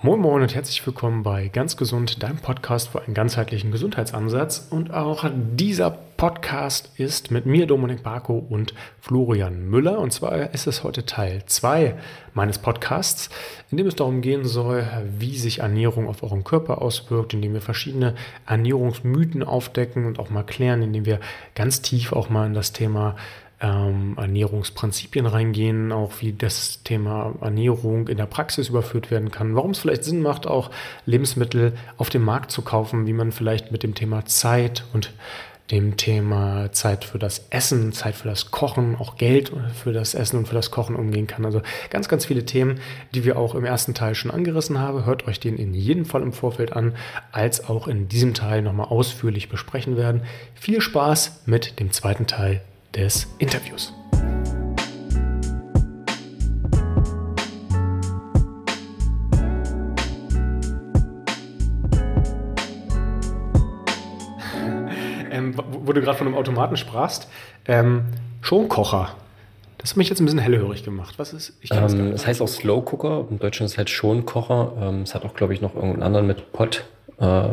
Moin 0.00 0.20
Moin 0.20 0.42
und 0.42 0.54
herzlich 0.54 0.86
willkommen 0.86 1.24
bei 1.24 1.48
Ganz 1.48 1.76
Gesund, 1.76 2.22
deinem 2.22 2.36
Podcast 2.36 2.90
für 2.90 3.02
einen 3.02 3.14
ganzheitlichen 3.14 3.72
Gesundheitsansatz. 3.72 4.68
Und 4.70 4.94
auch 4.94 5.28
dieser 5.32 5.90
Podcast 5.90 6.92
ist 6.98 7.32
mit 7.32 7.46
mir, 7.46 7.66
Dominik 7.66 8.04
Barko 8.04 8.38
und 8.38 8.74
Florian 9.00 9.68
Müller. 9.68 9.98
Und 9.98 10.12
zwar 10.12 10.54
ist 10.54 10.68
es 10.68 10.84
heute 10.84 11.04
Teil 11.04 11.42
2 11.44 11.96
meines 12.32 12.58
Podcasts, 12.58 13.28
in 13.72 13.76
dem 13.76 13.88
es 13.88 13.96
darum 13.96 14.20
gehen 14.20 14.44
soll, 14.44 14.86
wie 15.18 15.36
sich 15.36 15.58
Ernährung 15.58 16.06
auf 16.06 16.22
euren 16.22 16.44
Körper 16.44 16.80
auswirkt, 16.80 17.34
indem 17.34 17.54
wir 17.54 17.60
verschiedene 17.60 18.14
Ernährungsmythen 18.46 19.42
aufdecken 19.42 20.06
und 20.06 20.20
auch 20.20 20.30
mal 20.30 20.44
klären, 20.44 20.80
indem 20.80 21.06
wir 21.06 21.18
ganz 21.56 21.82
tief 21.82 22.12
auch 22.12 22.28
mal 22.28 22.46
in 22.46 22.54
das 22.54 22.70
Thema 22.70 23.16
ähm, 23.60 24.14
Ernährungsprinzipien 24.16 25.26
reingehen, 25.26 25.92
auch 25.92 26.12
wie 26.20 26.32
das 26.32 26.82
Thema 26.82 27.34
Ernährung 27.40 28.08
in 28.08 28.16
der 28.16 28.26
Praxis 28.26 28.68
überführt 28.68 29.10
werden 29.10 29.30
kann, 29.30 29.56
warum 29.56 29.72
es 29.72 29.78
vielleicht 29.78 30.04
Sinn 30.04 30.22
macht, 30.22 30.46
auch 30.46 30.70
Lebensmittel 31.06 31.72
auf 31.96 32.10
dem 32.10 32.22
Markt 32.22 32.50
zu 32.50 32.62
kaufen, 32.62 33.06
wie 33.06 33.12
man 33.12 33.32
vielleicht 33.32 33.72
mit 33.72 33.82
dem 33.82 33.94
Thema 33.94 34.24
Zeit 34.26 34.84
und 34.92 35.12
dem 35.70 35.98
Thema 35.98 36.72
Zeit 36.72 37.04
für 37.04 37.18
das 37.18 37.46
Essen, 37.50 37.92
Zeit 37.92 38.14
für 38.14 38.28
das 38.28 38.50
Kochen, 38.50 38.96
auch 38.96 39.16
Geld 39.16 39.52
für 39.74 39.92
das 39.92 40.14
Essen 40.14 40.38
und 40.38 40.48
für 40.48 40.54
das 40.54 40.70
Kochen 40.70 40.96
umgehen 40.96 41.26
kann. 41.26 41.44
Also 41.44 41.60
ganz, 41.90 42.08
ganz 42.08 42.24
viele 42.24 42.46
Themen, 42.46 42.80
die 43.14 43.24
wir 43.24 43.38
auch 43.38 43.54
im 43.54 43.66
ersten 43.66 43.92
Teil 43.92 44.14
schon 44.14 44.30
angerissen 44.30 44.78
haben. 44.78 45.04
Hört 45.04 45.26
euch 45.26 45.40
den 45.40 45.58
in 45.58 45.74
jedem 45.74 46.06
Fall 46.06 46.22
im 46.22 46.32
Vorfeld 46.32 46.72
an, 46.72 46.94
als 47.32 47.68
auch 47.68 47.86
in 47.86 48.08
diesem 48.08 48.32
Teil 48.32 48.62
nochmal 48.62 48.86
ausführlich 48.86 49.50
besprechen 49.50 49.98
werden. 49.98 50.22
Viel 50.54 50.80
Spaß 50.80 51.42
mit 51.44 51.80
dem 51.80 51.92
zweiten 51.92 52.26
Teil 52.26 52.62
des 52.94 53.26
Interviews. 53.38 53.92
ähm, 65.30 65.54
wo 65.56 65.92
du 65.92 66.00
gerade 66.00 66.16
von 66.18 66.26
einem 66.26 66.36
Automaten 66.36 66.76
sprachst, 66.76 67.28
ähm, 67.66 68.04
Schonkocher. 68.40 69.14
Das 69.78 69.90
hat 69.90 69.96
mich 69.96 70.08
jetzt 70.08 70.20
ein 70.20 70.24
bisschen 70.24 70.40
hellhörig 70.40 70.82
gemacht. 70.84 71.14
Was 71.18 71.32
ist? 71.32 71.56
Ich 71.60 71.70
ähm, 71.70 71.80
das, 71.82 71.94
das 71.94 72.26
heißt 72.26 72.42
auch 72.42 72.48
Slow 72.48 72.82
Cooker. 72.82 73.26
Im 73.30 73.38
Deutschen 73.38 73.64
ist 73.64 73.72
es 73.72 73.78
halt 73.78 73.90
Schonkocher. 73.90 74.72
Ähm, 74.80 75.02
es 75.02 75.14
hat 75.14 75.24
auch, 75.24 75.34
glaube 75.34 75.54
ich, 75.54 75.60
noch 75.60 75.74
irgendeinen 75.74 76.02
anderen 76.02 76.26
mit 76.26 76.52
Pot. 76.52 76.84
Äh, 77.18 77.50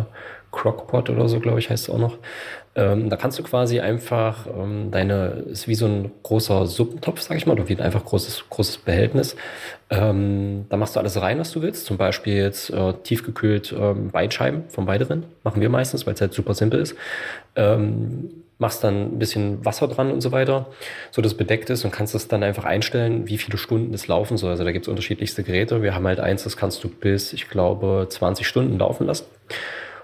Crockpot 0.52 1.10
oder 1.10 1.28
so, 1.28 1.40
glaube 1.40 1.60
ich, 1.60 1.70
heißt 1.70 1.90
es 1.90 1.94
auch 1.94 2.00
noch. 2.00 2.18
Ähm, 2.78 3.10
da 3.10 3.16
kannst 3.16 3.40
du 3.40 3.44
quasi 3.44 3.80
einfach 3.80 4.48
ähm, 4.48 4.92
deine, 4.92 5.46
ist 5.48 5.68
wie 5.68 5.76
so 5.76 5.86
ein 5.86 6.12
großer 6.24 6.66
Suppentopf, 6.66 7.22
sag 7.22 7.38
ich 7.38 7.46
mal, 7.46 7.54
oder 7.54 7.70
wie 7.70 7.76
ein 7.76 7.82
einfach 7.82 8.04
großes, 8.04 8.50
großes 8.50 8.80
Behältnis. 8.80 9.38
Ähm, 9.90 10.66
da 10.70 10.76
machst 10.76 10.96
du 10.96 11.00
alles 11.00 11.20
rein, 11.22 11.40
was 11.40 11.52
du 11.52 11.62
willst. 11.62 11.86
Zum 11.86 11.98
Beispiel 11.98 12.36
jetzt 12.36 12.72
äh, 12.72 12.94
tiefgekühlt 13.04 13.74
ähm, 13.78 14.10
Beinscheiben 14.12 14.66
vom 14.68 14.88
Weiderind. 14.88 15.26
Machen 15.44 15.62
wir 15.62 15.70
meistens, 15.70 16.06
weil 16.06 16.16
es 16.16 16.22
halt 16.22 16.34
super 16.34 16.54
simpel 16.54 16.82
ist. 16.82 16.96
Ähm, 17.56 18.30
machst 18.58 18.84
dann 18.84 19.16
ein 19.16 19.20
bisschen 19.20 19.64
Wasser 19.66 19.88
dran 19.88 20.12
und 20.12 20.22
so 20.22 20.32
weiter, 20.32 20.68
so 21.12 21.22
dass 21.22 21.34
bedeckt 21.34 21.70
ist 21.70 21.84
und 21.86 21.92
kannst 21.92 22.16
es 22.16 22.28
dann 22.28 22.44
einfach 22.44 22.66
einstellen, 22.66 23.28
wie 23.28 23.38
viele 23.38 23.58
Stunden 23.58 23.94
es 23.94 24.08
laufen 24.08 24.38
soll. 24.38 24.52
Also 24.52 24.64
da 24.64 24.72
gibt 24.72 24.86
es 24.86 24.90
unterschiedlichste 24.90 25.44
Geräte. 25.44 25.82
Wir 25.82 25.94
haben 25.94 26.08
halt 26.08 26.20
eins, 26.20 26.44
das 26.44 26.56
kannst 26.56 26.84
du 26.84 26.90
bis, 26.90 27.34
ich 27.34 27.50
glaube, 27.50 28.08
20 28.10 28.48
Stunden 28.48 28.78
laufen 28.78 29.08
lassen. 29.08 29.26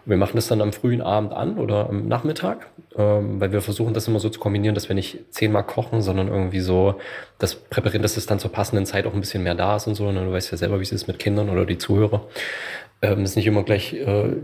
Wir 0.05 0.17
machen 0.17 0.35
das 0.35 0.47
dann 0.47 0.61
am 0.61 0.73
frühen 0.73 1.01
Abend 1.01 1.33
an 1.33 1.57
oder 1.57 1.89
am 1.89 2.07
Nachmittag, 2.07 2.67
ähm, 2.97 3.39
weil 3.39 3.51
wir 3.51 3.61
versuchen 3.61 3.93
das 3.93 4.07
immer 4.07 4.19
so 4.19 4.29
zu 4.29 4.39
kombinieren, 4.39 4.75
dass 4.75 4.89
wir 4.89 4.95
nicht 4.95 5.19
zehnmal 5.29 5.63
kochen, 5.63 6.01
sondern 6.01 6.27
irgendwie 6.27 6.59
so 6.59 6.95
das 7.37 7.55
präparieren, 7.55 8.01
dass 8.01 8.17
es 8.17 8.25
dann 8.25 8.39
zur 8.39 8.51
passenden 8.51 8.85
Zeit 8.85 9.05
auch 9.05 9.13
ein 9.13 9.19
bisschen 9.19 9.43
mehr 9.43 9.55
da 9.55 9.75
ist 9.75 9.87
und 9.87 9.95
so. 9.95 10.07
Und 10.07 10.15
du 10.15 10.31
weißt 10.31 10.51
ja 10.51 10.57
selber, 10.57 10.79
wie 10.79 10.83
es 10.83 10.91
ist 10.91 11.07
mit 11.07 11.19
Kindern 11.19 11.49
oder 11.49 11.65
die 11.65 11.77
Zuhörer. 11.77 12.27
Ähm, 13.01 13.21
dass 13.21 13.35
nicht 13.35 13.47
immer 13.47 13.63
gleich 13.63 13.93
äh, 13.93 14.35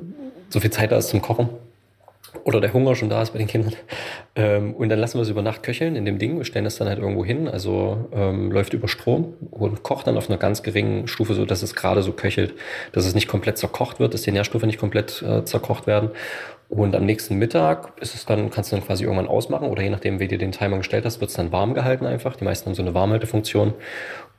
so 0.50 0.60
viel 0.60 0.72
Zeit 0.72 0.92
da 0.92 0.98
ist 0.98 1.10
zum 1.10 1.22
Kochen 1.22 1.50
oder 2.44 2.62
der 2.62 2.74
Hunger 2.74 2.96
schon 2.96 3.10
da 3.10 3.22
ist 3.22 3.32
bei 3.32 3.40
den 3.40 3.48
Kindern. 3.48 3.74
Ähm, 4.36 4.74
und 4.74 4.90
dann 4.90 5.00
lassen 5.00 5.18
wir 5.18 5.24
es 5.24 5.30
über 5.30 5.42
Nacht 5.42 5.64
köcheln 5.64 5.96
in 5.96 6.06
dem 6.06 6.20
Ding. 6.20 6.38
Wir 6.38 6.46
stellen 6.46 6.66
das 6.66 6.78
dann 6.78 6.88
halt 6.88 7.00
irgendwo 7.00 7.26
hin, 7.26 7.48
also 7.48 8.10
ähm, 8.14 8.52
läuft 8.52 8.74
über 8.74 8.88
Strom 8.88 9.34
und 9.52 9.84
kocht 9.84 10.08
dann 10.08 10.18
auf 10.18 10.30
einer 10.30 10.38
ganz 10.38 10.64
geringen 10.64 11.08
Stufe, 11.08 11.34
so 11.34 11.46
dass 11.46 11.64
es 11.64 11.76
gerade 11.76 12.02
so 12.02 12.12
köchelt, 12.12 12.54
dass 12.92 13.06
es 13.06 13.16
nicht 13.16 13.28
komplett 13.28 13.58
zerkocht 13.58 14.00
wird, 14.00 14.14
dass 14.14 14.22
die 14.22 14.32
Nährstoffe 14.32 14.64
nicht 14.64 14.80
komplett 14.80 15.22
äh, 15.22 15.44
zerkocht 15.46 15.88
werden. 15.88 16.12
Und 16.70 16.96
am 16.96 17.06
nächsten 17.06 17.36
Mittag 17.36 17.94
ist 18.02 18.14
es 18.14 18.26
dann, 18.26 18.50
kannst 18.50 18.72
du 18.72 18.76
dann 18.76 18.86
quasi 18.86 19.06
irgendwann 19.06 19.28
ausmachen 19.28 19.70
oder 19.70 19.82
je 19.82 19.90
nachdem, 19.90 20.20
wie 20.20 20.28
du 20.28 20.38
den 20.38 20.52
Timer 20.52 20.78
gestellt 20.78 21.06
hast, 21.06 21.22
wird 21.22 21.30
es 21.30 21.38
dann 21.38 21.54
warm 21.54 21.74
gehalten 21.74 22.06
einfach. 22.06 22.36
Die 22.36 22.44
meisten 22.44 22.68
haben 22.68 22.76
so 22.76 22.82
eine 22.82 22.94
Warmhaltefunktion. 22.94 23.74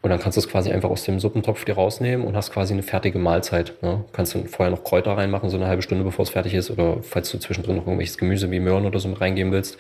Und 0.01 0.11
dann 0.11 0.21
kannst 0.21 0.37
du 0.37 0.41
es 0.41 0.49
quasi 0.49 0.71
einfach 0.71 0.91
aus 0.91 1.03
dem 1.03 1.19
Suppentopf 1.19 1.65
dir 1.65 1.75
rausnehmen 1.75 2.25
und 2.25 2.37
hast 2.37 2.53
quasi 2.53 2.73
eine 2.73 2.85
fertige 2.85 3.19
Mahlzeit. 3.19 3.75
Ne? 3.83 4.05
Kannst 4.13 4.35
du 4.35 4.45
vorher 4.45 4.71
noch 4.71 4.85
Kräuter 4.85 5.17
reinmachen, 5.17 5.51
so 5.51 5.57
eine 5.57 5.67
halbe 5.67 5.83
Stunde, 5.83 6.05
bevor 6.05 6.23
es 6.23 6.31
fertig 6.31 6.55
ist. 6.55 6.71
Oder 6.71 7.03
falls 7.03 7.31
du 7.33 7.39
zwischendrin 7.39 7.77
noch 7.77 7.83
irgendwelches 7.83 8.17
Gemüse 8.17 8.51
wie 8.53 8.61
Möhren 8.61 8.87
oder 8.87 9.01
so 9.01 9.09
mit 9.09 9.21
reingeben 9.21 9.51
willst, 9.53 9.77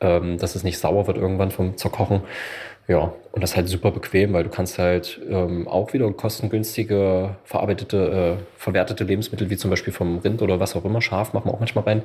ähm, 0.00 0.36
dass 0.36 0.54
es 0.54 0.64
nicht 0.64 0.78
sauer 0.78 1.06
wird 1.06 1.16
irgendwann 1.16 1.50
vom 1.50 1.78
Zerkochen. 1.78 2.20
Ja, 2.86 3.14
und 3.32 3.42
das 3.42 3.52
ist 3.52 3.56
halt 3.56 3.68
super 3.68 3.90
bequem, 3.90 4.34
weil 4.34 4.44
du 4.44 4.50
kannst 4.50 4.78
halt 4.78 5.18
ähm, 5.30 5.66
auch 5.66 5.94
wieder 5.94 6.10
kostengünstige, 6.12 7.36
verarbeitete, 7.44 8.36
äh, 8.38 8.44
verwertete 8.58 9.04
Lebensmittel, 9.04 9.48
wie 9.48 9.56
zum 9.56 9.70
Beispiel 9.70 9.92
vom 9.92 10.18
Rind 10.18 10.42
oder 10.42 10.60
was 10.60 10.76
auch 10.76 10.84
immer, 10.84 11.00
scharf 11.00 11.32
machen 11.32 11.46
wir 11.46 11.54
auch 11.54 11.60
manchmal 11.60 11.84
rein, 11.84 12.02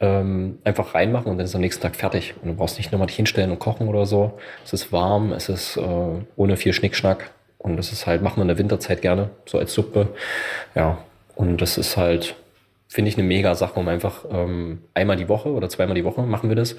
ähm, 0.00 0.58
einfach 0.64 0.94
reinmachen 0.94 1.30
und 1.30 1.38
dann 1.38 1.44
ist 1.44 1.54
am 1.54 1.60
nächsten 1.60 1.80
Tag 1.82 1.94
fertig. 1.94 2.34
Und 2.42 2.48
du 2.48 2.54
brauchst 2.54 2.76
nicht 2.76 2.90
nochmal 2.90 3.06
dich 3.06 3.16
hinstellen 3.16 3.52
und 3.52 3.60
kochen 3.60 3.86
oder 3.86 4.04
so. 4.04 4.32
Es 4.64 4.72
ist 4.72 4.92
warm, 4.92 5.32
es 5.32 5.48
ist 5.48 5.76
äh, 5.76 5.82
ohne 6.34 6.56
viel 6.56 6.72
Schnickschnack. 6.72 7.30
Und 7.58 7.76
das 7.76 7.92
ist 7.92 8.06
halt, 8.06 8.22
machen 8.22 8.36
wir 8.38 8.42
in 8.42 8.48
der 8.48 8.58
Winterzeit 8.58 9.02
gerne, 9.02 9.30
so 9.44 9.58
als 9.58 9.72
Suppe. 9.72 10.08
Ja, 10.74 10.98
und 11.36 11.60
das 11.60 11.78
ist 11.78 11.96
halt, 11.96 12.34
finde 12.88 13.10
ich 13.10 13.16
eine 13.16 13.26
mega 13.26 13.54
Sache, 13.54 13.78
um 13.78 13.86
einfach 13.86 14.24
ähm, 14.30 14.82
einmal 14.94 15.16
die 15.16 15.28
Woche 15.28 15.50
oder 15.50 15.68
zweimal 15.68 15.94
die 15.94 16.04
Woche 16.04 16.22
machen 16.22 16.48
wir 16.48 16.56
das. 16.56 16.76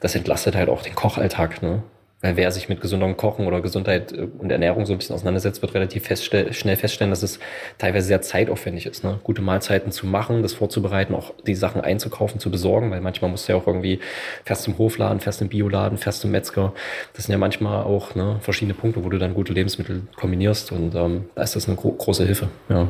Das 0.00 0.14
entlastet 0.14 0.54
halt 0.54 0.68
auch 0.68 0.82
den 0.82 0.94
Kochalltag. 0.94 1.62
Ne? 1.62 1.82
Weil 2.22 2.36
wer 2.36 2.50
sich 2.52 2.68
mit 2.68 2.82
gesundem 2.82 3.16
Kochen 3.16 3.46
oder 3.46 3.60
Gesundheit 3.60 4.12
äh, 4.12 4.26
und 4.38 4.50
Ernährung 4.50 4.84
so 4.86 4.92
ein 4.92 4.98
bisschen 4.98 5.14
auseinandersetzt, 5.14 5.62
wird 5.62 5.74
relativ 5.74 6.04
feststell 6.04 6.52
schnell 6.52 6.76
feststellen, 6.76 7.10
dass 7.10 7.22
es 7.22 7.38
teilweise 7.78 8.06
sehr 8.06 8.22
zeitaufwendig 8.22 8.86
ist, 8.86 9.04
ne? 9.04 9.18
gute 9.22 9.42
Mahlzeiten 9.42 9.92
zu 9.92 10.06
machen, 10.06 10.42
das 10.42 10.52
vorzubereiten, 10.52 11.14
auch 11.14 11.32
die 11.46 11.54
Sachen 11.54 11.80
einzukaufen, 11.80 12.40
zu 12.40 12.50
besorgen, 12.50 12.90
weil 12.90 13.00
manchmal 13.00 13.30
musst 13.30 13.48
du 13.48 13.52
ja 13.52 13.58
auch 13.58 13.66
irgendwie 13.66 14.00
fährst 14.44 14.62
zum 14.62 14.76
Hofladen, 14.76 15.20
fährst 15.20 15.40
im 15.40 15.48
Bioladen, 15.48 15.98
fährst 15.98 16.20
zum 16.20 16.30
Metzger. 16.30 16.74
Das 17.14 17.24
sind 17.24 17.32
ja 17.32 17.38
manchmal 17.38 17.84
auch 17.84 18.14
ne, 18.14 18.38
verschiedene 18.40 18.74
Punkte, 18.74 19.04
wo 19.04 19.08
du 19.08 19.18
dann 19.18 19.34
gute 19.34 19.52
Lebensmittel 19.52 20.02
kombinierst 20.16 20.72
und 20.72 20.94
ähm, 20.94 21.24
da 21.34 21.42
ist 21.42 21.56
das 21.56 21.68
eine 21.68 21.76
gro 21.76 21.92
große 21.92 22.24
Hilfe. 22.24 22.48
Ja. 22.68 22.88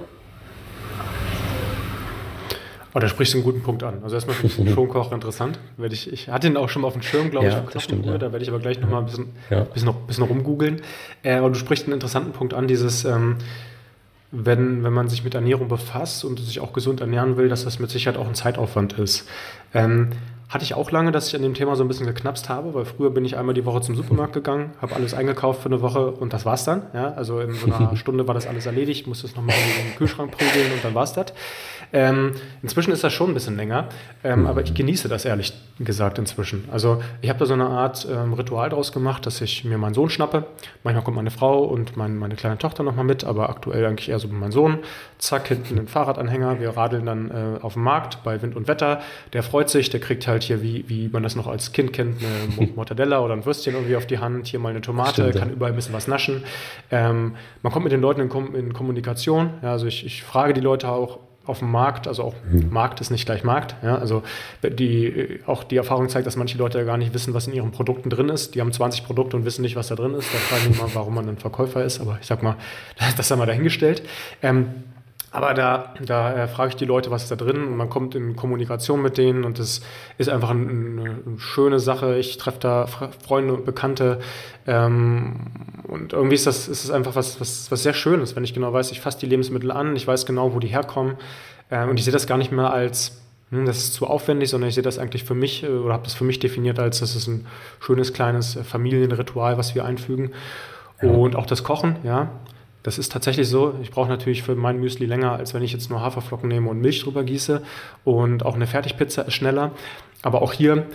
Oh, 2.94 2.98
da 2.98 3.08
sprichst 3.08 3.34
du 3.34 3.38
einen 3.38 3.44
guten 3.44 3.62
Punkt 3.62 3.82
an. 3.82 4.02
Also 4.02 4.16
erstmal 4.16 4.34
finde 4.34 4.48
ich 4.48 4.56
den 4.56 4.68
Schonkocher 4.74 5.14
interessant. 5.14 5.58
Werde 5.76 5.94
ich, 5.94 6.12
ich 6.12 6.28
hatte 6.28 6.48
ihn 6.48 6.56
auch 6.56 6.68
schon 6.68 6.82
mal 6.82 6.88
auf 6.88 6.94
dem 6.94 7.02
Schirm, 7.02 7.30
glaube 7.30 7.46
ja, 7.46 7.62
ich, 7.64 7.70
das 7.72 7.84
stimmt, 7.84 8.06
ja. 8.06 8.18
da 8.18 8.32
werde 8.32 8.42
ich 8.42 8.48
aber 8.48 8.58
gleich 8.58 8.80
nochmal 8.80 9.00
ein 9.00 9.06
bisschen, 9.06 9.28
ja. 9.48 9.64
bisschen, 9.64 9.86
noch, 9.86 9.94
bisschen 9.94 10.24
rumgoogeln. 10.24 10.82
Äh, 11.22 11.34
aber 11.34 11.50
du 11.50 11.54
sprichst 11.54 11.84
einen 11.84 11.94
interessanten 11.94 12.32
Punkt 12.32 12.52
an, 12.52 12.66
dieses, 12.66 13.04
ähm, 13.04 13.36
wenn, 14.32 14.82
wenn 14.82 14.92
man 14.92 15.08
sich 15.08 15.24
mit 15.24 15.34
Ernährung 15.34 15.68
befasst 15.68 16.24
und 16.24 16.38
sich 16.40 16.60
auch 16.60 16.72
gesund 16.72 17.00
ernähren 17.00 17.36
will, 17.36 17.48
dass 17.48 17.64
das 17.64 17.78
mit 17.78 17.90
Sicherheit 17.90 18.18
auch 18.18 18.26
ein 18.26 18.34
Zeitaufwand 18.34 18.94
ist. 18.94 19.28
Ähm, 19.74 20.10
hatte 20.50 20.64
ich 20.64 20.74
auch 20.74 20.90
lange, 20.90 21.12
dass 21.12 21.28
ich 21.28 21.36
an 21.36 21.42
dem 21.42 21.54
Thema 21.54 21.76
so 21.76 21.84
ein 21.84 21.88
bisschen 21.88 22.06
geknapst 22.06 22.48
habe, 22.48 22.74
weil 22.74 22.84
früher 22.84 23.10
bin 23.10 23.24
ich 23.24 23.36
einmal 23.36 23.54
die 23.54 23.64
Woche 23.64 23.82
zum 23.82 23.94
Supermarkt 23.94 24.32
gegangen, 24.32 24.72
habe 24.82 24.96
alles 24.96 25.14
eingekauft 25.14 25.62
für 25.62 25.68
eine 25.68 25.80
Woche 25.80 26.10
und 26.10 26.32
das 26.32 26.44
war's 26.44 26.64
dann. 26.64 26.82
Ja? 26.92 27.12
Also 27.12 27.38
in 27.38 27.54
so 27.54 27.72
einer 27.72 27.94
Stunde 27.96 28.26
war 28.26 28.34
das 28.34 28.48
alles 28.48 28.66
erledigt, 28.66 29.06
musste 29.06 29.28
es 29.28 29.36
nochmal 29.36 29.54
in 29.54 29.90
den 29.90 29.96
Kühlschrank 29.96 30.32
prügeln 30.32 30.72
und 30.72 30.84
dann 30.84 30.92
war's 30.94 31.12
das. 31.12 31.26
Ähm, 31.92 32.32
inzwischen 32.62 32.92
ist 32.92 33.02
das 33.02 33.12
schon 33.12 33.30
ein 33.30 33.34
bisschen 33.34 33.56
länger, 33.56 33.88
ähm, 34.22 34.46
aber 34.46 34.62
ich 34.62 34.74
genieße 34.74 35.08
das 35.08 35.24
ehrlich 35.24 35.52
gesagt 35.80 36.18
inzwischen. 36.18 36.68
Also 36.70 37.02
ich 37.20 37.30
habe 37.30 37.38
da 37.38 37.46
so 37.46 37.54
eine 37.54 37.66
Art 37.66 38.06
ähm, 38.10 38.34
Ritual 38.34 38.68
draus 38.68 38.92
gemacht, 38.92 39.26
dass 39.26 39.40
ich 39.40 39.64
mir 39.64 39.78
meinen 39.78 39.94
Sohn 39.94 40.10
schnappe. 40.10 40.44
Manchmal 40.84 41.02
kommt 41.04 41.16
meine 41.16 41.30
Frau 41.30 41.64
und 41.64 41.96
mein, 41.96 42.16
meine 42.16 42.36
kleine 42.36 42.58
Tochter 42.58 42.82
nochmal 42.82 43.04
mit, 43.04 43.24
aber 43.24 43.48
aktuell 43.48 43.86
eigentlich 43.86 44.10
eher 44.10 44.18
so 44.18 44.28
mein 44.28 44.52
Sohn. 44.52 44.80
Zack, 45.18 45.48
hinten 45.48 45.76
den 45.76 45.88
Fahrradanhänger. 45.88 46.60
Wir 46.60 46.76
radeln 46.76 47.06
dann 47.06 47.30
äh, 47.30 47.62
auf 47.62 47.74
dem 47.74 47.82
Markt 47.82 48.22
bei 48.22 48.40
Wind 48.42 48.56
und 48.56 48.68
Wetter. 48.68 49.00
Der 49.32 49.42
freut 49.42 49.70
sich, 49.70 49.90
der 49.90 50.00
kriegt 50.00 50.26
halt 50.26 50.42
hier, 50.42 50.62
wie, 50.62 50.84
wie 50.88 51.08
man 51.08 51.22
das 51.22 51.34
noch 51.34 51.46
als 51.46 51.72
Kind 51.72 51.92
kennt, 51.92 52.16
eine 52.22 52.68
Mortadella 52.76 53.20
oder 53.20 53.34
ein 53.34 53.44
Würstchen 53.46 53.74
irgendwie 53.74 53.96
auf 53.96 54.06
die 54.06 54.18
Hand. 54.18 54.48
Hier 54.48 54.60
mal 54.60 54.68
eine 54.70 54.82
Tomate, 54.82 55.22
Stimmt, 55.22 55.36
kann 55.36 55.50
überall 55.50 55.72
ein 55.72 55.76
bisschen 55.76 55.94
was 55.94 56.08
naschen. 56.08 56.44
Ähm, 56.90 57.36
man 57.62 57.72
kommt 57.72 57.84
mit 57.84 57.92
den 57.92 58.00
Leuten 58.00 58.20
in, 58.20 58.28
Kom 58.28 58.54
in 58.54 58.72
Kommunikation. 58.74 59.50
Ja, 59.62 59.72
also 59.72 59.86
ich, 59.86 60.04
ich 60.04 60.22
frage 60.22 60.52
die 60.52 60.60
Leute 60.60 60.88
auch, 60.90 61.18
auf 61.46 61.60
dem 61.60 61.70
Markt, 61.70 62.06
also 62.06 62.22
auch 62.22 62.34
mhm. 62.50 62.70
Markt 62.70 63.00
ist 63.00 63.10
nicht 63.10 63.26
gleich 63.26 63.44
Markt. 63.44 63.74
Ja, 63.82 63.96
also 63.96 64.22
die, 64.62 65.40
auch 65.46 65.64
die 65.64 65.76
Erfahrung 65.76 66.08
zeigt, 66.08 66.26
dass 66.26 66.36
manche 66.36 66.58
Leute 66.58 66.78
ja 66.78 66.84
gar 66.84 66.98
nicht 66.98 67.14
wissen, 67.14 67.34
was 67.34 67.46
in 67.46 67.54
ihren 67.54 67.70
Produkten 67.70 68.10
drin 68.10 68.28
ist. 68.28 68.54
Die 68.54 68.60
haben 68.60 68.72
20 68.72 69.04
Produkte 69.04 69.36
und 69.36 69.44
wissen 69.44 69.62
nicht, 69.62 69.76
was 69.76 69.88
da 69.88 69.94
drin 69.94 70.14
ist. 70.14 70.32
Da 70.32 70.38
fragen 70.38 70.72
die 70.72 70.78
mal, 70.78 70.88
warum 70.94 71.14
man 71.14 71.28
ein 71.28 71.38
Verkäufer 71.38 71.82
ist, 71.82 72.00
aber 72.00 72.18
ich 72.20 72.26
sag 72.26 72.42
mal, 72.42 72.56
das 73.16 73.30
haben 73.30 73.38
wir 73.38 73.46
dahingestellt. 73.46 74.02
Ähm, 74.42 74.84
Aber 75.32 75.54
da, 75.54 75.94
da 76.04 76.34
äh, 76.34 76.48
frage 76.48 76.70
ich 76.70 76.76
die 76.76 76.84
Leute, 76.84 77.12
was 77.12 77.22
ist 77.22 77.30
da 77.30 77.36
drin 77.36 77.62
und 77.62 77.76
man 77.76 77.88
kommt 77.88 78.16
in 78.16 78.34
Kommunikation 78.34 79.00
mit 79.00 79.16
denen 79.16 79.44
und 79.44 79.60
das 79.60 79.80
ist 80.18 80.28
einfach 80.28 80.50
ein, 80.50 80.98
eine, 80.98 81.38
schöne 81.38 81.78
Sache. 81.78 82.18
Ich 82.18 82.36
treffe 82.36 82.58
da 82.58 82.86
Freunde 82.86 83.54
und 83.54 83.64
Bekannte 83.64 84.18
ähm, 84.66 85.36
und 85.86 86.12
irgendwie 86.12 86.34
ist 86.34 86.48
das, 86.48 86.66
ist 86.66 86.84
das 86.84 86.90
einfach 86.90 87.14
was, 87.14 87.40
was, 87.40 87.70
was 87.70 87.82
sehr 87.82 87.94
Schönes, 87.94 88.34
wenn 88.34 88.42
ich 88.42 88.54
genau 88.54 88.72
weiß, 88.72 88.90
ich 88.90 89.00
fasse 89.00 89.20
die 89.20 89.26
Lebensmittel 89.26 89.70
an, 89.70 89.94
ich 89.94 90.04
weiß 90.04 90.26
genau, 90.26 90.52
wo 90.52 90.58
die 90.58 90.66
herkommen 90.66 91.16
äh, 91.70 91.84
und 91.84 91.96
ich 91.96 92.04
sehe 92.04 92.12
das 92.12 92.26
gar 92.26 92.38
nicht 92.38 92.50
mehr 92.50 92.72
als, 92.72 93.22
hm, 93.50 93.66
das 93.66 93.78
ist 93.78 93.94
zu 93.94 94.08
aufwendig, 94.08 94.50
sondern 94.50 94.68
ich 94.68 94.74
sehe 94.74 94.82
das 94.82 94.98
eigentlich 94.98 95.22
für 95.22 95.34
mich 95.34 95.62
äh, 95.62 95.68
oder 95.68 95.94
habe 95.94 96.04
das 96.04 96.14
für 96.14 96.24
mich 96.24 96.40
definiert 96.40 96.80
als, 96.80 96.98
das 96.98 97.14
ist 97.14 97.28
ein 97.28 97.46
schönes 97.78 98.12
kleines 98.12 98.58
Familienritual, 98.64 99.58
was 99.58 99.76
wir 99.76 99.84
einfügen. 99.84 100.32
Ja. 101.00 101.08
Und 101.08 101.36
auch 101.36 101.46
das 101.46 101.62
Kochen, 101.62 101.96
ja, 102.02 102.30
das 102.82 102.98
ist 102.98 103.12
tatsächlich 103.12 103.48
so. 103.48 103.74
Ich 103.82 103.90
brauche 103.90 104.08
natürlich 104.08 104.42
für 104.42 104.54
mein 104.54 104.80
Müsli 104.80 105.06
länger, 105.06 105.32
als 105.32 105.52
wenn 105.52 105.62
ich 105.62 105.72
jetzt 105.72 105.90
nur 105.90 106.00
Haferflocken 106.00 106.48
nehme 106.48 106.70
und 106.70 106.80
Milch 106.80 107.02
drüber 107.02 107.24
gieße. 107.24 107.62
Und 108.04 108.44
auch 108.44 108.54
eine 108.54 108.66
Fertigpizza 108.66 109.22
ist 109.22 109.34
schneller. 109.34 109.72
Aber 110.22 110.42
auch 110.42 110.52
hier, 110.52 110.86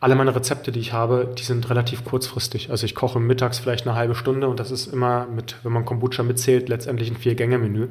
alle 0.00 0.14
meine 0.14 0.34
Rezepte, 0.34 0.72
die 0.72 0.80
ich 0.80 0.92
habe, 0.92 1.32
die 1.36 1.42
sind 1.42 1.68
relativ 1.70 2.04
kurzfristig. 2.04 2.70
Also 2.70 2.86
ich 2.86 2.94
koche 2.94 3.20
mittags 3.20 3.58
vielleicht 3.58 3.86
eine 3.86 3.96
halbe 3.96 4.14
Stunde 4.14 4.48
und 4.48 4.60
das 4.60 4.70
ist 4.70 4.86
immer 4.86 5.26
mit, 5.26 5.56
wenn 5.62 5.72
man 5.72 5.84
Kombucha 5.84 6.22
mitzählt, 6.22 6.68
letztendlich 6.68 7.10
ein 7.10 7.16
Vier-Gänge-Menü. 7.16 7.88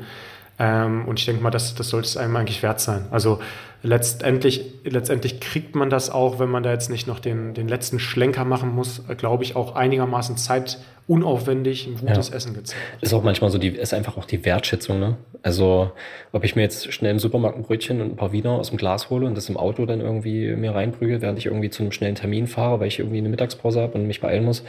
Ähm, 0.58 1.06
und 1.06 1.20
ich 1.20 1.26
denke 1.26 1.44
mal, 1.44 1.52
das, 1.52 1.76
das 1.76 1.90
sollte 1.90 2.08
es 2.08 2.18
einem 2.18 2.36
eigentlich 2.36 2.64
wert 2.64 2.80
sein. 2.80 3.08
Also 3.12 3.40
letztendlich, 3.84 4.74
letztendlich 4.84 5.40
kriegt 5.40 5.76
man 5.76 5.90
das 5.90 6.10
auch, 6.10 6.40
wenn 6.40 6.50
man 6.50 6.64
da 6.64 6.72
jetzt 6.72 6.90
nicht 6.90 7.08
noch 7.08 7.20
den, 7.20 7.54
den 7.54 7.68
letzten 7.68 8.00
Schlenker 8.00 8.46
machen 8.46 8.74
muss, 8.74 9.04
glaube 9.18 9.44
ich, 9.44 9.56
auch 9.56 9.76
einigermaßen 9.76 10.38
Zeit 10.38 10.80
unaufwendig 11.08 11.86
ein 11.86 11.98
gutes 11.98 12.30
ja. 12.30 12.36
Essen 12.36 12.56
gezahlt. 12.56 12.82
Ist 13.02 13.14
auch 13.14 13.22
manchmal 13.22 13.52
so, 13.52 13.60
die 13.60 13.68
ist 13.68 13.94
einfach 13.94 14.18
auch 14.18 14.26
die 14.26 14.44
Wertschätzung. 14.44 15.00
Ne? 15.00 15.18
Also, 15.44 15.92
ob 16.32 16.44
ich 16.44 16.56
mir 16.56 16.64
jetzt 16.64 16.92
schnell 16.92 17.12
im 17.12 17.20
Supermarkt 17.20 17.58
ein 17.58 17.64
Brötchen 17.64 18.02
und 18.02 18.14
ein 18.14 18.16
paar 18.16 18.32
Wiener 18.32 18.52
aus 18.52 18.70
dem 18.70 18.78
Glas 18.78 19.12
hole 19.12 19.28
und 19.28 19.36
das 19.36 19.48
im 19.48 19.58
Auto 19.58 19.86
dann 19.86 20.02
irgendwie 20.02 20.56
mir 20.56 20.74
reinprügel, 20.74 21.22
während 21.22 21.38
ich 21.38 21.46
irgendwie 21.46 21.70
zu 21.70 21.84
einem 21.84 21.92
schnellen 21.92 22.16
Termin 22.16 22.48
fahre, 22.48 22.80
weil 22.80 22.88
ich 22.88 22.98
irgendwie 22.98 23.20
eine 23.20 23.30
Mittagspause 23.30 23.82
habe 23.82 23.94
und 24.00 24.08
mich 24.08 24.20
beeilen 24.20 24.46
muss, 24.46 24.64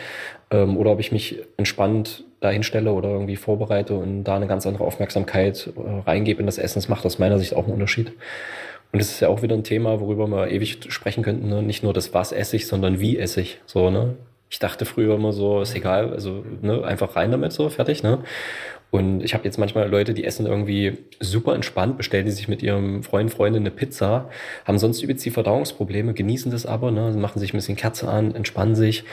ähm, 0.50 0.77
oder 0.77 0.91
ob 0.91 1.00
ich 1.00 1.11
mich 1.11 1.38
entspannt 1.56 2.25
dahin 2.46 2.62
stelle 2.62 2.93
oder 2.93 3.10
irgendwie 3.10 3.37
vorbereite 3.37 3.94
und 3.94 4.25
da 4.25 4.37
eine 4.37 4.46
ganz 4.46 4.66
andere 4.66 4.84
Aufmerksamkeit 4.84 5.70
äh, 5.76 6.00
reingebe 6.08 6.40
in 6.40 6.46
das 6.46 6.58
Essen, 6.58 6.78
das 6.78 6.88
macht 6.88 7.04
aus 7.04 7.19
meiner 7.19 7.38
Sicht 7.38 7.54
auch 7.54 7.64
einen 7.64 7.75
Unterschied. 7.75 8.12
Und 8.93 9.00
es 9.00 9.10
ist 9.10 9.20
ja 9.20 9.28
auch 9.28 9.43
wieder 9.43 9.54
ein 9.54 9.64
Thema, 9.64 10.00
worüber 10.00 10.26
wir 10.28 10.48
ewig 10.48 10.78
sprechen 10.88 11.22
könnten. 11.22 11.48
Ne? 11.48 11.62
Nicht 11.62 11.82
nur 11.82 11.93
das 11.93 12.14
Was 12.14 12.32
esse 12.32 12.56
ich, 12.56 12.66
sondern 12.66 13.00
wie 13.00 13.19
esse 13.19 13.40
ich. 13.40 13.58
So, 13.66 13.90
ne? 13.90 14.14
Ich 14.48 14.60
dachte 14.60 14.84
früher 14.84 15.16
immer 15.16 15.32
so, 15.32 15.60
ist 15.60 15.75
egal, 15.75 16.12
also 16.12 16.44
ne, 16.62 16.84
einfach 16.84 17.16
rein 17.16 17.32
damit, 17.32 17.52
so 17.52 17.69
fertig. 17.69 18.04
Ne? 18.04 18.20
Und 18.92 19.25
ich 19.25 19.34
habe 19.34 19.44
jetzt 19.44 19.58
manchmal 19.58 19.88
Leute, 19.88 20.14
die 20.14 20.25
essen 20.25 20.46
irgendwie 20.46 20.99
super 21.19 21.54
entspannt, 21.54 21.96
bestellen 21.96 22.26
die 22.26 22.31
sich 22.31 22.46
mit 22.46 22.62
ihrem 22.62 23.02
Freund, 23.02 23.32
Freundin 23.32 23.64
eine 23.64 23.72
Pizza, 23.72 24.31
haben 24.64 24.78
sonst 24.78 25.02
übelst 25.02 25.25
die 25.26 25.31
Verdauungsprobleme, 25.31 26.14
genießen 26.14 26.52
das 26.52 26.64
aber, 26.64 26.92
ne, 26.92 27.12
machen 27.19 27.40
sich 27.40 27.52
ein 27.52 27.56
bisschen 27.56 27.76
Kerze 27.76 28.08
an, 28.08 28.34
entspannen 28.37 28.76
sich. 28.76 29.04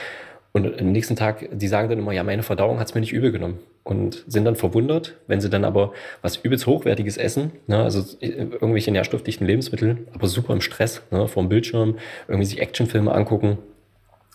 Und 0.56 0.80
am 0.80 0.92
nächsten 0.92 1.16
Tag, 1.16 1.48
die 1.52 1.66
sagen 1.66 1.88
dann 1.88 1.98
immer, 1.98 2.12
ja, 2.12 2.22
meine 2.22 2.44
Verdauung 2.44 2.78
hat's 2.78 2.94
mir 2.94 3.00
nicht 3.00 3.12
übel 3.12 3.32
genommen. 3.32 3.58
Und 3.82 4.24
sind 4.28 4.44
dann 4.44 4.54
verwundert, 4.54 5.16
wenn 5.26 5.40
sie 5.40 5.50
dann 5.50 5.64
aber 5.64 5.92
was 6.22 6.36
übelst 6.36 6.66
Hochwertiges 6.66 7.16
essen, 7.16 7.50
ne, 7.66 7.82
also 7.82 8.02
irgendwelche 8.20 8.92
nährstoffdichten 8.92 9.46
Lebensmittel, 9.46 10.06
aber 10.14 10.28
super 10.28 10.52
im 10.52 10.60
Stress, 10.60 11.02
ne, 11.10 11.26
vor 11.26 11.42
dem 11.42 11.48
Bildschirm, 11.48 11.98
irgendwie 12.28 12.46
sich 12.46 12.60
Actionfilme 12.60 13.12
angucken, 13.12 13.58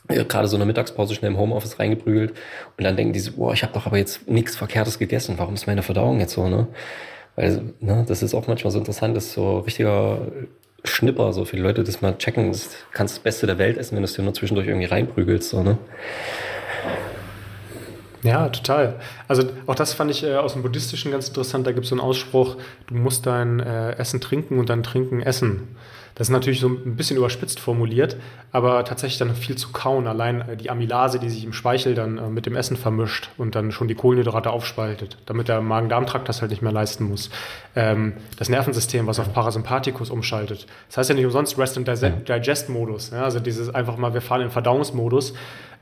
gerade 0.08 0.48
so 0.50 0.58
eine 0.58 0.66
Mittagspause 0.66 1.16
schnell 1.16 1.32
im 1.32 1.38
Homeoffice 1.38 1.80
reingeprügelt 1.80 2.32
und 2.78 2.84
dann 2.84 2.98
denken 2.98 3.14
die 3.14 3.20
so, 3.20 3.32
boah, 3.32 3.54
ich 3.54 3.64
habe 3.64 3.74
doch 3.74 3.86
aber 3.86 3.98
jetzt 3.98 4.30
nichts 4.30 4.58
Verkehrtes 4.58 5.00
gegessen, 5.00 5.36
warum 5.38 5.54
ist 5.54 5.68
meine 5.68 5.84
Verdauung 5.84 6.20
jetzt 6.20 6.34
so, 6.34 6.50
ne? 6.50 6.68
Weil, 7.38 7.74
ne, 7.80 8.04
das 8.08 8.22
ist 8.22 8.34
auch 8.34 8.48
manchmal 8.48 8.72
so 8.72 8.80
interessant, 8.80 9.16
das 9.16 9.28
ist 9.28 9.34
so 9.34 9.60
richtiger 9.60 10.28
Schnipper, 10.84 11.34
so 11.34 11.46
viele 11.46 11.64
Leute 11.64 11.84
das 11.84 12.02
mal 12.02 12.18
checken, 12.18 12.52
das 12.52 12.76
kannst 12.94 13.18
das 13.18 13.24
Beste 13.24 13.48
der 13.48 13.58
Welt 13.58 13.78
essen, 13.78 13.96
wenn 13.96 14.04
du 14.04 14.06
es 14.06 14.14
dir 14.14 14.24
nur 14.24 14.34
zwischendurch 14.34 14.68
irgendwie 14.68 14.88
reinprügelst, 14.88 15.50
so, 15.50 15.64
ne? 15.64 15.78
Ja, 18.24 18.50
total. 18.50 19.00
Also 19.28 19.44
auch 19.66 19.76
das 19.76 19.94
fand 19.94 20.12
ich 20.12 20.24
äh, 20.24 20.36
aus 20.36 20.54
dem 20.54 20.62
Buddhistischen 20.62 21.12
ganz 21.12 21.30
interessant. 21.30 21.66
Da 21.66 21.72
gibt 21.72 21.86
es 21.86 21.90
so 21.90 21.96
einen 21.96 22.02
Ausspruch, 22.02 22.58
du 22.88 22.96
musst 22.96 23.26
dein 23.26 23.60
äh, 23.60 23.92
Essen 23.94 24.20
trinken 24.20 24.60
und 24.60 24.70
dein 24.70 24.84
Trinken 24.84 25.22
essen. 25.22 25.76
Das 26.20 26.28
ist 26.28 26.34
natürlich 26.34 26.60
so 26.60 26.68
ein 26.68 26.98
bisschen 26.98 27.16
überspitzt 27.16 27.62
formuliert, 27.62 28.18
aber 28.52 28.84
tatsächlich 28.84 29.20
dann 29.20 29.34
viel 29.36 29.56
zu 29.56 29.72
kauen. 29.72 30.06
Allein 30.06 30.42
äh, 30.42 30.58
die 30.58 30.70
Amylase, 30.70 31.18
die 31.18 31.30
sich 31.30 31.46
im 31.46 31.54
Speichel 31.54 31.96
dann 31.96 32.18
äh, 32.18 32.30
mit 32.30 32.46
dem 32.46 32.58
Essen 32.58 32.76
vermischt 32.76 33.30
und 33.38 33.56
dann 33.56 33.72
schon 33.72 33.88
die 33.88 33.96
Kohlenhydrate 33.96 34.50
aufspaltet, 34.50 35.18
damit 35.28 35.48
der 35.48 35.62
Magen-Darm-Trakt 35.62 36.28
das 36.28 36.42
halt 36.42 36.52
nicht 36.52 36.62
mehr 36.62 36.74
leisten 36.74 37.06
muss. 37.06 37.30
Ähm, 37.74 38.16
das 38.38 38.50
Nervensystem, 38.50 39.08
was 39.08 39.18
auf 39.22 39.32
Parasympathikus 39.32 40.10
umschaltet. 40.10 40.68
Das 40.90 40.98
heißt 40.98 41.10
ja 41.10 41.16
nicht 41.16 41.26
umsonst 41.26 41.58
Rest 41.58 41.78
and 41.78 41.88
Digest-Modus. 41.88 43.12
Ja? 43.12 43.24
Also 43.24 43.40
dieses 43.40 43.74
einfach 43.74 43.96
mal, 43.96 44.14
wir 44.14 44.22
fahren 44.22 44.42
in 44.42 44.50
Verdauungsmodus. 44.50 45.34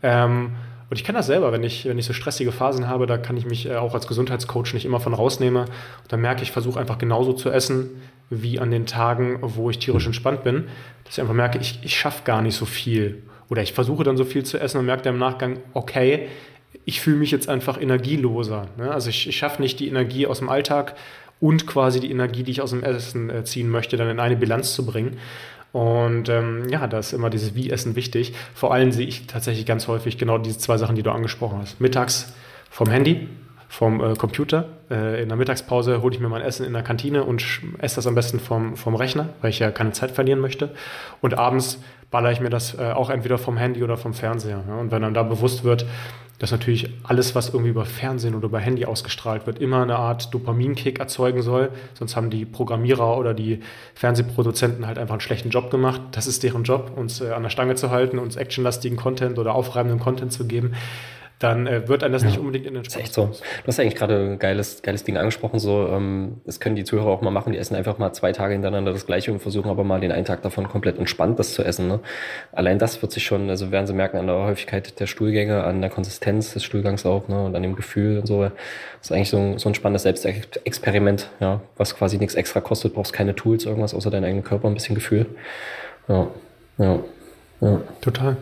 Ähm, 0.04 0.52
und 0.90 0.98
ich 0.98 1.04
kenne 1.04 1.18
das 1.18 1.28
selber, 1.28 1.52
wenn 1.52 1.64
ich, 1.64 1.86
wenn 1.86 1.98
ich 1.98 2.06
so 2.06 2.14
stressige 2.14 2.52
Phasen 2.52 2.88
habe, 2.88 3.08
da 3.08 3.18
kann 3.18 3.36
ich 3.36 3.46
mich 3.46 3.66
äh, 3.66 3.76
auch 3.76 3.94
als 3.94 4.08
Gesundheitscoach 4.08 4.74
nicht 4.74 4.86
immer 4.86 5.00
von 5.00 5.14
rausnehmen. 5.14 5.64
Und 5.64 5.70
dann 6.12 6.22
merke 6.22 6.42
ich, 6.42 6.50
ich 6.50 6.54
versuche 6.54 6.80
einfach 6.80 6.98
genauso 6.98 7.34
zu 7.34 7.50
essen, 7.50 8.02
wie 8.30 8.60
an 8.60 8.72
den 8.72 8.86
Tagen, 8.86 9.40
wo 9.42 9.70
ich 9.70 9.80
tierisch 9.80 10.06
entspannt 10.06 10.44
bin, 10.44 10.68
dass 11.04 11.16
ich 11.16 11.22
einfach 11.22 11.34
merke, 11.34 11.60
ich, 11.60 11.80
ich 11.84 11.98
schaffe 11.98 12.24
gar 12.24 12.42
nicht 12.42 12.56
so 12.56 12.66
viel. 12.66 13.24
Oder 13.50 13.64
ich 13.64 13.74
versuche 13.74 14.04
dann 14.04 14.18
so 14.18 14.26
viel 14.26 14.44
zu 14.44 14.60
essen 14.60 14.78
und 14.78 14.86
merke 14.86 15.04
dann 15.04 15.16
im 15.16 15.20
Nachgang, 15.20 15.60
okay, 15.74 16.28
ich 16.86 17.02
fühle 17.02 17.18
mich 17.18 17.32
jetzt 17.32 17.50
einfach 17.50 17.82
energieloser. 17.82 18.68
Ne? 18.78 18.92
Also 18.92 19.10
ich, 19.10 19.28
ich 19.28 19.38
schaffe 19.38 19.62
nicht 19.62 19.80
die 19.80 19.88
Energie 19.88 20.28
aus 20.28 20.40
dem 20.40 20.50
Alltag 20.50 20.96
und 21.40 21.68
quasi 21.68 22.00
die 22.00 22.12
Energie, 22.12 22.44
die 22.44 22.52
ich 22.52 22.62
aus 22.62 22.72
dem 22.72 22.84
Essen 22.84 23.30
äh, 23.30 23.44
ziehen 23.44 23.70
möchte, 23.70 23.98
dann 23.98 24.10
in 24.10 24.20
eine 24.20 24.36
Bilanz 24.36 24.74
zu 24.74 24.86
bringen. 24.86 25.18
Und 25.72 26.30
ähm, 26.30 26.70
ja, 26.70 26.88
da 26.88 27.00
ist 27.00 27.14
immer 27.14 27.30
dieses 27.30 27.56
Wie-Essen 27.56 27.96
wichtig. 27.96 28.34
Vor 28.54 28.74
allem 28.74 28.92
sehe 28.92 29.08
ich 29.08 29.28
tatsächlich 29.28 29.66
ganz 29.66 29.88
häufig 29.88 30.18
genau 30.18 30.38
diese 30.38 30.58
zwei 30.58 30.78
Sachen, 30.78 30.96
die 30.96 31.04
du 31.04 31.12
angesprochen 31.12 31.60
hast. 31.62 31.80
Mittags 31.82 32.34
vom 32.70 32.90
Handy, 32.90 33.28
vom 33.68 34.02
äh, 34.02 34.16
Computer. 34.16 34.66
Äh, 34.90 35.22
in 35.22 35.30
der 35.30 35.38
Mittagspause 35.38 36.02
hole 36.02 36.16
ich 36.16 36.22
mir 36.22 36.30
mein 36.30 36.42
Essen 36.42 36.66
in 36.66 36.74
der 36.74 36.84
Kantine 36.84 37.24
und 37.24 37.44
esse 37.80 37.98
das 37.98 38.08
am 38.08 38.16
besten 38.16 38.40
vom, 38.40 38.78
vom 38.78 38.96
Rechner, 38.96 39.30
weil 39.42 39.50
ich 39.50 39.60
ja 39.60 39.72
keine 39.72 39.92
Zeit 39.92 40.12
verlieren 40.12 40.40
möchte. 40.40 40.70
Und 41.22 41.38
abends 41.38 41.80
baller 42.10 42.32
ich 42.32 42.40
mir 42.40 42.50
das 42.50 42.78
äh, 42.80 42.92
auch 42.92 43.10
entweder 43.10 43.38
vom 43.38 43.58
Handy 43.58 43.84
oder 43.84 43.98
vom 43.98 44.14
Fernseher. 44.14 44.64
Ja? 44.68 44.76
Und 44.76 44.92
wenn 44.92 45.02
dann 45.02 45.14
da 45.14 45.24
bewusst 45.24 45.64
wird, 45.64 45.86
dass 46.40 46.52
natürlich 46.52 46.90
alles, 47.04 47.34
was 47.34 47.50
irgendwie 47.50 47.70
über 47.70 47.86
Fernsehen 47.86 48.36
oder 48.36 48.46
über 48.46 48.60
Handy 48.60 48.86
ausgestrahlt 48.86 49.48
wird, 49.48 49.60
immer 49.60 49.82
eine 49.82 49.96
Art 49.96 50.34
Dopaminkick 50.34 51.00
erzeugen 51.00 51.42
soll. 51.42 51.70
Sonst 51.96 52.16
haben 52.16 52.30
die 52.30 52.46
Programmierer 52.46 53.18
oder 53.18 53.34
die 53.34 53.62
Fernsehproduzenten 53.96 54.86
halt 54.86 55.00
einfach 55.00 55.14
einen 55.14 55.22
schlechten 55.22 55.50
Job 55.50 55.72
gemacht. 55.72 56.02
Das 56.12 56.28
ist 56.28 56.44
deren 56.44 56.64
Job, 56.64 56.92
uns 56.96 57.22
äh, 57.22 57.32
an 57.32 57.44
der 57.44 57.50
Stange 57.50 57.76
zu 57.76 57.90
halten, 57.90 58.20
uns 58.20 58.36
actionlastigen 58.36 58.98
Content 58.98 59.40
oder 59.40 59.56
aufreibenden 59.56 60.00
Content 60.00 60.32
zu 60.32 60.46
geben 60.46 60.74
dann 61.40 61.68
äh, 61.68 61.88
wird 61.88 62.04
einem 62.04 62.14
das 62.14 62.24
ja. 62.24 62.30
nicht 62.30 62.40
unbedingt 62.40 62.66
in 62.66 62.74
den 62.74 62.84
Spaß. 62.84 62.94
Das 62.94 63.02
ist 63.02 63.08
echt 63.08 63.14
so. 63.14 63.26
Du 63.26 63.68
hast 63.68 63.80
eigentlich 63.80 63.96
gerade 63.96 64.16
ein 64.16 64.40
geiles, 64.40 64.82
geiles 64.82 65.04
Ding 65.04 65.18
angesprochen. 65.18 65.60
So, 65.60 65.88
ähm, 65.88 66.42
das 66.46 66.60
können 66.60 66.76
die 66.76 66.84
Zuhörer 66.84 67.10
auch 67.10 67.22
mal 67.22 67.30
machen. 67.30 67.54
Die 67.54 67.60
essen 67.60 67.76
einfach 67.76 68.00
mal 68.00 68.12
zwei 68.14 68.32
Tage 68.32 68.54
hintereinander 68.54 68.92
das 68.92 69.06
Gleiche 69.06 69.32
und 69.32 69.40
versuchen 69.40 69.70
aber 69.70 69.84
mal 69.84 70.00
den 70.00 70.12
einen 70.12 70.26
Tag 70.26 70.42
davon 70.42 70.68
komplett 70.68 70.98
entspannt 70.98 71.38
das 71.38 71.54
zu 71.54 71.64
essen. 71.64 71.88
Ne? 71.88 72.00
Allein 72.52 72.80
das 72.80 73.02
wird 73.04 73.12
sich 73.12 73.24
schon, 73.24 73.50
also 73.52 73.72
werden 73.72 73.86
sie 73.86 73.94
merken 73.94 74.18
an 74.18 74.26
der 74.26 74.38
Häufigkeit 74.38 75.00
der 75.00 75.06
Stuhlgänge, 75.06 75.64
an 75.64 75.82
der 75.82 75.92
Konsistenz 75.92 76.54
des 76.54 76.64
Stuhlgangs 76.64 77.06
auch 77.06 77.28
ne? 77.28 77.46
und 77.46 77.56
an 77.56 77.62
dem 77.62 77.76
Gefühl 77.76 78.20
und 78.20 78.26
so. 78.26 78.42
Das 78.44 78.52
ist 79.02 79.12
eigentlich 79.12 79.30
so 79.30 79.38
ein, 79.38 79.60
so 79.60 79.70
ein 79.70 79.76
spannendes 79.76 80.04
Selbstexperiment, 80.04 81.30
ja, 81.40 81.62
was 81.78 81.96
quasi 81.96 82.18
nichts 82.18 82.34
extra 82.34 82.62
kostet. 82.62 82.96
brauchst 82.96 83.14
keine 83.14 83.36
Tools, 83.36 83.66
irgendwas 83.66 83.94
außer 83.94 84.10
deinen 84.10 84.26
eigenen 84.26 84.44
Körper, 84.44 84.68
ein 84.68 84.74
bisschen 84.74 84.96
Gefühl. 84.96 85.28
Ja, 86.08 86.28
ja, 86.80 87.00
ja. 87.62 87.82
Total. 88.02 88.38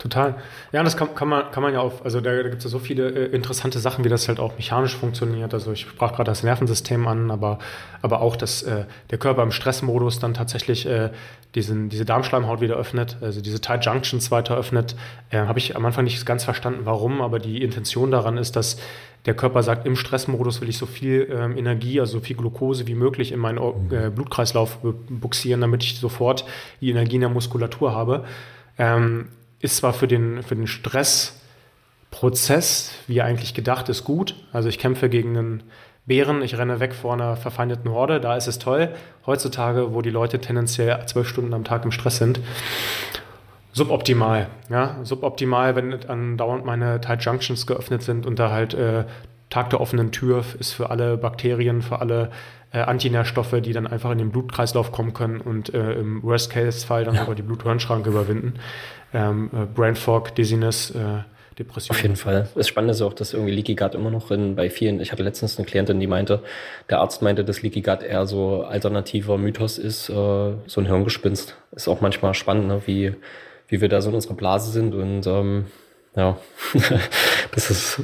Total. 0.00 0.36
Ja, 0.72 0.82
das 0.82 0.96
kann, 0.96 1.14
kann, 1.14 1.28
man, 1.28 1.50
kann 1.50 1.62
man 1.62 1.74
ja 1.74 1.80
auch, 1.80 2.02
also 2.02 2.22
da, 2.22 2.34
da 2.34 2.48
gibt 2.48 2.56
es 2.56 2.64
ja 2.64 2.70
so 2.70 2.78
viele 2.78 3.10
äh, 3.10 3.26
interessante 3.34 3.78
Sachen, 3.78 4.02
wie 4.02 4.08
das 4.08 4.28
halt 4.28 4.40
auch 4.40 4.56
mechanisch 4.56 4.96
funktioniert. 4.96 5.52
Also 5.52 5.72
ich 5.72 5.82
sprach 5.82 6.14
gerade 6.14 6.30
das 6.30 6.42
Nervensystem 6.42 7.06
an, 7.06 7.30
aber, 7.30 7.58
aber 8.00 8.22
auch, 8.22 8.36
dass 8.36 8.62
äh, 8.62 8.84
der 9.10 9.18
Körper 9.18 9.42
im 9.42 9.52
Stressmodus 9.52 10.18
dann 10.18 10.32
tatsächlich 10.32 10.86
äh, 10.86 11.10
diesen, 11.54 11.90
diese 11.90 12.06
Darmschleimhaut 12.06 12.62
wieder 12.62 12.76
öffnet, 12.76 13.18
also 13.20 13.42
diese 13.42 13.60
Tight 13.60 13.84
Junctions 13.84 14.30
weiter 14.30 14.56
öffnet. 14.56 14.96
Äh, 15.28 15.40
Habe 15.40 15.58
ich 15.58 15.76
am 15.76 15.84
Anfang 15.84 16.04
nicht 16.04 16.24
ganz 16.24 16.44
verstanden, 16.44 16.80
warum, 16.84 17.20
aber 17.20 17.38
die 17.38 17.62
Intention 17.62 18.10
daran 18.10 18.38
ist, 18.38 18.56
dass 18.56 18.78
der 19.26 19.34
Körper 19.34 19.62
sagt, 19.62 19.86
im 19.86 19.96
Stressmodus 19.96 20.62
will 20.62 20.70
ich 20.70 20.78
so 20.78 20.86
viel 20.86 21.28
ähm, 21.30 21.58
Energie, 21.58 22.00
also 22.00 22.14
so 22.14 22.20
viel 22.20 22.36
Glucose 22.36 22.86
wie 22.86 22.94
möglich 22.94 23.32
in 23.32 23.38
meinen 23.38 23.58
äh, 23.90 24.08
Blutkreislauf 24.08 24.78
buxieren, 25.10 25.60
damit 25.60 25.82
ich 25.82 25.98
sofort 25.98 26.46
die 26.80 26.88
Energie 26.88 27.16
in 27.16 27.20
der 27.20 27.28
Muskulatur 27.28 27.94
habe. 27.94 28.24
Ähm, 28.78 29.28
ist 29.60 29.76
zwar 29.76 29.92
für 29.92 30.08
den, 30.08 30.42
für 30.42 30.56
den 30.56 30.66
Stressprozess, 30.66 32.92
wie 33.06 33.18
er 33.18 33.26
eigentlich 33.26 33.54
gedacht 33.54 33.88
ist, 33.88 34.02
gut. 34.04 34.34
Also 34.52 34.68
ich 34.68 34.78
kämpfe 34.78 35.08
gegen 35.08 35.36
einen 35.36 35.62
Bären, 36.06 36.42
ich 36.42 36.58
renne 36.58 36.80
weg 36.80 36.94
vor 36.94 37.12
einer 37.12 37.36
verfeindeten 37.36 37.90
Horde, 37.90 38.20
da 38.20 38.36
ist 38.36 38.48
es 38.48 38.58
toll. 38.58 38.88
Heutzutage, 39.26 39.94
wo 39.94 40.02
die 40.02 40.10
Leute 40.10 40.40
tendenziell 40.40 41.06
zwölf 41.06 41.28
Stunden 41.28 41.54
am 41.54 41.62
Tag 41.64 41.84
im 41.84 41.92
Stress 41.92 42.16
sind, 42.16 42.40
suboptimal. 43.72 44.48
Ja? 44.68 44.96
Suboptimal, 45.02 45.76
wenn 45.76 45.92
andauernd 46.08 46.64
meine 46.64 47.00
Tight 47.00 47.24
Junctions 47.24 47.66
geöffnet 47.66 48.02
sind 48.02 48.26
und 48.26 48.38
da 48.38 48.50
halt 48.50 48.74
äh, 48.74 49.04
Tag 49.50 49.70
der 49.70 49.80
offenen 49.80 50.12
Tür 50.12 50.44
ist 50.58 50.72
für 50.72 50.90
alle 50.90 51.16
Bakterien, 51.16 51.82
für 51.82 52.00
alle 52.00 52.30
äh, 52.72 52.78
Antinährstoffe, 52.78 53.60
die 53.60 53.72
dann 53.72 53.86
einfach 53.86 54.12
in 54.12 54.18
den 54.18 54.30
Blutkreislauf 54.30 54.92
kommen 54.92 55.12
können 55.12 55.40
und 55.40 55.74
äh, 55.74 55.94
im 55.94 56.22
Worst-Case-Fall 56.22 57.04
dann 57.04 57.14
ja. 57.14 57.20
sogar 57.20 57.34
die 57.34 57.42
Bluthirnschranke 57.42 58.10
überwinden. 58.10 58.54
Ähm, 59.12 59.50
äh, 59.52 59.66
Brain 59.66 59.96
Fog, 59.96 60.34
Dizziness, 60.34 60.90
äh, 60.90 61.22
Depression. 61.58 61.96
Auf 61.96 62.02
jeden 62.02 62.16
Fall. 62.16 62.48
Das 62.54 62.68
Spannende 62.68 62.92
ist 62.92 63.02
auch, 63.02 63.12
dass 63.12 63.34
irgendwie 63.34 63.52
Leaky 63.52 63.74
Gut 63.74 63.94
immer 63.94 64.10
noch 64.10 64.30
in, 64.30 64.56
bei 64.56 64.70
vielen, 64.70 65.00
ich 65.00 65.12
hatte 65.12 65.22
letztens 65.22 65.58
eine 65.58 65.66
Klientin, 65.66 66.00
die 66.00 66.06
meinte, 66.06 66.42
der 66.88 67.00
Arzt 67.00 67.22
meinte, 67.22 67.44
dass 67.44 67.62
Leaky 67.62 67.82
Gut 67.82 68.02
eher 68.02 68.26
so 68.26 68.62
alternativer 68.62 69.36
Mythos 69.36 69.78
ist, 69.78 70.08
äh, 70.08 70.12
so 70.12 70.80
ein 70.80 70.86
Hirngespinst. 70.86 71.56
Ist 71.72 71.88
auch 71.88 72.00
manchmal 72.00 72.34
spannend, 72.34 72.68
ne? 72.68 72.82
wie, 72.86 73.14
wie 73.68 73.80
wir 73.80 73.88
da 73.88 74.00
so 74.00 74.08
in 74.08 74.14
unserer 74.14 74.34
Blase 74.34 74.70
sind 74.70 74.94
und 74.94 75.26
ähm, 75.26 75.66
ja, 76.16 76.38
das 77.52 77.70
ist 77.70 78.02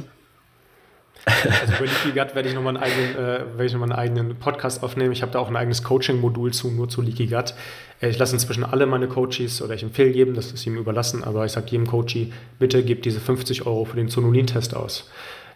also 1.27 1.73
über 1.73 1.85
Leaky 1.85 2.17
Gut 2.17 2.35
werde 2.35 2.49
ich 2.49 2.55
nochmal 2.55 2.77
einen 2.77 2.83
eigenen, 2.83 3.15
äh, 3.59 3.73
noch 3.73 3.81
einen 3.81 3.91
eigenen 3.91 4.35
Podcast 4.35 4.81
aufnehmen. 4.81 5.11
Ich 5.11 5.21
habe 5.21 5.31
da 5.31 5.39
auch 5.39 5.49
ein 5.49 5.55
eigenes 5.55 5.83
Coaching-Modul 5.83 6.53
zu, 6.53 6.71
nur 6.71 6.87
zu 6.87 7.01
Leaky 7.01 7.27
Gut. 7.27 7.53
Äh, 8.01 8.09
ich 8.09 8.17
lasse 8.17 8.33
inzwischen 8.33 8.63
alle 8.63 8.85
meine 8.85 9.07
Coaches 9.07 9.61
oder 9.61 9.73
ich 9.73 9.83
empfehle 9.83 10.09
jedem, 10.09 10.35
das 10.35 10.51
ist 10.51 10.65
ihm 10.65 10.77
überlassen, 10.77 11.23
aber 11.23 11.45
ich 11.45 11.51
sage 11.51 11.67
jedem 11.69 11.87
Coachie, 11.87 12.31
bitte 12.59 12.81
gebt 12.83 13.05
diese 13.05 13.19
50 13.19 13.65
Euro 13.65 13.85
für 13.85 13.97
den 13.97 14.07
Zonulin-Test 14.07 14.75
aus. 14.75 15.09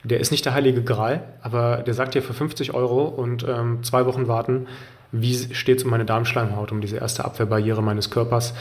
Der 0.04 0.20
ist 0.20 0.32
nicht 0.32 0.46
der 0.46 0.54
heilige 0.54 0.84
Gral, 0.84 1.24
aber 1.42 1.78
der 1.78 1.94
sagt 1.94 2.16
dir 2.16 2.22
für 2.22 2.34
50 2.34 2.74
Euro 2.74 3.06
und 3.06 3.46
ähm, 3.48 3.84
zwei 3.84 4.06
Wochen 4.06 4.28
warten, 4.28 4.68
wie 5.12 5.36
steht 5.54 5.78
es 5.78 5.84
um 5.84 5.92
meine 5.92 6.06
Darmschleimhaut, 6.06 6.72
um 6.72 6.82
diese 6.82 6.98
erste 6.98 7.24
Abwehrbarriere 7.24 7.84
meines 7.84 8.10
Körpers. 8.10 8.54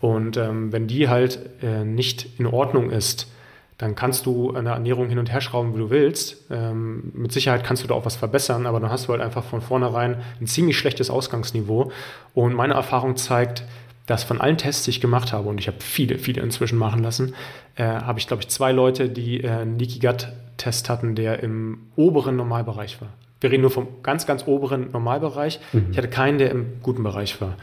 Und 0.00 0.36
ähm, 0.36 0.72
wenn 0.72 0.86
die 0.86 1.08
halt 1.08 1.38
äh, 1.62 1.84
nicht 1.84 2.38
in 2.38 2.46
Ordnung 2.46 2.90
ist, 2.90 3.28
dann 3.78 3.94
kannst 3.94 4.26
du 4.26 4.50
an 4.50 4.64
der 4.64 4.74
Ernährung 4.74 5.08
hin 5.08 5.20
und 5.20 5.32
her 5.32 5.40
schrauben, 5.40 5.72
wie 5.74 5.78
du 5.78 5.88
willst. 5.88 6.50
Ähm, 6.50 7.12
mit 7.14 7.32
Sicherheit 7.32 7.62
kannst 7.62 7.84
du 7.84 7.88
da 7.88 7.94
auch 7.94 8.04
was 8.04 8.16
verbessern, 8.16 8.66
aber 8.66 8.80
dann 8.80 8.90
hast 8.90 9.06
du 9.06 9.12
halt 9.12 9.22
einfach 9.22 9.44
von 9.44 9.60
vornherein 9.60 10.16
ein 10.40 10.46
ziemlich 10.48 10.76
schlechtes 10.76 11.10
Ausgangsniveau. 11.10 11.92
Und 12.34 12.54
meine 12.54 12.74
Erfahrung 12.74 13.16
zeigt, 13.16 13.62
dass 14.06 14.24
von 14.24 14.40
allen 14.40 14.58
Tests, 14.58 14.84
die 14.84 14.90
ich 14.90 15.00
gemacht 15.00 15.32
habe, 15.32 15.48
und 15.48 15.60
ich 15.60 15.68
habe 15.68 15.76
viele, 15.80 16.18
viele 16.18 16.42
inzwischen 16.42 16.76
machen 16.76 17.04
lassen, 17.04 17.34
äh, 17.76 17.84
habe 17.84 18.18
ich, 18.18 18.26
glaube 18.26 18.42
ich, 18.42 18.48
zwei 18.48 18.72
Leute, 18.72 19.08
die 19.08 19.44
äh, 19.44 19.48
einen 19.48 19.78
Leaky 19.78 20.00
Gut-Test 20.00 20.88
hatten, 20.88 21.14
der 21.14 21.42
im 21.42 21.78
oberen 21.94 22.34
Normalbereich 22.34 23.00
war. 23.00 23.10
Wir 23.40 23.52
reden 23.52 23.62
nur 23.62 23.70
vom 23.70 23.86
ganz, 24.02 24.26
ganz 24.26 24.46
oberen 24.48 24.90
Normalbereich. 24.90 25.60
Mhm. 25.72 25.88
Ich 25.92 25.98
hatte 25.98 26.08
keinen, 26.08 26.38
der 26.38 26.50
im 26.50 26.80
guten 26.82 27.04
Bereich 27.04 27.40
war. 27.40 27.56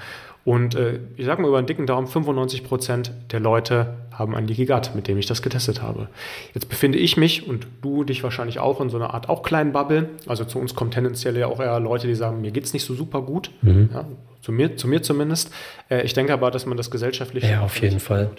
Und 0.46 0.76
äh, 0.76 1.00
ich 1.18 1.26
sage 1.26 1.42
mal 1.42 1.48
über 1.48 1.58
einen 1.58 1.66
dicken 1.66 1.88
Daumen, 1.88 2.06
95 2.06 2.64
Prozent 2.64 3.12
der 3.32 3.40
Leute 3.40 3.96
haben 4.12 4.36
ein 4.36 4.48
Leaky 4.48 4.68
Gut, 4.68 4.92
mit 4.94 5.08
dem 5.08 5.18
ich 5.18 5.26
das 5.26 5.42
getestet 5.42 5.82
habe. 5.82 6.08
Jetzt 6.54 6.70
befinde 6.70 7.00
ich 7.00 7.18
mich 7.18 7.48
und 7.48 7.66
du 7.82 8.04
dich 8.04 8.24
wahrscheinlich 8.24 8.60
auch 8.60 8.80
in 8.80 8.92
so 8.92 8.98
einer 8.98 9.14
Art 9.16 9.28
auch 9.28 9.42
kleinen 9.42 9.72
Bubble. 9.72 10.10
Also 10.28 10.46
zu 10.46 10.60
uns 10.60 10.76
kommen 10.76 10.92
tendenziell 10.92 11.36
ja 11.36 11.48
auch 11.48 11.60
eher 11.60 11.80
Leute, 11.80 12.06
die 12.06 12.14
sagen, 12.14 12.42
mir 12.42 12.52
geht 12.52 12.64
es 12.64 12.74
nicht 12.74 12.86
so 12.86 12.94
super 12.94 13.24
gut. 13.24 13.50
Mhm. 13.64 13.90
Ja, 13.92 14.06
zu, 14.42 14.52
mir, 14.52 14.78
zu 14.78 14.88
mir 14.88 15.02
zumindest. 15.02 15.52
Äh, 15.90 16.04
ich 16.04 16.14
denke 16.14 16.32
aber, 16.32 16.52
dass 16.52 16.68
man 16.68 16.78
das 16.78 16.92
gesellschaftlich. 16.92 17.44
Ja, 17.44 17.62
auf 17.62 17.82
jeden 17.82 18.00
Fall. 18.00 18.30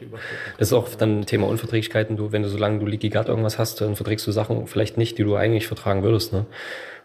Das 0.58 0.68
ist 0.68 0.74
auch 0.74 0.88
dann 0.94 1.20
ein 1.20 1.26
Thema 1.26 1.48
Unverträglichkeiten. 1.48 2.16
Du, 2.16 2.30
wenn 2.30 2.42
du 2.42 2.48
solange 2.48 2.78
du 2.78 2.86
Leaky 2.86 3.08
Gut 3.08 3.26
irgendwas 3.26 3.58
hast, 3.58 3.80
dann 3.80 3.96
verträgst 3.96 4.24
du 4.28 4.30
Sachen 4.30 4.68
vielleicht 4.68 4.96
nicht, 4.96 5.18
die 5.18 5.24
du 5.24 5.34
eigentlich 5.34 5.66
vertragen 5.66 6.04
würdest. 6.04 6.32
Ne? 6.32 6.46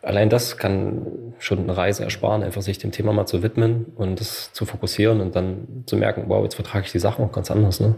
Allein 0.02 0.30
das 0.30 0.58
kann 0.58 1.06
schon 1.40 1.60
eine 1.60 1.78
Reise 1.78 2.04
ersparen, 2.04 2.44
einfach 2.44 2.62
sich 2.62 2.78
dem 2.78 2.92
Thema 2.92 3.14
mal 3.14 3.26
zu 3.26 3.44
widmen 3.44 3.86
und 3.96 4.20
das 4.20 4.52
zu 4.54 4.66
fokussieren 4.66 5.22
und 5.22 5.36
dann 5.36 5.84
zu 5.86 5.96
merken, 5.96 6.26
wow, 6.28 6.44
jetzt 6.44 6.56
vertrage 6.56 6.86
ich 6.86 6.92
die 6.92 7.00
Sachen 7.00 7.26
auch 7.26 7.32
ganz 7.32 7.52
anders. 7.52 7.80
Ne? 7.80 7.96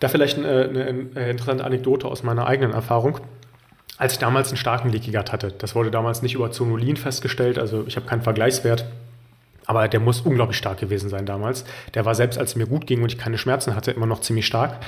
Da 0.00 0.08
vielleicht 0.08 0.38
eine, 0.38 0.68
eine, 0.68 1.30
interessante 1.30 1.64
Anekdote 1.64 2.08
aus 2.08 2.22
meiner 2.22 2.46
eigenen 2.46 2.72
Erfahrung. 2.72 3.20
Als 3.98 4.14
ich 4.14 4.18
damals 4.18 4.48
einen 4.48 4.56
starken 4.56 4.88
Leaky 4.88 5.12
Gut 5.12 5.30
hatte, 5.30 5.52
das 5.56 5.74
wurde 5.74 5.90
damals 5.90 6.22
nicht 6.22 6.34
über 6.34 6.50
Zonulin 6.50 6.96
festgestellt, 6.96 7.58
also 7.58 7.84
ich 7.86 7.96
habe 7.96 8.06
keinen 8.06 8.22
Vergleichswert, 8.22 8.86
aber 9.66 9.86
der 9.86 10.00
muss 10.00 10.22
unglaublich 10.22 10.56
stark 10.56 10.78
gewesen 10.78 11.08
sein 11.08 11.24
damals. 11.24 11.64
Der 11.94 12.04
war 12.04 12.14
selbst, 12.14 12.38
als 12.38 12.50
es 12.50 12.56
mir 12.56 12.66
gut 12.66 12.86
ging 12.86 13.02
und 13.02 13.12
ich 13.12 13.18
keine 13.18 13.38
Schmerzen 13.38 13.76
hatte, 13.76 13.92
immer 13.92 14.06
noch 14.06 14.20
ziemlich 14.20 14.46
stark 14.46 14.80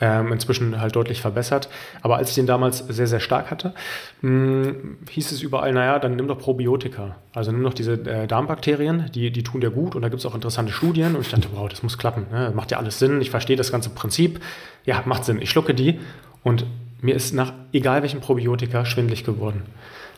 ähm, 0.00 0.32
inzwischen 0.32 0.80
halt 0.80 0.94
deutlich 0.96 1.20
verbessert. 1.20 1.68
Aber 2.02 2.16
als 2.16 2.30
ich 2.30 2.34
den 2.36 2.46
damals 2.46 2.78
sehr, 2.78 3.06
sehr 3.06 3.20
stark 3.20 3.50
hatte, 3.50 3.74
mh, 4.22 4.30
hm, 4.30 4.98
hieß 5.10 5.32
es 5.32 5.42
überall, 5.42 5.72
naja, 5.72 5.98
dann 5.98 6.16
nimm 6.16 6.28
doch 6.28 6.38
Probiotika. 6.38 7.16
Also 7.32 7.52
nimm 7.52 7.62
doch 7.62 7.74
diese 7.74 7.94
äh, 7.94 8.26
Darmbakterien, 8.26 9.10
die, 9.14 9.30
die 9.30 9.42
tun 9.42 9.60
dir 9.60 9.70
gut 9.70 9.94
und 9.94 10.02
da 10.02 10.08
gibt 10.08 10.20
es 10.20 10.26
auch 10.26 10.34
interessante 10.34 10.72
Studien 10.72 11.14
und 11.14 11.22
ich 11.22 11.30
dachte, 11.30 11.48
wow, 11.52 11.68
das 11.68 11.82
muss 11.82 11.98
klappen. 11.98 12.26
Ne? 12.30 12.52
Macht 12.54 12.70
ja 12.70 12.78
alles 12.78 12.98
Sinn, 12.98 13.20
ich 13.20 13.30
verstehe 13.30 13.56
das 13.56 13.72
ganze 13.72 13.90
Prinzip. 13.90 14.40
Ja, 14.84 15.02
macht 15.04 15.24
Sinn. 15.24 15.40
Ich 15.40 15.50
schlucke 15.50 15.74
die 15.74 15.98
und 16.42 16.64
mir 17.00 17.14
ist 17.14 17.34
nach 17.34 17.52
egal 17.72 18.02
welchem 18.02 18.20
Probiotika 18.20 18.84
schwindlig 18.84 19.24
geworden. 19.24 19.62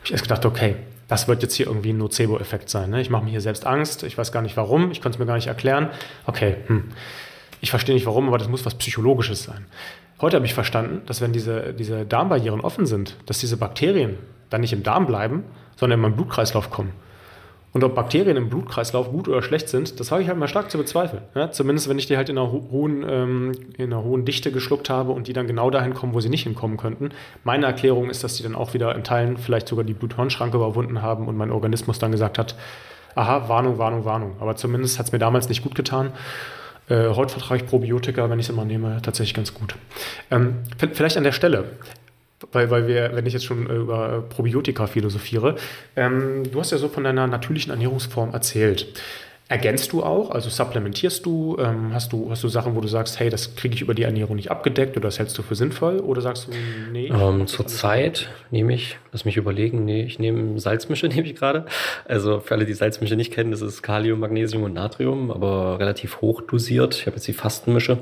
Ich 0.05 0.13
erst 0.13 0.25
gedacht, 0.25 0.47
okay, 0.47 0.77
das 1.09 1.27
wird 1.27 1.43
jetzt 1.43 1.55
hier 1.55 1.67
irgendwie 1.67 1.93
ein 1.93 1.99
Nocebo-Effekt 1.99 2.71
sein. 2.71 2.91
Ne? 2.91 3.01
Ich 3.01 3.11
mache 3.11 3.25
mir 3.25 3.31
hier 3.31 3.41
selbst 3.41 3.67
Angst, 3.67 4.05
ich 4.05 4.17
weiß 4.17 4.31
gar 4.31 4.43
nicht 4.43 4.57
warum, 4.57 4.93
ich 4.93 5.03
konnte 5.03 5.17
es 5.17 5.19
mir 5.19 5.27
gar 5.27 5.35
nicht 5.35 5.49
erklären. 5.49 5.91
Okay, 6.27 6.57
hm. 6.67 6.85
Ich 7.61 7.71
verstehe 7.71 7.95
nicht 7.95 8.07
warum, 8.07 8.29
aber 8.29 8.39
das 8.39 8.49
muss 8.49 8.65
was 8.65 8.75
Psychologisches 8.75 9.43
sein. 9.43 9.67
Heute 10.21 10.37
habe 10.37 10.47
ich 10.47 10.55
verstanden, 10.55 11.03
dass 11.07 11.21
wenn 11.21 11.33
diese, 11.33 11.73
diese 11.73 12.05
Darmbarrieren 12.05 12.61
offen 12.61 12.87
sind, 12.87 13.17
dass 13.27 13.39
diese 13.39 13.57
Bakterien 13.57 14.19
dann 14.51 14.61
nicht 14.61 14.73
im 14.73 14.83
Darm 14.83 15.07
bleiben, 15.07 15.45
sondern 15.77 15.99
in 15.99 16.03
meinen 16.03 16.17
Blutkreislauf 16.17 16.71
kommen. 16.71 16.93
Und 17.73 17.85
ob 17.85 17.95
Bakterien 17.95 18.37
im 18.37 18.51
Blutkreislauf 18.51 19.11
gut 19.11 19.29
oder 19.29 19.43
schlecht 19.43 19.69
sind, 19.69 20.01
das 20.01 20.11
habe 20.11 20.23
ich 20.23 20.29
halt 20.29 20.37
mal 20.37 20.49
stark 20.49 20.73
zu 20.73 20.79
bezweifeln. 20.79 21.23
Ja, 21.37 21.53
zumindest 21.53 21.89
wenn 21.89 21.99
ich 21.99 22.07
die 22.07 22.17
halt 22.17 22.29
in 22.29 22.37
einer, 22.37 22.51
hohen, 22.51 23.05
ähm, 23.09 23.53
in 23.79 23.93
einer 23.93 24.03
hohen 24.03 24.25
Dichte 24.25 24.51
geschluckt 24.51 24.91
habe 24.91 25.13
und 25.13 25.29
die 25.29 25.33
dann 25.33 25.47
genau 25.47 25.71
dahin 25.71 25.95
kommen, 25.95 26.13
wo 26.13 26.21
sie 26.21 26.29
nicht 26.29 26.43
hinkommen 26.43 26.77
könnten. 26.77 27.11
Meine 27.45 27.67
Erklärung 27.67 28.11
ist, 28.11 28.25
dass 28.25 28.35
die 28.35 28.43
dann 28.43 28.57
auch 28.57 28.75
wieder 28.75 28.95
in 28.97 29.05
Teilen 29.05 29.37
vielleicht 29.37 29.69
sogar 29.69 29.85
die 29.85 29.95
Bluthirnschranke 29.95 30.57
überwunden 30.57 31.01
haben 31.01 31.29
und 31.29 31.37
mein 31.37 31.53
Organismus 31.53 32.01
dann 32.01 32.11
gesagt 32.11 32.39
hat, 32.39 32.57
aha, 33.15 33.49
Warnung, 33.49 33.79
Warnung, 33.79 34.05
Warnung. 34.05 34.37
Aber 34.41 34.57
zumindest 34.57 34.99
hat 34.99 35.07
es 35.07 35.13
mir 35.13 35.21
damals 35.21 35.49
nicht 35.49 35.63
gut 35.63 35.77
getan. 35.77 36.13
Äh, 36.91 37.15
heute 37.15 37.33
vertrage 37.33 37.63
ich 37.63 37.71
Probiotika, 37.71 38.29
wenn 38.29 38.39
ich 38.39 38.47
es 38.47 38.51
immer 38.51 38.65
nehme, 38.65 39.01
tatsächlich 39.01 39.35
ganz 39.35 39.55
gut. 39.55 39.77
Ähm, 40.31 40.57
vielleicht 40.93 41.17
an 41.17 41.25
der 41.25 41.33
Stelle, 41.33 41.65
weil, 42.53 42.71
weil 42.71 42.89
wir, 42.89 43.15
wenn 43.15 43.25
ich 43.27 43.33
jetzt 43.33 43.45
schon 43.45 43.71
äh, 43.71 43.75
über 43.75 44.23
Probiotika 44.29 44.87
philosophiere, 44.89 45.55
ähm, 45.95 46.43
du 46.51 46.59
hast 46.59 46.73
ja 46.73 46.79
so 46.79 46.89
von 46.89 47.05
deiner 47.05 47.29
natürlichen 47.29 47.71
Ernährungsform 47.71 48.33
erzählt. 48.33 49.01
Ergänzt 49.51 49.93
du 49.93 50.05
auch, 50.05 50.31
also 50.31 50.49
supplementierst 50.49 51.27
du, 51.27 51.57
ähm, 51.59 51.93
hast 51.93 52.13
du, 52.13 52.31
hast 52.31 52.45
du 52.45 52.49
Sachen, 52.49 52.77
wo 52.77 52.81
du 52.81 52.87
sagst, 52.87 53.19
hey, 53.19 53.31
das 53.31 53.57
kriege 53.57 53.75
ich 53.75 53.83
über 53.83 53.95
die 53.95 54.05
Ernährung 54.05 54.37
nicht 54.37 54.49
abgedeckt 54.49 54.97
oder 54.97 55.09
das 55.09 55.19
hältst 55.19 55.37
du 55.37 55.43
für 55.43 55.57
sinnvoll 55.57 55.99
oder 55.99 56.21
sagst 56.21 56.47
du, 56.47 56.53
nee? 56.93 57.09
Ähm, 57.09 57.49
Zurzeit 57.49 58.29
nehme 58.53 58.73
ich, 58.73 58.99
lass 59.11 59.25
mich 59.25 59.37
überlegen, 59.37 59.85
nee, 59.85 60.05
ich 60.05 60.21
nehme 60.21 60.61
Salzmische, 60.61 61.09
nehme 61.09 61.23
ich 61.23 61.35
gerade. 61.35 61.67
Also 62.07 62.39
für 62.39 62.55
alle, 62.55 62.65
die 62.65 62.75
Salzmische 62.75 63.17
nicht 63.17 63.33
kennen, 63.33 63.51
das 63.51 63.61
ist 63.61 63.83
Kalium, 63.83 64.21
Magnesium 64.21 64.63
und 64.63 64.73
Natrium, 64.73 65.33
aber 65.33 65.81
relativ 65.81 66.21
hoch 66.21 66.43
dosiert. 66.43 66.95
Ich 66.95 67.07
habe 67.07 67.17
jetzt 67.17 67.27
die 67.27 67.33
Fastenmische. 67.33 67.99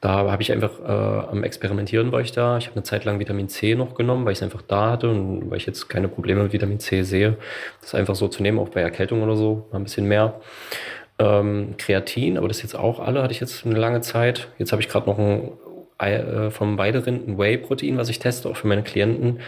Da 0.00 0.30
habe 0.30 0.40
ich 0.40 0.50
einfach 0.50 0.80
äh, 0.80 1.26
am 1.30 1.44
Experimentieren 1.44 2.10
war 2.10 2.22
ich 2.22 2.32
da. 2.32 2.56
Ich 2.56 2.68
habe 2.68 2.76
eine 2.76 2.84
Zeit 2.84 3.04
lang 3.04 3.18
Vitamin 3.18 3.50
C 3.50 3.74
noch 3.74 3.96
genommen, 3.96 4.24
weil 4.24 4.32
ich 4.32 4.38
es 4.38 4.42
einfach 4.42 4.62
da 4.62 4.92
hatte 4.92 5.10
und 5.10 5.50
weil 5.50 5.58
ich 5.58 5.66
jetzt 5.66 5.90
keine 5.90 6.08
Probleme 6.08 6.42
mit 6.42 6.54
Vitamin 6.54 6.80
C 6.80 7.02
sehe. 7.02 7.36
Das 7.82 7.94
einfach 7.94 8.14
so 8.14 8.28
zu 8.28 8.42
nehmen, 8.42 8.58
auch 8.58 8.70
bei 8.70 8.80
Erkältung 8.80 9.22
oder 9.22 9.36
so, 9.36 9.66
mal 9.70 9.76
ein 9.76 9.84
bisschen 9.84 10.08
mehr. 10.08 10.40
Ähm, 11.18 11.74
Kreatin, 11.78 12.36
aber 12.36 12.48
das 12.48 12.62
jetzt 12.62 12.74
auch 12.74 13.00
alle, 13.00 13.22
hatte 13.22 13.32
ich 13.32 13.40
jetzt 13.40 13.64
eine 13.64 13.78
lange 13.78 14.02
Zeit. 14.02 14.48
Jetzt 14.58 14.72
habe 14.72 14.82
ich 14.82 14.88
gerade 14.88 15.08
noch 15.08 15.18
ein 15.18 15.52
äh, 15.98 16.50
vom 16.50 16.76
Weiderind 16.76 17.26
ein 17.26 17.38
Whey-Protein, 17.38 17.96
was 17.96 18.08
ich 18.08 18.18
teste, 18.18 18.48
auch 18.48 18.56
für 18.56 18.66
meine 18.66 18.82
Klienten. 18.82 19.40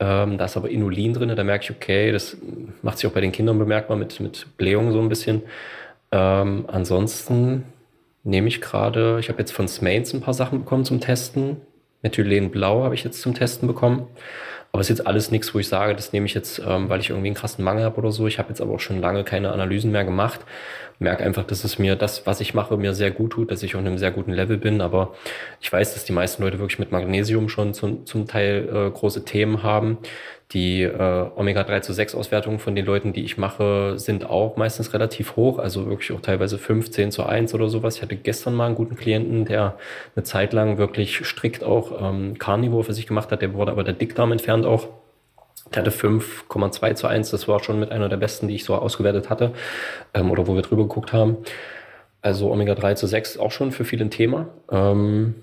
Ähm, 0.00 0.36
da 0.36 0.46
ist 0.46 0.56
aber 0.56 0.68
Inulin 0.68 1.12
drin, 1.12 1.34
da 1.34 1.44
merke 1.44 1.64
ich, 1.64 1.70
okay, 1.70 2.10
das 2.10 2.36
macht 2.82 2.98
sich 2.98 3.08
auch 3.08 3.14
bei 3.14 3.20
den 3.20 3.30
Kindern 3.30 3.58
bemerkbar 3.58 3.96
mit, 3.96 4.18
mit 4.18 4.46
Blähung 4.56 4.90
so 4.90 5.00
ein 5.00 5.08
bisschen. 5.08 5.42
Ähm, 6.10 6.64
ansonsten 6.66 7.64
nehme 8.24 8.48
ich 8.48 8.60
gerade, 8.60 9.18
ich 9.20 9.28
habe 9.28 9.38
jetzt 9.38 9.52
von 9.52 9.68
Smains 9.68 10.12
ein 10.12 10.20
paar 10.20 10.34
Sachen 10.34 10.60
bekommen 10.60 10.84
zum 10.84 11.00
Testen. 11.00 11.58
Methylen 12.02 12.50
Blau 12.50 12.82
habe 12.82 12.96
ich 12.96 13.04
jetzt 13.04 13.20
zum 13.20 13.34
Testen 13.34 13.68
bekommen. 13.68 14.08
Aber 14.72 14.80
es 14.80 14.88
ist 14.88 14.98
jetzt 14.98 15.06
alles 15.06 15.30
nichts, 15.30 15.54
wo 15.54 15.58
ich 15.58 15.68
sage, 15.68 15.94
das 15.94 16.14
nehme 16.14 16.24
ich 16.24 16.32
jetzt, 16.32 16.58
ähm, 16.66 16.88
weil 16.88 17.00
ich 17.00 17.10
irgendwie 17.10 17.28
einen 17.28 17.36
krassen 17.36 17.62
Mangel 17.62 17.84
habe 17.84 17.98
oder 17.98 18.10
so. 18.10 18.26
Ich 18.26 18.38
habe 18.38 18.48
jetzt 18.48 18.62
aber 18.62 18.72
auch 18.72 18.80
schon 18.80 19.02
lange 19.02 19.22
keine 19.22 19.52
Analysen 19.52 19.92
mehr 19.92 20.04
gemacht. 20.04 20.40
Merke 20.98 21.24
einfach, 21.24 21.44
dass 21.44 21.64
es 21.64 21.78
mir 21.78 21.94
das, 21.94 22.26
was 22.26 22.40
ich 22.40 22.54
mache, 22.54 22.78
mir 22.78 22.94
sehr 22.94 23.10
gut 23.10 23.32
tut, 23.32 23.50
dass 23.50 23.62
ich 23.62 23.74
auf 23.74 23.80
einem 23.80 23.98
sehr 23.98 24.12
guten 24.12 24.32
Level 24.32 24.56
bin. 24.56 24.80
Aber 24.80 25.14
ich 25.60 25.70
weiß, 25.70 25.92
dass 25.92 26.06
die 26.06 26.12
meisten 26.12 26.42
Leute 26.42 26.58
wirklich 26.58 26.78
mit 26.78 26.90
Magnesium 26.90 27.50
schon 27.50 27.74
zum, 27.74 28.06
zum 28.06 28.26
Teil 28.26 28.68
äh, 28.72 28.90
große 28.90 29.26
Themen 29.26 29.62
haben. 29.62 29.98
Die 30.52 30.82
äh, 30.82 31.26
Omega-3 31.34 31.80
zu 31.80 31.94
6 31.94 32.14
Auswertungen 32.14 32.58
von 32.58 32.74
den 32.74 32.84
Leuten, 32.84 33.14
die 33.14 33.24
ich 33.24 33.38
mache, 33.38 33.94
sind 33.98 34.28
auch 34.28 34.56
meistens 34.56 34.92
relativ 34.92 35.34
hoch, 35.34 35.58
also 35.58 35.86
wirklich 35.86 36.12
auch 36.12 36.20
teilweise 36.20 36.58
15 36.58 37.10
zu 37.10 37.24
1 37.24 37.54
oder 37.54 37.70
sowas. 37.70 37.96
Ich 37.96 38.02
hatte 38.02 38.16
gestern 38.16 38.54
mal 38.54 38.66
einen 38.66 38.74
guten 38.74 38.96
Klienten, 38.96 39.46
der 39.46 39.76
eine 40.14 40.24
Zeit 40.24 40.52
lang 40.52 40.76
wirklich 40.76 41.24
strikt 41.24 41.64
auch 41.64 41.92
ähm, 42.02 42.38
Carnivore 42.38 42.84
für 42.84 42.92
sich 42.92 43.06
gemacht 43.06 43.32
hat, 43.32 43.40
der 43.40 43.54
wurde 43.54 43.72
aber 43.72 43.82
der 43.82 43.94
Dickdarm 43.94 44.30
entfernt 44.30 44.61
auch. 44.64 44.88
Der 45.74 45.82
hatte 45.82 45.90
5,2 45.90 46.94
zu 46.94 47.06
1, 47.06 47.30
das 47.30 47.48
war 47.48 47.62
schon 47.62 47.80
mit 47.80 47.92
einer 47.92 48.08
der 48.08 48.16
besten, 48.16 48.48
die 48.48 48.54
ich 48.54 48.64
so 48.64 48.74
ausgewertet 48.74 49.30
hatte 49.30 49.52
ähm, 50.12 50.30
oder 50.30 50.46
wo 50.46 50.54
wir 50.54 50.62
drüber 50.62 50.82
geguckt 50.82 51.12
haben. 51.12 51.38
Also 52.20 52.50
Omega-3 52.52 52.94
zu 52.94 53.06
6 53.06 53.38
auch 53.38 53.50
schon 53.50 53.72
für 53.72 53.84
viele 53.84 54.04
ein 54.04 54.10
Thema. 54.10 54.48
Ähm, 54.70 55.36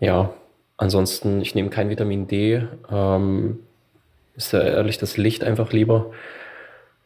ja, 0.00 0.34
Ansonsten, 0.76 1.40
ich 1.40 1.54
nehme 1.54 1.70
kein 1.70 1.88
Vitamin 1.88 2.26
D. 2.26 2.66
Ähm, 2.90 3.60
ist 4.34 4.52
ja 4.52 4.60
ehrlich 4.60 4.98
das 4.98 5.16
Licht 5.16 5.44
einfach 5.44 5.72
lieber. 5.72 6.10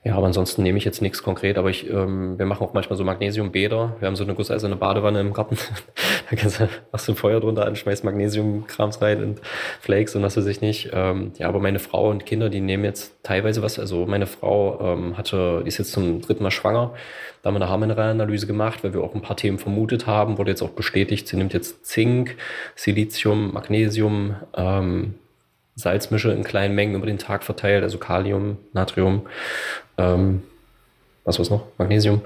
Ja, 0.09 0.15
aber 0.15 0.25
ansonsten 0.25 0.63
nehme 0.63 0.79
ich 0.79 0.87
jetzt 0.87 1.03
nichts 1.03 1.23
konkret, 1.23 1.59
aber 1.59 1.69
ich, 1.69 1.87
ähm, 1.91 2.39
wir 2.39 2.47
machen 2.47 2.67
auch 2.67 2.73
manchmal 2.73 2.97
so 2.97 3.05
Magnesiumbäder. 3.05 3.97
Wir 3.99 4.07
haben 4.07 4.17
so 4.17 4.25
eine 4.25 4.35
gusseiserne 4.35 4.75
Badewanne 4.75 5.21
im 5.21 5.35
Garten. 5.35 5.59
da 6.31 6.35
kannst 6.35 6.61
du, 6.61 6.69
machst 6.91 7.09
du 7.09 7.13
ein 7.13 7.17
Feuer 7.17 7.41
drunter 7.41 7.67
an, 7.67 7.77
schmeißt 7.77 8.05
Magnesiumkrams 8.05 9.03
rein 9.03 9.23
und 9.23 9.43
Flakes 9.83 10.17
und 10.17 10.23
was 10.23 10.39
weiß 10.39 10.47
ich 10.47 10.63
nicht. 10.63 10.89
Ähm, 10.95 11.33
ja, 11.37 11.47
aber 11.47 11.61
meine 11.61 11.79
Frau 11.79 12.09
und 12.09 12.25
Kinder, 12.25 12.49
die 12.49 12.63
nehmen 12.63 12.85
jetzt 12.85 13.23
teilweise 13.23 13.61
was. 13.61 13.79
Also 13.79 14.07
meine 14.07 14.27
Frau 14.27 14.81
ähm, 14.81 15.19
hatte, 15.19 15.61
die 15.63 15.69
ist 15.69 15.77
jetzt 15.77 15.93
zum 15.93 16.23
dritten 16.23 16.43
Mal 16.43 16.53
schwanger. 16.53 16.95
Da 17.43 17.49
haben 17.49 17.57
wir 17.57 17.61
eine 17.61 17.69
Haarmineralanalyse 17.69 18.47
gemacht, 18.47 18.85
weil 18.85 18.95
wir 18.95 19.03
auch 19.03 19.15
ein 19.15 19.21
paar 19.21 19.37
Themen 19.37 19.59
vermutet 19.59 20.07
haben. 20.07 20.39
Wurde 20.39 20.53
jetzt 20.53 20.63
auch 20.63 20.71
bestätigt, 20.71 21.29
sie 21.29 21.37
nimmt 21.37 21.53
jetzt 21.53 21.85
Zink, 21.85 22.37
Silizium, 22.77 23.53
Magnesium, 23.53 24.37
ähm, 24.57 25.17
Salzmische 25.79 26.33
in 26.33 26.43
kleinen 26.43 26.75
Mengen 26.75 26.97
über 26.97 27.07
den 27.07 27.19
Tag 27.19 27.45
verteilt, 27.45 27.85
also 27.85 27.99
Kalium, 27.99 28.59
Natrium, 28.73 29.27
ähm, 29.97 30.43
was 31.25 31.39
war's 31.39 31.51
noch? 31.51 31.67
Magnesium. 31.79 32.23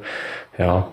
Ja. 0.57 0.93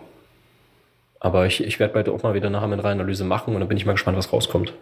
Aber 1.22 1.46
ich, 1.46 1.64
ich 1.64 1.80
werde 1.80 1.94
bald 1.94 2.10
auch 2.10 2.24
mal 2.24 2.34
wieder 2.34 2.48
eine 2.48 2.60
Mineralanalyse 2.68 3.24
machen 3.24 3.54
und 3.54 3.62
dann 3.62 3.70
bin 3.70 3.78
ich 3.78 3.86
mal 3.86 3.94
gespannt, 3.94 4.18
was 4.18 4.34
rauskommt. 4.34 4.74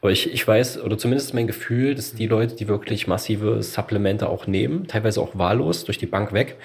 Aber 0.00 0.10
ich, 0.10 0.32
ich 0.32 0.46
weiß, 0.46 0.80
oder 0.82 0.98
zumindest 0.98 1.34
mein 1.34 1.46
Gefühl, 1.46 1.94
dass 1.94 2.14
die 2.14 2.26
Leute, 2.26 2.54
die 2.54 2.68
wirklich 2.68 3.06
massive 3.06 3.62
Supplemente 3.62 4.28
auch 4.28 4.46
nehmen, 4.46 4.86
teilweise 4.86 5.20
auch 5.20 5.38
wahllos 5.38 5.84
durch 5.84 5.98
die 5.98 6.06
Bank 6.06 6.32
weg, 6.32 6.56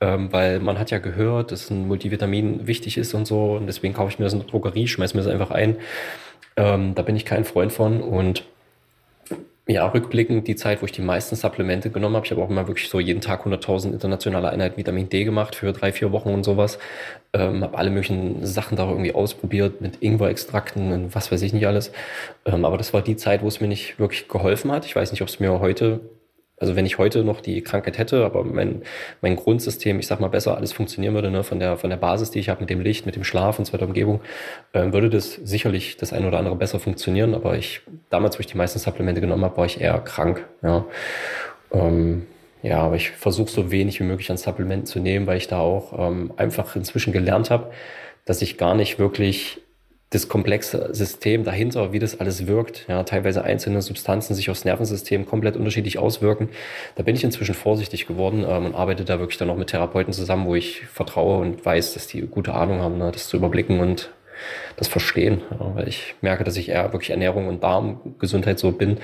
ähm, 0.00 0.32
weil 0.32 0.60
man 0.60 0.78
hat 0.78 0.90
ja 0.90 0.98
gehört, 0.98 1.52
dass 1.52 1.70
ein 1.70 1.86
Multivitamin 1.86 2.66
wichtig 2.66 2.98
ist 2.98 3.14
und 3.14 3.26
so 3.26 3.56
und 3.56 3.66
deswegen 3.66 3.94
kaufe 3.94 4.10
ich 4.10 4.18
mir 4.18 4.24
das 4.24 4.32
in 4.32 4.40
der 4.40 4.48
Drogerie, 4.48 4.88
schmeiße 4.88 5.16
mir 5.16 5.22
das 5.22 5.32
einfach 5.32 5.50
ein. 5.50 5.76
Ähm, 6.56 6.94
da 6.94 7.02
bin 7.02 7.16
ich 7.16 7.24
kein 7.24 7.44
Freund 7.44 7.72
von 7.72 8.00
und 8.00 8.44
ja, 9.68 9.84
rückblickend 9.86 10.46
die 10.46 10.54
Zeit, 10.54 10.80
wo 10.80 10.86
ich 10.86 10.92
die 10.92 11.02
meisten 11.02 11.34
Supplemente 11.34 11.90
genommen 11.90 12.14
habe. 12.14 12.24
Ich 12.24 12.30
habe 12.30 12.40
auch 12.40 12.50
immer 12.50 12.68
wirklich 12.68 12.88
so 12.88 13.00
jeden 13.00 13.20
Tag 13.20 13.44
100.000 13.44 13.92
internationale 13.92 14.48
Einheiten 14.50 14.76
Vitamin 14.76 15.08
D 15.08 15.24
gemacht 15.24 15.56
für 15.56 15.72
drei, 15.72 15.90
vier 15.90 16.12
Wochen 16.12 16.28
und 16.28 16.44
sowas. 16.44 16.78
Ähm, 17.32 17.64
habe 17.64 17.76
alle 17.76 17.90
möglichen 17.90 18.46
Sachen 18.46 18.76
da 18.76 18.88
irgendwie 18.88 19.12
ausprobiert 19.12 19.80
mit 19.80 20.02
Ingwer-Extrakten 20.02 20.92
und 20.92 21.14
was 21.16 21.32
weiß 21.32 21.42
ich 21.42 21.52
nicht 21.52 21.66
alles. 21.66 21.90
Ähm, 22.44 22.64
aber 22.64 22.78
das 22.78 22.94
war 22.94 23.02
die 23.02 23.16
Zeit, 23.16 23.42
wo 23.42 23.48
es 23.48 23.60
mir 23.60 23.66
nicht 23.66 23.98
wirklich 23.98 24.28
geholfen 24.28 24.70
hat. 24.70 24.86
Ich 24.86 24.94
weiß 24.94 25.10
nicht, 25.10 25.22
ob 25.22 25.28
es 25.28 25.40
mir 25.40 25.58
heute 25.58 26.00
also 26.58 26.74
wenn 26.74 26.86
ich 26.86 26.96
heute 26.96 27.22
noch 27.22 27.40
die 27.40 27.60
Krankheit 27.62 27.98
hätte, 27.98 28.24
aber 28.24 28.42
mein, 28.42 28.82
mein 29.20 29.36
Grundsystem, 29.36 29.98
ich 29.98 30.06
sag 30.06 30.20
mal, 30.20 30.28
besser 30.28 30.56
alles 30.56 30.72
funktionieren 30.72 31.14
würde, 31.14 31.30
ne, 31.30 31.44
von 31.44 31.60
der, 31.60 31.76
von 31.76 31.90
der 31.90 31.98
Basis, 31.98 32.30
die 32.30 32.38
ich 32.38 32.48
habe, 32.48 32.60
mit 32.60 32.70
dem 32.70 32.80
Licht, 32.80 33.04
mit 33.04 33.14
dem 33.14 33.24
Schlaf 33.24 33.58
und 33.58 33.66
so 33.66 33.74
weiter 33.74 33.86
Umgebung, 33.86 34.20
äh, 34.72 34.92
würde 34.92 35.10
das 35.10 35.34
sicherlich 35.34 35.98
das 35.98 36.12
eine 36.14 36.26
oder 36.26 36.38
andere 36.38 36.56
besser 36.56 36.80
funktionieren. 36.80 37.34
Aber 37.34 37.58
ich, 37.58 37.82
damals, 38.08 38.38
wo 38.38 38.40
ich 38.40 38.46
die 38.46 38.56
meisten 38.56 38.78
Supplemente 38.78 39.20
genommen 39.20 39.44
habe, 39.44 39.56
war 39.58 39.66
ich 39.66 39.80
eher 39.80 39.98
krank, 39.98 40.46
ja. 40.62 40.84
Ähm, 41.72 42.26
ja, 42.62 42.78
aber 42.78 42.96
ich 42.96 43.10
versuche 43.10 43.50
so 43.50 43.70
wenig 43.70 44.00
wie 44.00 44.04
möglich 44.04 44.30
an 44.30 44.38
Supplementen 44.38 44.86
zu 44.86 44.98
nehmen, 44.98 45.26
weil 45.26 45.36
ich 45.36 45.48
da 45.48 45.60
auch 45.60 46.08
ähm, 46.08 46.32
einfach 46.36 46.74
inzwischen 46.74 47.12
gelernt 47.12 47.50
habe, 47.50 47.70
dass 48.24 48.42
ich 48.42 48.56
gar 48.56 48.74
nicht 48.74 48.98
wirklich 48.98 49.60
das 50.10 50.28
komplexe 50.28 50.94
System 50.94 51.42
dahinter, 51.42 51.92
wie 51.92 51.98
das 51.98 52.20
alles 52.20 52.46
wirkt, 52.46 52.86
ja, 52.88 53.02
teilweise 53.02 53.42
einzelne 53.42 53.82
Substanzen 53.82 54.34
sich 54.34 54.50
aufs 54.50 54.64
Nervensystem 54.64 55.26
komplett 55.26 55.56
unterschiedlich 55.56 55.98
auswirken. 55.98 56.48
Da 56.94 57.02
bin 57.02 57.16
ich 57.16 57.24
inzwischen 57.24 57.54
vorsichtig 57.54 58.06
geworden 58.06 58.44
ähm, 58.48 58.66
und 58.66 58.74
arbeite 58.74 59.04
da 59.04 59.18
wirklich 59.18 59.38
dann 59.38 59.50
auch 59.50 59.56
mit 59.56 59.68
Therapeuten 59.68 60.12
zusammen, 60.12 60.46
wo 60.46 60.54
ich 60.54 60.86
vertraue 60.86 61.40
und 61.40 61.64
weiß, 61.64 61.94
dass 61.94 62.06
die 62.06 62.20
gute 62.22 62.54
Ahnung 62.54 62.80
haben, 62.80 62.98
ne, 62.98 63.10
das 63.10 63.28
zu 63.28 63.36
überblicken 63.36 63.80
und 63.80 64.10
das 64.76 64.86
verstehen. 64.86 65.42
Ja, 65.50 65.74
weil 65.74 65.88
ich 65.88 66.14
merke, 66.20 66.44
dass 66.44 66.56
ich 66.56 66.68
eher 66.68 66.92
wirklich 66.92 67.10
Ernährung 67.10 67.48
und 67.48 67.62
Darmgesundheit 67.62 68.58
so 68.58 68.70
bin 68.70 68.98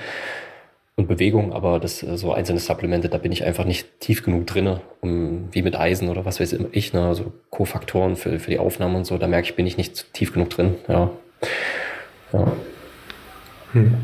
und 0.95 1.07
Bewegung, 1.07 1.53
aber 1.53 1.79
das 1.79 2.03
äh, 2.03 2.17
so 2.17 2.33
einzelne 2.33 2.59
Supplemente, 2.59 3.09
da 3.09 3.17
bin 3.17 3.31
ich 3.31 3.43
einfach 3.43 3.65
nicht 3.65 3.99
tief 3.99 4.23
genug 4.23 4.47
drinne, 4.47 4.81
um, 5.01 5.49
wie 5.51 5.61
mit 5.61 5.75
Eisen 5.75 6.09
oder 6.09 6.25
was 6.25 6.39
weiß 6.39 6.55
ich, 6.71 6.93
ne, 6.93 7.07
also 7.07 7.33
Kofaktoren 7.49 8.15
für, 8.15 8.39
für 8.39 8.51
die 8.51 8.59
Aufnahme 8.59 8.97
und 8.97 9.05
so, 9.05 9.17
da 9.17 9.27
merke 9.27 9.47
ich, 9.47 9.55
bin 9.55 9.65
ich 9.65 9.77
nicht 9.77 10.13
tief 10.13 10.33
genug 10.33 10.51
drin, 10.51 10.75
ja. 10.87 11.09
Ja. 12.31 12.51
Hm. 13.73 13.95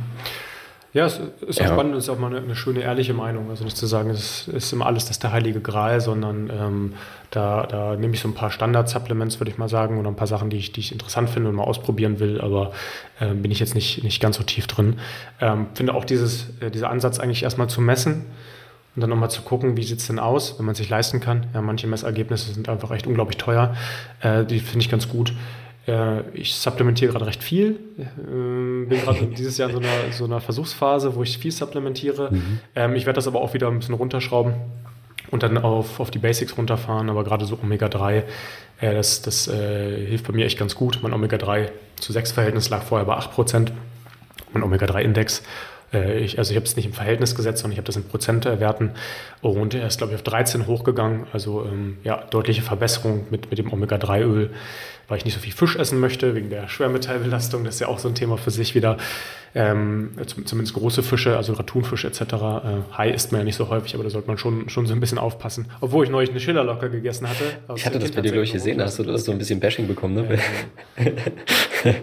Ja, 0.92 1.06
es 1.06 1.20
ist 1.48 1.62
auch 1.62 1.66
ja. 1.66 1.74
spannend, 1.74 1.96
es 1.96 2.06
ist 2.06 2.10
auch 2.10 2.18
mal 2.18 2.28
eine, 2.28 2.44
eine, 2.44 2.56
schöne, 2.56 2.82
ehrliche 2.82 3.14
Meinung. 3.14 3.50
Also 3.52 3.64
nicht 3.64 3.78
zu 3.78 3.86
sagen, 3.86 4.10
es 4.10 4.48
ist 4.48 4.74
immer 4.74 4.88
alles 4.88 5.06
das 5.06 5.20
der 5.20 5.32
heilige 5.32 5.62
Gral, 5.62 6.02
sondern 6.02 6.50
ähm, 6.50 6.94
da, 7.30 7.68
da 7.68 7.96
nehme 7.96 8.16
ich 8.16 8.22
so 8.22 8.28
ein 8.28 8.34
paar 8.34 8.50
Standard-Supplements, 8.50 9.40
würde 9.40 9.52
ich 9.52 9.60
mal 9.60 9.70
sagen, 9.70 10.00
oder 10.00 10.10
ein 10.10 10.16
paar 10.16 10.28
Sachen, 10.28 10.50
die 10.50 10.58
ich, 10.58 10.72
die 10.72 10.80
ich 10.80 10.92
interessant 10.92 11.30
finde 11.30 11.50
und 11.50 11.56
mal 11.56 11.64
ausprobieren 11.64 12.20
will, 12.20 12.42
aber 12.42 12.72
äh, 13.20 13.34
bin 13.36 13.52
ich 13.52 13.60
jetzt 13.60 13.76
nicht, 13.76 14.04
nicht 14.04 14.20
ganz 14.20 14.38
so 14.38 14.44
tief 14.44 14.66
drin. 14.66 14.98
Ähm, 15.40 15.68
finde 15.76 15.94
auch 15.94 16.06
dieses, 16.06 16.48
äh, 16.60 16.72
dieser 16.72 16.90
Ansatz 16.90 17.20
eigentlich 17.20 17.44
erstmal 17.44 17.70
zu 17.70 17.82
messen 17.82 18.26
und 18.96 19.02
dann 19.02 19.12
nochmal 19.12 19.30
zu 19.30 19.44
gucken, 19.44 19.78
wie 19.78 19.84
sieht 19.84 20.00
es 20.00 20.08
denn 20.08 20.18
aus, 20.18 20.58
wenn 20.58 20.66
man 20.66 20.72
es 20.72 20.80
sich 20.80 20.90
leisten 20.90 21.20
kann. 21.20 21.46
Ja, 21.54 21.62
manche 21.62 21.86
Messergebnisse 21.86 22.52
sind 22.52 22.68
einfach 22.68 22.90
echt 22.90 23.06
unglaublich 23.06 23.38
teuer. 23.38 23.76
Äh, 24.22 24.44
die 24.44 24.60
finde 24.60 24.80
ich 24.80 24.90
ganz 24.90 25.08
gut. 25.08 25.34
Äh, 25.90 26.22
ich 26.34 26.56
supplementiere 26.56 27.12
gerade 27.12 27.26
recht 27.26 27.44
viel. 27.44 27.80
Ähm, 27.98 28.88
bin 28.88 29.02
gerade 29.02 29.26
dieses 29.38 29.58
Jahr 29.58 29.70
in 29.70 29.76
so 29.76 29.82
einer, 29.82 30.12
so 30.12 30.26
einer, 30.26 30.42
Versuchsphase, 30.42 31.16
wo 31.16 31.24
ich 31.24 31.38
viel 31.38 31.52
supplementiere. 31.52 32.30
Mhm. 32.32 32.60
Ähm, 32.76 32.96
ich 32.96 33.06
werde 33.06 33.18
das 33.18 33.28
aber 33.28 33.42
auch 33.42 33.54
wieder 33.54 33.68
ein 33.68 33.80
bisschen 33.80 33.96
runterschrauben 33.96 34.54
und 35.32 35.44
dann 35.44 35.58
auf, 35.58 36.00
auf 36.00 36.12
die 36.12 36.20
Basics 36.20 36.58
runterfahren. 36.58 37.10
Aber 37.10 37.24
gerade 37.24 37.46
so 37.46 37.58
Omega-3, 37.62 38.24
äh, 38.82 38.94
das, 38.94 39.22
das 39.22 39.48
äh, 39.48 40.06
hilft 40.08 40.28
bei 40.28 40.34
mir 40.34 40.46
echt 40.46 40.60
ganz 40.60 40.76
gut. 40.76 41.00
Mein 41.02 41.14
Omega-3 41.14 41.70
zu 42.00 42.14
6 42.14 42.34
Verhältnis 42.34 42.70
lag 42.70 42.84
vorher 42.84 43.06
bei 43.06 43.18
8%. 43.18 43.72
Mein 44.54 44.64
Omega-3-Index 44.64 45.44
äh, 45.94 46.20
ich, 46.20 46.38
also 46.38 46.52
ich 46.52 46.56
habe 46.56 46.66
es 46.66 46.76
nicht 46.76 46.86
im 46.86 46.94
Verhältnis 46.94 47.36
gesetzt, 47.36 47.60
sondern 47.60 47.74
ich 47.74 47.78
habe 47.78 47.88
das 47.88 47.96
in 47.96 48.04
Prozentwerten 48.04 48.92
und 49.42 49.74
er 49.74 49.88
ist, 49.88 49.98
glaube 49.98 50.14
ich, 50.14 50.20
auf 50.20 50.24
13 50.24 50.68
hochgegangen. 50.68 51.28
Also 51.34 51.66
ähm, 51.66 51.98
ja, 52.04 52.24
deutliche 52.30 52.62
Verbesserung 52.62 53.28
mit, 53.30 53.50
mit 53.50 53.60
dem 53.60 53.72
Omega-3-Öl, 53.72 54.52
weil 55.10 55.18
ich 55.18 55.26
nicht 55.26 55.34
so 55.34 55.40
viel 55.40 55.52
Fisch 55.52 55.76
essen 55.76 56.00
möchte, 56.00 56.36
wegen 56.36 56.50
der 56.50 56.70
Schwermetallbelastung. 56.70 57.64
Das 57.64 57.76
ist 57.76 57.82
ja 57.82 57.88
auch 57.88 58.00
so 58.00 58.08
ein 58.08 58.16
Thema 58.16 58.38
für 58.38 58.52
sich 58.52 58.76
wieder. 58.76 58.98
Ähm, 59.56 60.12
zumindest 60.46 60.76
große 60.76 61.02
Fische, 61.02 61.36
also 61.36 61.54
Ratunfisch 61.54 62.06
etc. 62.06 62.22
Äh, 62.22 62.28
Hai 62.96 63.10
isst 63.10 63.32
man 63.32 63.42
ja 63.42 63.46
nicht 63.46 63.56
so 63.56 63.70
häufig, 63.70 63.96
aber 63.96 64.04
da 64.04 64.12
sollte 64.12 64.28
man 64.28 64.38
schon, 64.38 64.70
schon 64.70 64.86
so 64.86 64.94
ein 64.94 65.00
bisschen 65.00 65.18
aufpassen. 65.18 65.66
Obwohl 65.82 66.06
ich 66.06 66.12
neulich 66.12 66.30
eine 66.30 66.40
Schillerlocke 66.40 66.90
gegessen 66.90 67.28
hatte. 67.28 67.44
Ich 67.76 67.86
hatte 67.86 67.98
das 67.98 68.12
bei 68.12 68.22
dir, 68.22 68.32
glaube 68.32 68.46
ich, 68.46 68.54
gesehen, 68.54 68.78
da 68.78 68.86
hast 68.86 69.00
du 69.00 69.04
das 69.04 69.26
so 69.26 69.32
ein 69.32 69.40
bisschen 69.40 69.60
Bashing 69.60 69.88
bekommen, 69.88 70.14
ne? 70.14 70.40
Ähm, 70.98 71.96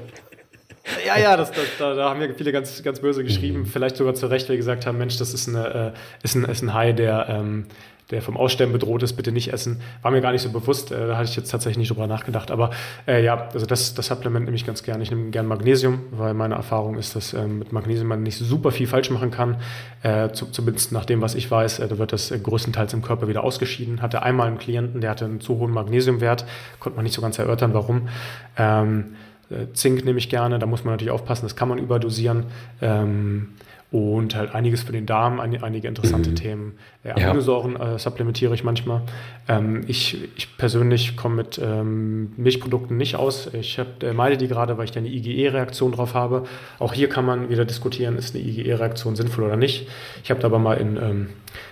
Ja, 1.05 1.19
ja, 1.19 1.37
das, 1.37 1.51
das, 1.51 1.65
da, 1.79 1.95
da, 1.95 2.11
haben 2.11 2.21
ja 2.21 2.29
viele 2.37 2.53
ganz, 2.53 2.83
ganz 2.83 3.01
böse 3.01 3.25
geschrieben, 3.25 3.61
mhm. 3.61 3.67
vielleicht 3.67 3.97
sogar 3.97 4.15
zu 4.15 4.27
Recht, 4.29 4.49
weil 4.49 4.57
gesagt 4.57 4.87
haben, 4.87 4.99
Mensch, 4.99 5.19
das 5.19 5.35
ist, 5.35 5.49
eine, 5.49 5.93
äh, 5.95 6.25
ist, 6.25 6.37
ein, 6.37 6.45
ist 6.45 6.63
ein 6.63 6.75
Hai, 6.75 6.93
der, 6.93 7.27
ähm, 7.29 7.67
der 8.11 8.23
vom 8.23 8.37
Aussterben 8.37 8.73
bedroht 8.73 9.03
ist, 9.03 9.15
bitte 9.15 9.33
nicht 9.33 9.53
essen. 9.53 9.81
War 10.03 10.13
mir 10.13 10.21
gar 10.21 10.31
nicht 10.33 10.43
so 10.43 10.51
bewusst, 10.51 10.93
äh, 10.93 11.09
da 11.09 11.17
hatte 11.17 11.29
ich 11.29 11.37
jetzt 11.37 11.51
tatsächlich 11.51 11.79
nicht 11.79 11.91
drüber 11.91 12.07
nachgedacht. 12.07 12.51
Aber 12.51 12.71
äh, 13.07 13.25
ja, 13.25 13.49
also 13.53 13.67
das, 13.67 13.95
das 13.95 14.07
Supplement 14.07 14.45
nehme 14.45 14.57
ich 14.57 14.65
ganz 14.65 14.85
gerne. 14.85 15.03
Ich 15.03 15.11
nehme 15.11 15.31
gerne 15.31 15.49
Magnesium, 15.49 16.01
weil 16.13 16.33
meine 16.35 16.55
Erfahrung 16.55 16.97
ist, 16.99 17.17
dass 17.17 17.35
ähm, 17.35 17.59
mit 17.59 17.73
Magnesium 17.73 18.07
man 18.07 18.23
nicht 18.23 18.39
super 18.39 18.71
viel 18.71 18.87
falsch 18.87 19.11
machen 19.11 19.31
kann. 19.33 19.57
Äh, 20.03 20.31
zu, 20.31 20.47
zumindest 20.47 20.93
nach 20.93 21.05
dem, 21.05 21.21
was 21.21 21.35
ich 21.35 21.51
weiß, 21.51 21.81
äh, 21.81 21.89
da 21.89 21.99
wird 21.99 22.13
das 22.13 22.33
größtenteils 22.41 22.93
im 22.93 23.03
Körper 23.03 23.27
wieder 23.27 23.43
ausgeschieden. 23.43 24.03
Hatte 24.03 24.23
einmal 24.23 24.47
einen 24.47 24.59
Klienten, 24.59 25.01
der 25.01 25.11
hatte 25.11 25.25
einen 25.25 25.41
zu 25.41 25.59
hohen 25.59 25.73
Magnesiumwert, 25.73 26.47
konnte 26.79 26.97
man 26.97 27.05
nicht 27.05 27.15
so 27.15 27.23
ganz 27.23 27.39
erörtern, 27.39 27.75
warum. 27.75 28.09
Ähm, 28.57 29.17
äh, 29.51 29.73
Zink 29.73 30.05
nehme 30.05 30.19
ich 30.19 30.29
gerne, 30.29 30.59
da 30.59 30.67
muss 30.67 30.85
man 30.85 30.95
natürlich 30.95 31.13
aufpassen, 31.13 31.45
das 31.45 31.57
kann 31.57 31.69
man 31.69 31.79
überdosieren. 31.79 32.45
Ähm, 32.81 33.49
und 33.93 34.35
halt 34.35 34.55
einiges 34.55 34.83
für 34.83 34.93
den 34.93 35.07
Darm, 35.07 35.39
ein, 35.39 35.63
einige 35.63 35.87
interessante 35.87 36.31
mhm. 36.31 36.37
Themen. 36.37 36.79
Äh, 37.05 37.13
Aminosäuren 37.13 37.77
äh, 37.77 37.99
supplementiere 37.99 38.53
ich 38.53 38.65
manchmal. 38.65 39.03
Ähm, 39.49 39.85
ich, 39.87 40.29
ich 40.37 40.57
persönlich 40.59 41.17
komme 41.17 41.37
mit 41.37 41.61
ähm, 41.63 42.33
Milchprodukten 42.37 42.97
nicht 42.97 43.15
aus. 43.15 43.49
Ich 43.55 43.79
hab, 43.79 44.03
äh, 44.03 44.13
meide 44.13 44.37
die 44.37 44.49
gerade, 44.49 44.77
weil 44.77 44.87
ich 44.87 44.91
da 44.91 44.99
eine 44.99 45.09
IgE-Reaktion 45.09 45.93
drauf 45.93 46.15
habe. 46.15 46.45
Auch 46.81 46.95
hier 46.95 47.09
kann 47.09 47.25
man 47.25 47.49
wieder 47.49 47.65
diskutieren, 47.65 48.17
ist 48.17 48.35
eine 48.35 48.45
IgE-Reaktion 48.45 49.15
sinnvoll 49.15 49.45
oder 49.45 49.57
nicht. 49.57 49.89
Ich 50.25 50.31
habe 50.31 50.41
da 50.41 50.49
aber 50.49 50.59
mal 50.59 50.75
in, 50.75 50.97
ähm, 50.97 51.29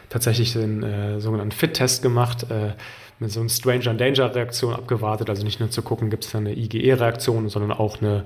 tatsächlich 0.08 0.52
den 0.52 0.84
äh, 0.84 1.20
sogenannten 1.20 1.52
Fit-Test 1.52 2.02
gemacht. 2.02 2.46
Äh, 2.50 2.74
mit 3.20 3.30
so 3.30 3.40
einer 3.40 3.48
Stranger 3.48 3.94
Danger 3.94 4.34
Reaktion 4.34 4.74
abgewartet. 4.74 5.30
Also 5.30 5.44
nicht 5.44 5.60
nur 5.60 5.70
zu 5.70 5.82
gucken, 5.82 6.10
gibt 6.10 6.24
es 6.24 6.32
da 6.32 6.38
eine 6.38 6.52
IgE-Reaktion, 6.52 7.48
sondern 7.48 7.72
auch 7.72 8.00
eine, 8.00 8.24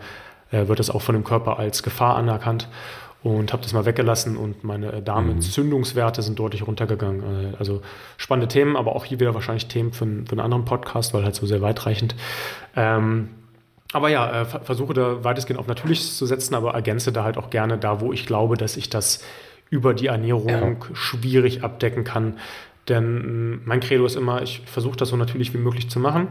äh, 0.50 0.66
wird 0.66 0.78
das 0.78 0.90
auch 0.90 1.02
von 1.02 1.14
dem 1.14 1.24
Körper 1.24 1.58
als 1.58 1.82
Gefahr 1.82 2.16
anerkannt. 2.16 2.68
Und 3.22 3.52
habe 3.52 3.62
das 3.62 3.72
mal 3.72 3.84
weggelassen 3.84 4.36
und 4.36 4.62
meine 4.62 4.92
äh, 4.92 5.02
Darmentzündungswerte 5.02 6.22
sind 6.22 6.38
deutlich 6.38 6.66
runtergegangen. 6.66 7.52
Äh, 7.52 7.56
also 7.58 7.82
spannende 8.16 8.46
Themen, 8.46 8.76
aber 8.76 8.94
auch 8.94 9.04
hier 9.04 9.18
wieder 9.18 9.34
wahrscheinlich 9.34 9.66
Themen 9.66 9.92
für, 9.92 10.04
für 10.04 10.32
einen 10.32 10.40
anderen 10.40 10.64
Podcast, 10.64 11.14
weil 11.14 11.24
halt 11.24 11.34
so 11.34 11.44
sehr 11.44 11.60
weitreichend. 11.60 12.14
Ähm, 12.76 13.30
aber 13.92 14.08
ja, 14.08 14.42
äh, 14.42 14.44
versuche 14.44 14.94
da 14.94 15.24
weitestgehend 15.24 15.58
auf 15.58 15.66
Natürliches 15.66 16.16
zu 16.16 16.26
setzen, 16.26 16.54
aber 16.54 16.74
ergänze 16.74 17.10
da 17.10 17.24
halt 17.24 17.38
auch 17.38 17.50
gerne 17.50 17.76
da, 17.78 18.00
wo 18.00 18.12
ich 18.12 18.26
glaube, 18.26 18.56
dass 18.56 18.76
ich 18.76 18.88
das 18.88 19.24
über 19.70 19.94
die 19.94 20.06
Ernährung 20.06 20.84
ja. 20.88 20.94
schwierig 20.94 21.62
abdecken 21.64 22.04
kann, 22.04 22.38
Denn 22.88 23.60
mein 23.66 23.80
Credo 23.80 24.06
ist 24.06 24.16
immer, 24.16 24.42
ich 24.42 24.62
versuche 24.64 24.96
das 24.96 25.10
so 25.10 25.16
natürlich 25.16 25.52
wie 25.52 25.58
möglich 25.58 25.90
zu 25.90 26.00
machen. 26.00 26.28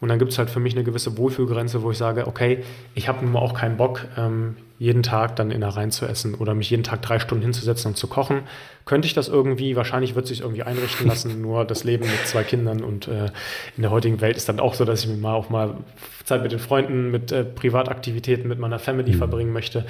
Und 0.00 0.08
dann 0.08 0.18
gibt 0.18 0.32
es 0.32 0.38
halt 0.38 0.50
für 0.50 0.60
mich 0.60 0.74
eine 0.74 0.82
gewisse 0.82 1.16
Wohlfühlgrenze, 1.16 1.82
wo 1.82 1.90
ich 1.90 1.98
sage, 1.98 2.26
okay, 2.26 2.64
ich 2.94 3.08
habe 3.08 3.22
nun 3.22 3.32
mal 3.32 3.40
auch 3.40 3.54
keinen 3.54 3.76
Bock, 3.76 4.06
ähm, 4.16 4.56
jeden 4.80 5.02
Tag 5.02 5.36
dann 5.36 5.50
in 5.50 5.60
der 5.60 5.76
Reihen 5.76 5.90
zu 5.90 6.06
essen 6.06 6.34
oder 6.34 6.54
mich 6.54 6.70
jeden 6.70 6.84
Tag 6.84 7.02
drei 7.02 7.18
Stunden 7.18 7.42
hinzusetzen 7.42 7.90
und 7.90 7.96
zu 7.96 8.06
kochen. 8.06 8.44
Könnte 8.86 9.04
ich 9.04 9.12
das 9.12 9.28
irgendwie? 9.28 9.76
Wahrscheinlich 9.76 10.14
wird 10.14 10.24
es 10.24 10.30
sich 10.30 10.40
irgendwie 10.40 10.62
einrichten 10.62 11.06
lassen. 11.06 11.38
Nur 11.42 11.66
das 11.66 11.84
Leben 11.84 12.06
mit 12.06 12.26
zwei 12.26 12.44
Kindern 12.44 12.82
und 12.82 13.06
äh, 13.06 13.26
in 13.76 13.82
der 13.82 13.90
heutigen 13.90 14.22
Welt 14.22 14.38
ist 14.38 14.48
dann 14.48 14.58
auch 14.58 14.72
so, 14.72 14.86
dass 14.86 15.04
ich 15.04 15.10
mir 15.10 15.18
mal 15.18 15.34
auch 15.34 15.50
mal 15.50 15.76
Zeit 16.24 16.42
mit 16.42 16.52
den 16.52 16.58
Freunden, 16.58 17.10
mit 17.10 17.30
äh, 17.30 17.44
Privataktivitäten, 17.44 18.48
mit 18.48 18.58
meiner 18.58 18.78
Family 18.78 19.12
mhm. 19.12 19.18
verbringen 19.18 19.52
möchte. 19.52 19.84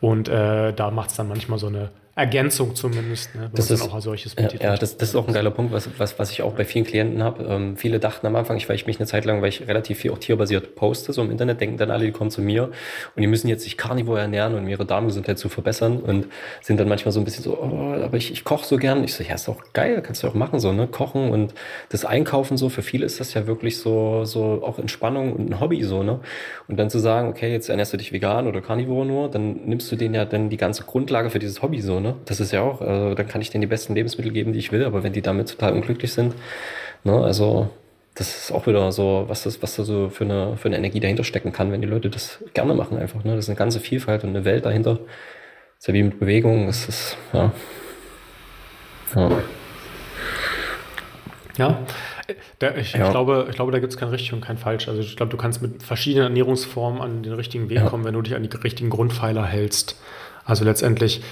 Und 0.00 0.28
äh, 0.28 0.72
da 0.72 0.92
macht 0.92 1.10
es 1.10 1.16
dann 1.16 1.26
manchmal 1.26 1.58
so 1.58 1.66
eine 1.66 1.90
Ergänzung 2.18 2.74
zumindest, 2.74 3.34
ne, 3.34 3.50
das 3.54 3.70
ist, 3.70 3.82
auch 3.82 3.94
als 3.94 4.04
solches 4.04 4.34
ja, 4.38 4.48
ja, 4.58 4.76
das, 4.76 4.96
das 4.96 5.10
ist 5.10 5.16
auch 5.16 5.28
ein 5.28 5.34
geiler 5.34 5.50
Punkt, 5.50 5.70
was, 5.70 5.86
was, 5.98 6.18
was 6.18 6.30
ich 6.30 6.40
auch 6.40 6.54
bei 6.54 6.64
vielen 6.64 6.86
Klienten 6.86 7.22
habe. 7.22 7.44
Ähm, 7.44 7.76
viele 7.76 8.00
dachten 8.00 8.26
am 8.26 8.34
Anfang, 8.36 8.56
ich, 8.56 8.66
weil 8.70 8.76
ich 8.76 8.86
mich 8.86 8.98
eine 8.98 9.06
Zeit 9.06 9.26
lang, 9.26 9.42
weil 9.42 9.50
ich 9.50 9.68
relativ 9.68 9.98
viel 9.98 10.12
auch 10.12 10.18
tierbasiert 10.18 10.76
poste, 10.76 11.12
so 11.12 11.20
im 11.20 11.30
Internet, 11.30 11.60
denken 11.60 11.76
dann 11.76 11.90
alle, 11.90 12.06
die 12.06 12.12
kommen 12.12 12.30
zu 12.30 12.40
mir 12.40 12.70
und 13.14 13.20
die 13.20 13.26
müssen 13.26 13.48
jetzt 13.48 13.64
sich 13.64 13.76
Carnivore 13.76 14.18
ernähren, 14.18 14.54
um 14.54 14.66
ihre 14.66 14.86
Darmgesundheit 14.86 15.38
zu 15.38 15.50
verbessern 15.50 15.98
und 16.00 16.26
sind 16.62 16.80
dann 16.80 16.88
manchmal 16.88 17.12
so 17.12 17.20
ein 17.20 17.24
bisschen 17.24 17.44
so, 17.44 17.58
oh, 17.58 17.92
aber 18.02 18.16
ich, 18.16 18.32
ich 18.32 18.44
koche 18.44 18.64
so 18.64 18.78
gern. 18.78 19.04
Ich 19.04 19.14
so, 19.14 19.22
ja, 19.22 19.34
ist 19.34 19.46
auch 19.50 19.62
geil, 19.74 20.00
kannst 20.00 20.22
du 20.22 20.28
auch 20.28 20.34
machen, 20.34 20.58
so, 20.58 20.72
ne? 20.72 20.86
Kochen 20.86 21.28
und 21.28 21.52
das 21.90 22.06
Einkaufen 22.06 22.56
so, 22.56 22.70
für 22.70 22.80
viele 22.80 23.04
ist 23.04 23.20
das 23.20 23.34
ja 23.34 23.46
wirklich 23.46 23.76
so, 23.76 24.24
so 24.24 24.62
auch 24.64 24.78
Entspannung 24.78 25.34
und 25.34 25.50
ein 25.50 25.60
Hobby, 25.60 25.82
so, 25.82 26.02
ne? 26.02 26.20
Und 26.66 26.78
dann 26.78 26.88
zu 26.88 26.98
sagen, 26.98 27.28
okay, 27.28 27.52
jetzt 27.52 27.68
ernährst 27.68 27.92
du 27.92 27.98
dich 27.98 28.10
vegan 28.10 28.46
oder 28.46 28.62
Carnivore 28.62 29.04
nur, 29.04 29.30
dann 29.30 29.66
nimmst 29.66 29.92
du 29.92 29.96
denen 29.96 30.14
ja 30.14 30.24
dann 30.24 30.48
die 30.48 30.56
ganze 30.56 30.84
Grundlage 30.84 31.28
für 31.28 31.38
dieses 31.38 31.60
Hobby, 31.60 31.82
so, 31.82 32.00
ne? 32.00 32.05
Das 32.24 32.40
ist 32.40 32.52
ja 32.52 32.62
auch, 32.62 32.80
also 32.80 33.14
dann 33.14 33.28
kann 33.28 33.40
ich 33.40 33.50
denen 33.50 33.62
die 33.62 33.66
besten 33.66 33.94
Lebensmittel 33.94 34.32
geben, 34.32 34.52
die 34.52 34.58
ich 34.58 34.72
will, 34.72 34.84
aber 34.84 35.02
wenn 35.02 35.12
die 35.12 35.22
damit 35.22 35.48
total 35.50 35.72
unglücklich 35.72 36.12
sind, 36.12 36.34
ne, 37.04 37.22
also 37.22 37.70
das 38.16 38.34
ist 38.34 38.52
auch 38.52 38.66
wieder 38.66 38.90
so, 38.92 39.24
was 39.28 39.42
das, 39.42 39.62
was 39.62 39.76
da 39.76 39.84
so 39.84 40.08
für 40.08 40.24
eine, 40.24 40.56
für 40.56 40.68
eine 40.68 40.78
Energie 40.78 41.00
dahinter 41.00 41.22
stecken 41.22 41.52
kann, 41.52 41.70
wenn 41.70 41.82
die 41.82 41.86
Leute 41.86 42.08
das 42.08 42.42
gerne 42.54 42.72
machen 42.72 42.96
einfach. 42.96 43.22
Ne? 43.24 43.36
Das 43.36 43.44
ist 43.44 43.50
eine 43.50 43.58
ganze 43.58 43.78
Vielfalt 43.78 44.24
und 44.24 44.30
eine 44.30 44.46
Welt 44.46 44.64
dahinter. 44.64 44.94
Das 44.94 45.80
ist 45.80 45.88
ja 45.88 45.94
wie 45.94 46.02
mit 46.02 46.18
Bewegung, 46.18 46.66
das 46.66 46.88
ist, 46.88 47.18
ja. 47.34 47.52
Ja. 49.14 49.30
ja. 51.58 51.78
Da, 52.58 52.74
ich, 52.74 52.94
ja. 52.94 53.10
glaube, 53.10 53.46
ich 53.50 53.54
glaube, 53.54 53.70
da 53.70 53.78
gibt 53.78 53.92
es 53.92 53.98
kein 53.98 54.08
richtig 54.08 54.32
und 54.32 54.40
kein 54.40 54.56
falsch. 54.56 54.88
Also 54.88 55.00
ich 55.02 55.16
glaube, 55.16 55.30
du 55.30 55.36
kannst 55.36 55.60
mit 55.60 55.82
verschiedenen 55.82 56.28
Ernährungsformen 56.28 57.02
an 57.02 57.22
den 57.22 57.34
richtigen 57.34 57.68
Weg 57.68 57.78
ja. 57.78 57.88
kommen, 57.88 58.04
wenn 58.04 58.14
du 58.14 58.22
dich 58.22 58.34
an 58.34 58.42
die 58.42 58.56
richtigen 58.56 58.88
Grundpfeiler 58.88 59.44
hältst. 59.44 60.00
Also 60.44 60.64
letztendlich 60.64 61.22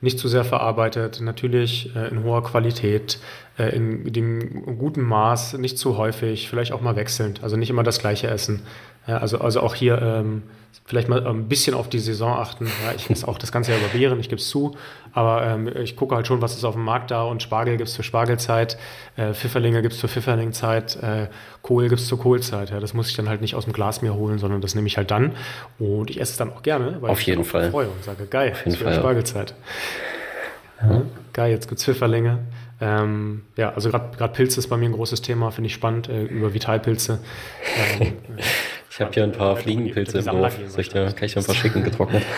nicht 0.00 0.18
zu 0.18 0.28
sehr 0.28 0.44
verarbeitet, 0.44 1.20
natürlich 1.20 1.94
äh, 1.96 2.08
in 2.08 2.22
hoher 2.22 2.44
Qualität, 2.44 3.18
äh, 3.58 3.74
in 3.74 4.12
dem 4.12 4.78
guten 4.78 5.02
Maß, 5.02 5.54
nicht 5.54 5.78
zu 5.78 5.96
häufig, 5.96 6.48
vielleicht 6.48 6.72
auch 6.72 6.80
mal 6.80 6.96
wechselnd, 6.96 7.42
also 7.42 7.56
nicht 7.56 7.70
immer 7.70 7.82
das 7.82 7.98
gleiche 7.98 8.28
essen. 8.28 8.62
Ja, 9.08 9.18
also, 9.18 9.38
also 9.38 9.60
auch 9.60 9.74
hier 9.74 10.00
ähm, 10.02 10.42
vielleicht 10.84 11.08
mal 11.08 11.26
ein 11.26 11.48
bisschen 11.48 11.74
auf 11.74 11.88
die 11.88 11.98
Saison 11.98 12.38
achten. 12.38 12.66
Ja, 12.66 12.94
ich 12.94 13.08
esse 13.08 13.26
auch 13.26 13.38
das 13.38 13.50
ganze 13.52 13.72
Jahr 13.72 13.80
über 13.80 13.88
Beeren, 13.88 14.20
ich 14.20 14.28
gebe 14.28 14.40
es 14.40 14.48
zu, 14.48 14.76
aber 15.12 15.44
ähm, 15.44 15.70
ich 15.76 15.96
gucke 15.96 16.14
halt 16.14 16.26
schon, 16.26 16.42
was 16.42 16.54
ist 16.54 16.64
auf 16.64 16.74
dem 16.74 16.84
Markt 16.84 17.10
da 17.10 17.22
und 17.22 17.42
Spargel 17.42 17.78
gibt 17.78 17.88
es 17.88 17.96
für 17.96 18.02
Spargelzeit, 18.02 18.78
äh, 19.16 19.32
Pfifferlinge 19.32 19.80
gibt 19.80 19.94
es 19.94 20.00
für 20.00 20.08
Pfifferlingzeit, 20.08 20.96
äh, 21.02 21.28
Kohl 21.62 21.88
gibt 21.88 22.02
es 22.02 22.06
zur 22.06 22.18
Kohlzeit. 22.18 22.70
Ja, 22.70 22.80
das 22.80 22.92
muss 22.92 23.08
ich 23.08 23.16
dann 23.16 23.30
halt 23.30 23.40
nicht 23.40 23.54
aus 23.54 23.64
dem 23.64 23.72
Glas 23.72 24.02
mir 24.02 24.14
holen, 24.14 24.38
sondern 24.38 24.60
das 24.60 24.74
nehme 24.74 24.86
ich 24.86 24.98
halt 24.98 25.10
dann 25.10 25.32
und 25.78 26.10
ich 26.10 26.20
esse 26.20 26.32
es 26.32 26.36
dann 26.36 26.52
auch 26.52 26.62
gerne, 26.62 26.98
weil 27.00 27.10
auf 27.10 27.20
ich 27.20 27.26
jeden 27.26 27.40
mich 27.40 27.48
Fall 27.48 27.70
freue 27.70 27.88
und 27.88 28.04
sage, 28.04 28.26
geil, 28.26 28.52
auf 28.52 28.64
jeden 28.66 28.76
Fall, 28.76 28.94
Spargelzeit. 28.94 29.54
Ja. 30.82 31.02
Geil, 31.32 31.50
jetzt 31.50 31.68
gibt 31.68 31.78
es 31.78 31.84
Pfifferlinge. 31.84 32.40
Ähm, 32.80 33.42
ja, 33.56 33.72
also 33.72 33.90
gerade 33.90 34.32
Pilze 34.32 34.60
ist 34.60 34.68
bei 34.68 34.76
mir 34.76 34.86
ein 34.86 34.92
großes 34.92 35.20
Thema, 35.22 35.50
finde 35.50 35.66
ich 35.66 35.74
spannend, 35.74 36.08
äh, 36.08 36.22
über 36.22 36.54
Vitalpilze. 36.54 37.18
Ähm, 38.00 38.12
ich 38.98 39.00
habe 39.00 39.14
hier 39.14 39.22
ein 39.22 39.30
paar 39.30 39.56
Fliegenpilze 39.56 40.18
im 40.18 40.30
Hof. 40.32 40.58
Soll 40.66 40.80
ich 40.80 40.88
da, 40.88 41.12
kann 41.12 41.26
ich 41.26 41.34
dir 41.34 41.38
ein 41.38 41.46
paar 41.46 41.54
schicken, 41.54 41.84
getrocknet? 41.84 42.24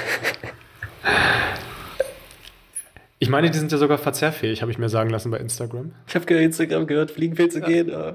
Ich 3.23 3.29
meine, 3.29 3.51
die 3.51 3.59
sind 3.59 3.70
ja 3.70 3.77
sogar 3.77 3.99
verzehrfähig, 3.99 4.62
habe 4.62 4.73
ich 4.73 4.79
mir 4.79 4.88
sagen 4.88 5.11
lassen 5.11 5.31
bei 5.31 5.37
Instagram. 5.37 5.92
Ich 6.07 6.14
habe 6.14 6.35
Instagram 6.37 6.87
gehört, 6.87 7.11
Fliegenpilze 7.11 7.61
ja. 7.61 7.66
gehen. 7.66 7.90
Oh, 7.94 8.14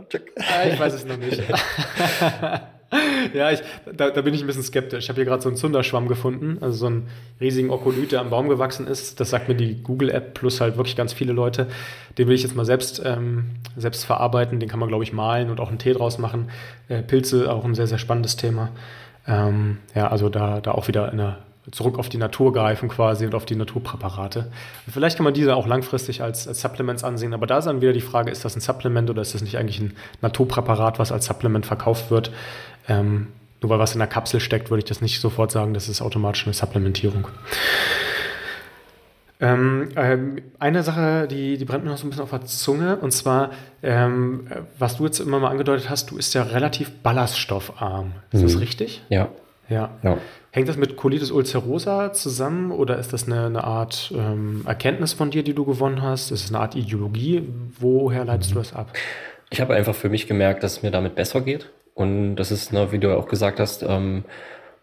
ich 0.67 0.79
weiß 0.79 0.95
es 0.95 1.05
noch 1.05 1.17
nicht. 1.17 1.43
ja, 3.33 3.51
ich, 3.51 3.61
da, 3.95 4.09
da, 4.09 4.21
bin 4.21 4.33
ich 4.33 4.41
ein 4.41 4.47
bisschen 4.47 4.63
skeptisch. 4.63 5.05
Ich 5.05 5.09
habe 5.09 5.17
hier 5.17 5.25
gerade 5.25 5.41
so 5.41 5.49
einen 5.49 5.57
Zunderschwamm 5.57 6.07
gefunden, 6.07 6.57
also 6.61 6.77
so 6.77 6.85
einen 6.87 7.07
riesigen 7.39 7.69
Okolyt, 7.69 8.11
der 8.11 8.21
am 8.21 8.29
Baum 8.29 8.49
gewachsen 8.49 8.87
ist. 8.87 9.19
Das 9.19 9.29
sagt 9.29 9.47
mir 9.47 9.55
die 9.55 9.81
Google-App 9.81 10.33
plus 10.33 10.61
halt 10.61 10.77
wirklich 10.77 10.95
ganz 10.95 11.13
viele 11.13 11.33
Leute. 11.33 11.67
Den 12.17 12.27
will 12.27 12.35
ich 12.35 12.43
jetzt 12.43 12.55
mal 12.55 12.65
selbst, 12.65 13.01
ähm, 13.03 13.51
selbst 13.77 14.05
verarbeiten. 14.05 14.59
Den 14.59 14.69
kann 14.69 14.79
man, 14.79 14.89
glaube 14.89 15.03
ich, 15.03 15.13
malen 15.13 15.49
und 15.49 15.59
auch 15.59 15.69
einen 15.69 15.79
Tee 15.79 15.93
draus 15.93 16.17
machen. 16.17 16.49
Äh, 16.87 17.01
Pilze, 17.01 17.51
auch 17.51 17.65
ein 17.65 17.75
sehr, 17.75 17.87
sehr 17.87 17.97
spannendes 17.97 18.35
Thema. 18.35 18.69
Ähm, 19.27 19.77
ja, 19.93 20.07
also 20.07 20.29
da, 20.29 20.61
da 20.61 20.71
auch 20.71 20.87
wieder 20.87 21.11
in 21.11 21.19
zurück 21.71 21.97
auf 21.97 22.09
die 22.09 22.17
Natur 22.17 22.53
greifen 22.53 22.89
quasi 22.89 23.25
und 23.25 23.33
auf 23.33 23.45
die 23.45 23.55
Naturpräparate. 23.55 24.51
Vielleicht 24.87 25.17
kann 25.17 25.23
man 25.23 25.33
diese 25.33 25.55
auch 25.55 25.67
langfristig 25.67 26.21
als, 26.21 26.47
als 26.47 26.61
Supplements 26.61 27.03
ansehen, 27.03 27.33
aber 27.33 27.47
da 27.47 27.57
ist 27.57 27.65
dann 27.65 27.81
wieder 27.81 27.93
die 27.93 28.01
Frage, 28.01 28.31
ist 28.31 28.45
das 28.45 28.55
ein 28.55 28.61
Supplement 28.61 29.09
oder 29.09 29.21
ist 29.21 29.33
das 29.33 29.41
nicht 29.41 29.57
eigentlich 29.57 29.79
ein 29.79 29.95
Naturpräparat, 30.21 30.99
was 30.99 31.11
als 31.11 31.25
Supplement 31.25 31.65
verkauft 31.65 32.11
wird? 32.11 32.31
Ähm, 32.87 33.27
nur 33.61 33.69
weil 33.69 33.79
was 33.79 33.93
in 33.93 33.99
der 33.99 34.07
Kapsel 34.07 34.39
steckt, 34.39 34.69
würde 34.69 34.79
ich 34.79 34.85
das 34.85 35.01
nicht 35.01 35.19
sofort 35.19 35.51
sagen, 35.51 35.73
das 35.73 35.89
ist 35.89 36.01
automatisch 36.01 36.45
eine 36.45 36.53
Supplementierung. 36.53 37.27
Ähm, 39.41 39.89
ähm, 39.95 40.41
eine 40.59 40.81
Sache, 40.83 41.27
die, 41.27 41.57
die 41.57 41.65
brennt 41.65 41.83
mir 41.83 41.89
noch 41.89 41.97
so 41.97 42.05
ein 42.05 42.09
bisschen 42.09 42.23
auf 42.23 42.29
der 42.29 42.45
Zunge, 42.45 42.97
und 42.97 43.11
zwar, 43.11 43.51
ähm, 43.83 44.47
was 44.79 44.97
du 44.97 45.05
jetzt 45.05 45.19
immer 45.19 45.39
mal 45.39 45.49
angedeutet 45.49 45.89
hast, 45.89 46.11
du 46.11 46.15
bist 46.15 46.33
ja 46.33 46.43
relativ 46.43 46.91
ballaststoffarm. 47.03 48.13
Ist 48.31 48.41
mhm. 48.41 48.45
das 48.45 48.59
richtig? 48.59 49.03
Ja. 49.09 49.29
Ja. 49.67 49.89
ja. 50.03 50.17
Hängt 50.51 50.69
das 50.69 50.77
mit 50.77 50.95
Colitis 50.95 51.31
ulcerosa 51.31 52.13
zusammen 52.13 52.71
oder 52.71 52.97
ist 52.97 53.13
das 53.13 53.25
eine, 53.25 53.47
eine 53.47 53.63
Art 53.63 54.13
ähm, 54.15 54.61
Erkenntnis 54.65 55.13
von 55.13 55.31
dir, 55.31 55.43
die 55.43 55.53
du 55.53 55.65
gewonnen 55.65 56.01
hast? 56.01 56.31
Ist 56.31 56.45
es 56.45 56.49
eine 56.51 56.59
Art 56.59 56.75
Ideologie? 56.75 57.49
Woher 57.79 58.25
leitest 58.25 58.51
mhm. 58.51 58.55
du 58.55 58.59
das 58.59 58.73
ab? 58.73 58.93
Ich 59.49 59.59
habe 59.59 59.73
einfach 59.73 59.95
für 59.95 60.09
mich 60.09 60.27
gemerkt, 60.27 60.63
dass 60.63 60.77
es 60.77 60.83
mir 60.83 60.91
damit 60.91 61.15
besser 61.15 61.41
geht. 61.41 61.71
Und 61.95 62.35
das 62.35 62.51
ist, 62.51 62.71
ne, 62.71 62.91
wie 62.91 62.99
du 62.99 63.17
auch 63.17 63.27
gesagt 63.27 63.59
hast, 63.59 63.81
ähm, 63.81 64.25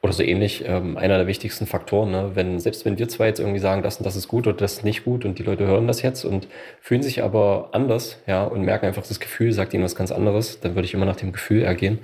oder 0.03 0.13
so 0.13 0.25
ähnlich, 0.25 0.65
ähm, 0.67 0.97
einer 0.97 1.17
der 1.17 1.29
wichtigsten 1.29 1.67
Faktoren. 1.67 2.11
Ne? 2.11 2.33
Wenn, 2.35 2.59
selbst 2.59 2.85
wenn 2.85 2.99
wir 2.99 3.09
zwei 3.09 3.29
jetzt 3.29 3.39
irgendwie 3.39 3.61
sagen, 3.61 3.83
das 3.83 3.99
und 3.99 4.05
das 4.05 4.17
ist 4.17 4.27
gut 4.27 4.49
oder 4.49 4.57
das 4.57 4.73
ist 4.75 4.85
nicht 4.85 5.05
gut 5.05 5.25
und 5.25 5.39
die 5.39 5.45
Leute 5.45 5.65
hören 5.65 5.87
das 5.87 6.03
jetzt 6.03 6.25
und 6.25 6.49
fühlen 6.81 7.03
sich 7.03 7.23
aber 7.23 7.69
anders, 7.71 8.19
ja, 8.27 8.43
und 8.43 8.63
merken 8.63 8.87
einfach, 8.87 9.07
das 9.07 9.21
Gefühl 9.21 9.53
sagt 9.53 9.73
ihnen 9.75 9.85
was 9.85 9.95
ganz 9.95 10.11
anderes, 10.11 10.59
dann 10.59 10.75
würde 10.75 10.87
ich 10.87 10.95
immer 10.95 11.07
nach 11.07 11.17
dem 11.17 11.31
Gefühl 11.31 11.63
ergehen. 11.63 12.01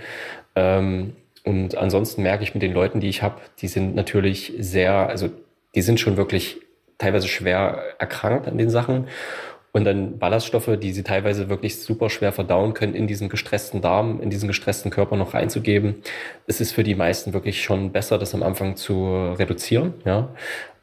Ähm, 0.54 1.16
und 1.44 1.76
ansonsten 1.76 2.22
merke 2.22 2.44
ich 2.44 2.54
mit 2.54 2.62
den 2.62 2.72
Leuten, 2.72 3.00
die 3.00 3.08
ich 3.08 3.22
habe, 3.22 3.40
die 3.58 3.68
sind 3.68 3.96
natürlich 3.96 4.52
sehr, 4.60 5.08
also 5.08 5.28
die 5.74 5.82
sind 5.82 5.98
schon 5.98 6.16
wirklich 6.16 6.60
teilweise 6.98 7.26
schwer 7.26 7.82
erkrankt 7.98 8.46
an 8.46 8.58
den 8.58 8.70
Sachen. 8.70 9.08
Und 9.72 9.84
dann 9.84 10.18
Ballaststoffe, 10.18 10.78
die 10.80 10.92
sie 10.92 11.02
teilweise 11.02 11.48
wirklich 11.48 11.78
super 11.80 12.08
schwer 12.08 12.32
verdauen 12.32 12.74
können, 12.74 12.94
in 12.94 13.06
diesen 13.06 13.28
gestressten 13.28 13.80
Darm, 13.80 14.20
in 14.20 14.30
diesen 14.30 14.48
gestressten 14.48 14.90
Körper 14.90 15.16
noch 15.16 15.34
reinzugeben. 15.34 15.96
Es 16.46 16.60
ist 16.60 16.72
für 16.72 16.84
die 16.84 16.94
meisten 16.94 17.32
wirklich 17.34 17.62
schon 17.62 17.92
besser, 17.92 18.18
das 18.18 18.34
am 18.34 18.42
Anfang 18.42 18.76
zu 18.76 19.34
reduzieren. 19.38 19.94
Ja. 20.04 20.30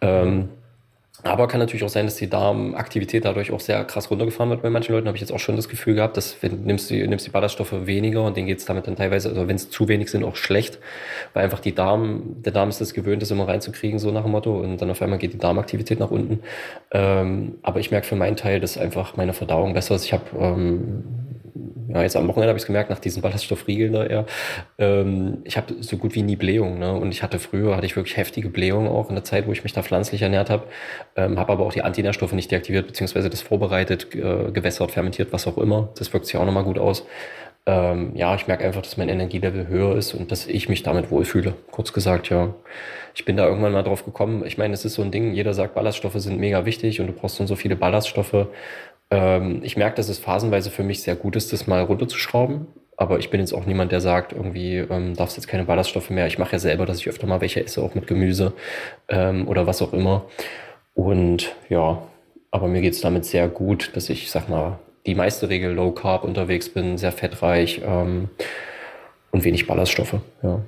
Ähm, 0.01 0.49
aber 1.25 1.47
kann 1.47 1.59
natürlich 1.59 1.83
auch 1.83 1.89
sein, 1.89 2.05
dass 2.05 2.15
die 2.15 2.29
Darmaktivität 2.29 3.25
dadurch 3.25 3.51
auch 3.51 3.59
sehr 3.59 3.83
krass 3.83 4.11
runtergefahren 4.11 4.51
wird. 4.51 4.61
Bei 4.61 4.69
manchen 4.69 4.93
Leuten 4.93 5.07
habe 5.07 5.17
ich 5.17 5.21
jetzt 5.21 5.31
auch 5.31 5.39
schon 5.39 5.55
das 5.55 5.67
Gefühl 5.67 5.95
gehabt, 5.95 6.17
dass 6.17 6.37
wenn 6.41 6.65
nimmst 6.65 6.91
du 6.91 6.95
nimmst 6.95 7.25
die 7.25 7.31
Ballaststoffe 7.31 7.73
weniger 7.87 8.23
und 8.23 8.37
denen 8.37 8.45
geht 8.45 8.59
es 8.59 8.65
damit 8.65 8.85
dann 8.85 8.95
teilweise, 8.95 9.29
also 9.29 9.47
wenn 9.47 9.55
es 9.55 9.71
zu 9.71 9.87
wenig 9.87 10.11
sind, 10.11 10.23
auch 10.23 10.35
schlecht, 10.35 10.77
weil 11.33 11.43
einfach 11.43 11.59
die 11.59 11.73
Darm, 11.73 12.43
der 12.43 12.51
Darm 12.51 12.69
ist 12.69 12.79
das 12.79 12.93
gewöhnt, 12.93 13.23
das 13.23 13.31
immer 13.31 13.47
reinzukriegen, 13.47 13.97
so 13.97 14.11
nach 14.11 14.21
dem 14.21 14.31
Motto, 14.31 14.55
und 14.59 14.79
dann 14.79 14.91
auf 14.91 15.01
einmal 15.01 15.17
geht 15.17 15.33
die 15.33 15.39
Darmaktivität 15.39 15.99
nach 15.99 16.11
unten. 16.11 16.41
Ähm, 16.91 17.55
aber 17.63 17.79
ich 17.79 17.89
merke 17.89 18.05
für 18.05 18.15
meinen 18.15 18.35
Teil, 18.35 18.59
dass 18.59 18.77
einfach 18.77 19.17
meine 19.17 19.33
Verdauung 19.33 19.73
besser 19.73 19.95
ist. 19.95 20.05
Ich 20.05 20.13
habe 20.13 20.25
ähm, 20.39 21.24
ja, 21.87 22.01
jetzt 22.01 22.15
am 22.15 22.27
Wochenende 22.27 22.49
habe 22.49 22.57
ich 22.57 22.63
es 22.63 22.67
gemerkt, 22.67 22.89
nach 22.89 22.99
diesen 22.99 23.21
Ballaststoffriegeln 23.21 23.93
da 23.93 24.05
eher, 24.05 24.25
ähm, 24.77 25.39
ich 25.43 25.57
habe 25.57 25.75
so 25.79 25.97
gut 25.97 26.15
wie 26.15 26.23
nie 26.23 26.35
Blähungen. 26.35 26.79
Ne? 26.79 26.93
Und 26.93 27.11
ich 27.11 27.23
hatte 27.23 27.39
früher, 27.39 27.75
hatte 27.75 27.85
ich 27.85 27.95
wirklich 27.95 28.17
heftige 28.17 28.49
Blähungen 28.49 28.89
auch 28.89 29.09
in 29.09 29.15
der 29.15 29.23
Zeit, 29.23 29.47
wo 29.47 29.51
ich 29.51 29.63
mich 29.63 29.73
da 29.73 29.81
pflanzlich 29.81 30.21
ernährt 30.21 30.49
habe, 30.49 30.65
ähm, 31.15 31.39
habe 31.39 31.53
aber 31.53 31.65
auch 31.65 31.73
die 31.73 31.81
Antinährstoffe 31.81 32.33
nicht 32.33 32.51
deaktiviert, 32.51 32.87
beziehungsweise 32.87 33.29
das 33.29 33.41
vorbereitet, 33.41 34.13
äh, 34.13 34.51
gewässert, 34.51 34.91
fermentiert, 34.91 35.31
was 35.31 35.47
auch 35.47 35.57
immer. 35.57 35.89
Das 35.97 36.11
wirkt 36.11 36.25
sich 36.25 36.37
auch 36.37 36.45
nochmal 36.45 36.63
gut 36.63 36.79
aus. 36.79 37.05
Ähm, 37.67 38.11
ja, 38.15 38.35
ich 38.35 38.45
merke 38.47 38.63
einfach, 38.63 38.83
dass 38.83 38.97
mein 38.97 39.09
Energielevel 39.09 39.67
höher 39.67 39.95
ist 39.95 40.13
und 40.13 40.31
dass 40.31 40.45
ich 40.45 40.69
mich 40.69 40.83
damit 40.83 41.09
wohlfühle. 41.09 41.55
Kurz 41.71 41.93
gesagt, 41.93 42.29
ja. 42.29 42.53
Ich 43.15 43.25
bin 43.25 43.37
da 43.37 43.47
irgendwann 43.47 43.71
mal 43.71 43.81
drauf 43.81 44.05
gekommen. 44.05 44.45
Ich 44.45 44.57
meine, 44.57 44.73
es 44.73 44.85
ist 44.85 44.95
so 44.95 45.01
ein 45.01 45.09
Ding, 45.09 45.33
jeder 45.33 45.53
sagt, 45.53 45.73
Ballaststoffe 45.73 46.15
sind 46.15 46.37
mega 46.37 46.65
wichtig 46.65 46.99
und 46.99 47.07
du 47.07 47.13
brauchst 47.13 47.37
so 47.37 47.55
viele 47.55 47.75
Ballaststoffe. 47.75 48.47
Ähm, 49.15 49.61
ich 49.63 49.77
merke, 49.77 49.95
dass 49.95 50.09
es 50.09 50.19
phasenweise 50.19 50.69
für 50.69 50.83
mich 50.83 51.01
sehr 51.01 51.15
gut 51.15 51.37
ist, 51.37 51.53
das 51.53 51.67
mal 51.67 51.81
runterzuschrauben. 51.81 52.67
Aber 52.97 53.19
ich 53.19 53.29
bin 53.29 53.39
jetzt 53.39 53.53
auch 53.53 53.65
niemand, 53.65 53.91
der 53.91 54.01
sagt, 54.01 54.33
irgendwie 54.33 54.77
ähm, 54.77 55.15
darfst 55.15 55.37
jetzt 55.37 55.47
keine 55.47 55.63
Ballaststoffe 55.63 56.09
mehr. 56.09 56.27
Ich 56.27 56.37
mache 56.37 56.53
ja 56.53 56.59
selber, 56.59 56.85
dass 56.85 56.99
ich 56.99 57.09
öfter 57.09 57.27
mal 57.27 57.41
welche 57.41 57.63
esse, 57.63 57.81
auch 57.81 57.95
mit 57.95 58.07
Gemüse 58.07 58.53
ähm, 59.07 59.47
oder 59.47 59.67
was 59.67 59.81
auch 59.81 59.93
immer. 59.93 60.25
Und 60.93 61.55
ja, 61.69 62.01
aber 62.51 62.67
mir 62.67 62.81
geht 62.81 62.93
es 62.93 63.01
damit 63.01 63.25
sehr 63.25 63.47
gut, 63.47 63.95
dass 63.95 64.09
ich, 64.09 64.31
sag 64.31 64.49
mal, 64.49 64.79
die 65.05 65.15
meiste 65.15 65.49
Regel 65.49 65.73
Low 65.73 65.91
Carb 65.91 66.23
unterwegs 66.23 66.69
bin, 66.69 66.97
sehr 66.97 67.11
fettreich 67.11 67.81
ähm, 67.85 68.29
und 69.31 69.43
wenig 69.43 69.67
Ballaststoffe. 69.67 70.15
Ja. 70.41 70.61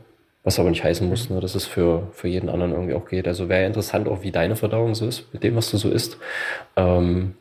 Was 0.43 0.59
aber 0.59 0.69
nicht 0.69 0.83
heißen 0.83 1.07
muss, 1.07 1.29
ne, 1.29 1.41
dass 1.41 1.55
es 1.55 1.65
für, 1.65 2.07
für 2.13 2.27
jeden 2.27 2.49
anderen 2.49 2.71
irgendwie 2.71 2.93
auch 2.93 3.07
geht. 3.07 3.27
Also 3.27 3.49
wäre 3.49 3.65
interessant 3.65 4.07
auch, 4.07 4.21
wie 4.21 4.31
deine 4.31 4.55
Verdauung 4.55 4.95
so 4.95 5.05
ist, 5.07 5.33
mit 5.33 5.43
dem, 5.43 5.55
was 5.55 5.71
du 5.71 5.77
so 5.77 5.89
isst. 5.89 6.17
Ähm, 6.75 7.35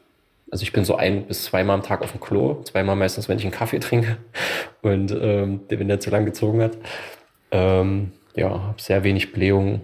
also 0.50 0.62
ich 0.62 0.72
bin 0.72 0.85
so 0.85 0.96
ein 0.96 1.26
bis 1.26 1.44
zweimal 1.44 1.74
am 1.74 1.82
Tag 1.82 2.02
auf 2.02 2.12
dem 2.12 2.20
Klo, 2.20 2.62
zweimal 2.62 2.96
meistens, 2.96 3.28
wenn 3.28 3.38
ich 3.38 3.44
einen 3.44 3.52
Kaffee 3.52 3.78
trinke 3.78 4.18
und 4.82 5.11
ähm, 5.12 5.61
wenn 5.68 5.88
der 5.88 6.00
zu 6.00 6.11
lang 6.11 6.24
gezogen 6.24 6.62
hat. 6.62 6.76
Ähm, 7.50 8.12
ja, 8.35 8.50
habe 8.50 8.80
sehr 8.80 9.02
wenig 9.04 9.32
Blähungen, 9.32 9.80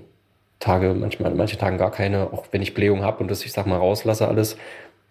Tage, 0.60 0.94
manchmal 0.94 1.32
an 1.32 1.46
Tagen 1.46 1.78
gar 1.78 1.90
keine. 1.90 2.32
Auch 2.32 2.46
wenn 2.52 2.62
ich 2.62 2.74
Blähung 2.74 3.02
habe 3.02 3.18
und 3.22 3.30
das, 3.30 3.44
ich 3.44 3.52
sag 3.52 3.66
mal, 3.66 3.78
rauslasse 3.78 4.28
alles, 4.28 4.56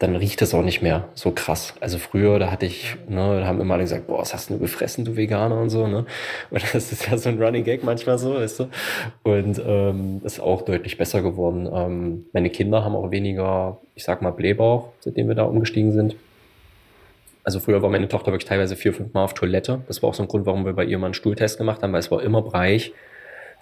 dann 0.01 0.15
riecht 0.15 0.41
es 0.41 0.55
auch 0.55 0.63
nicht 0.63 0.81
mehr 0.81 1.09
so 1.13 1.29
krass. 1.29 1.75
Also 1.79 1.99
früher, 1.99 2.39
da 2.39 2.49
hatte 2.49 2.65
ich, 2.65 2.95
ne, 3.07 3.39
da 3.39 3.45
haben 3.45 3.61
immer 3.61 3.75
alle 3.75 3.83
gesagt, 3.83 4.07
boah, 4.07 4.19
was 4.19 4.33
hast 4.33 4.49
du 4.49 4.57
gefressen, 4.57 5.05
du 5.05 5.15
Veganer 5.15 5.61
und 5.61 5.69
so, 5.69 5.85
ne? 5.85 6.05
Und 6.49 6.73
das 6.73 6.91
ist 6.91 7.07
ja 7.07 7.17
so 7.19 7.29
ein 7.29 7.41
Running 7.41 7.63
Gag 7.63 7.83
manchmal 7.83 8.17
so, 8.17 8.33
weißt 8.33 8.61
du? 8.61 8.69
Und 9.21 9.61
ähm, 9.63 10.21
ist 10.23 10.39
auch 10.39 10.63
deutlich 10.63 10.97
besser 10.97 11.21
geworden. 11.21 11.69
Ähm, 11.71 12.25
meine 12.33 12.49
Kinder 12.49 12.83
haben 12.83 12.95
auch 12.95 13.11
weniger, 13.11 13.77
ich 13.93 14.03
sag 14.03 14.23
mal, 14.23 14.31
Blähbauch, 14.31 14.89
seitdem 15.01 15.27
wir 15.27 15.35
da 15.35 15.43
umgestiegen 15.43 15.91
sind. 15.91 16.15
Also 17.43 17.59
früher 17.59 17.83
war 17.83 17.89
meine 17.91 18.07
Tochter 18.07 18.31
wirklich 18.31 18.49
teilweise 18.49 18.75
vier, 18.75 18.93
fünf 18.93 19.13
Mal 19.13 19.23
auf 19.23 19.35
Toilette. 19.35 19.81
Das 19.87 20.01
war 20.01 20.09
auch 20.09 20.15
so 20.15 20.23
ein 20.23 20.29
Grund, 20.29 20.47
warum 20.47 20.65
wir 20.65 20.73
bei 20.73 20.85
ihr 20.85 20.97
mal 20.97 21.07
einen 21.07 21.13
Stuhltest 21.13 21.59
gemacht 21.59 21.83
haben, 21.83 21.93
weil 21.93 21.99
es 21.99 22.09
war 22.09 22.23
immer 22.23 22.41
breich 22.41 22.91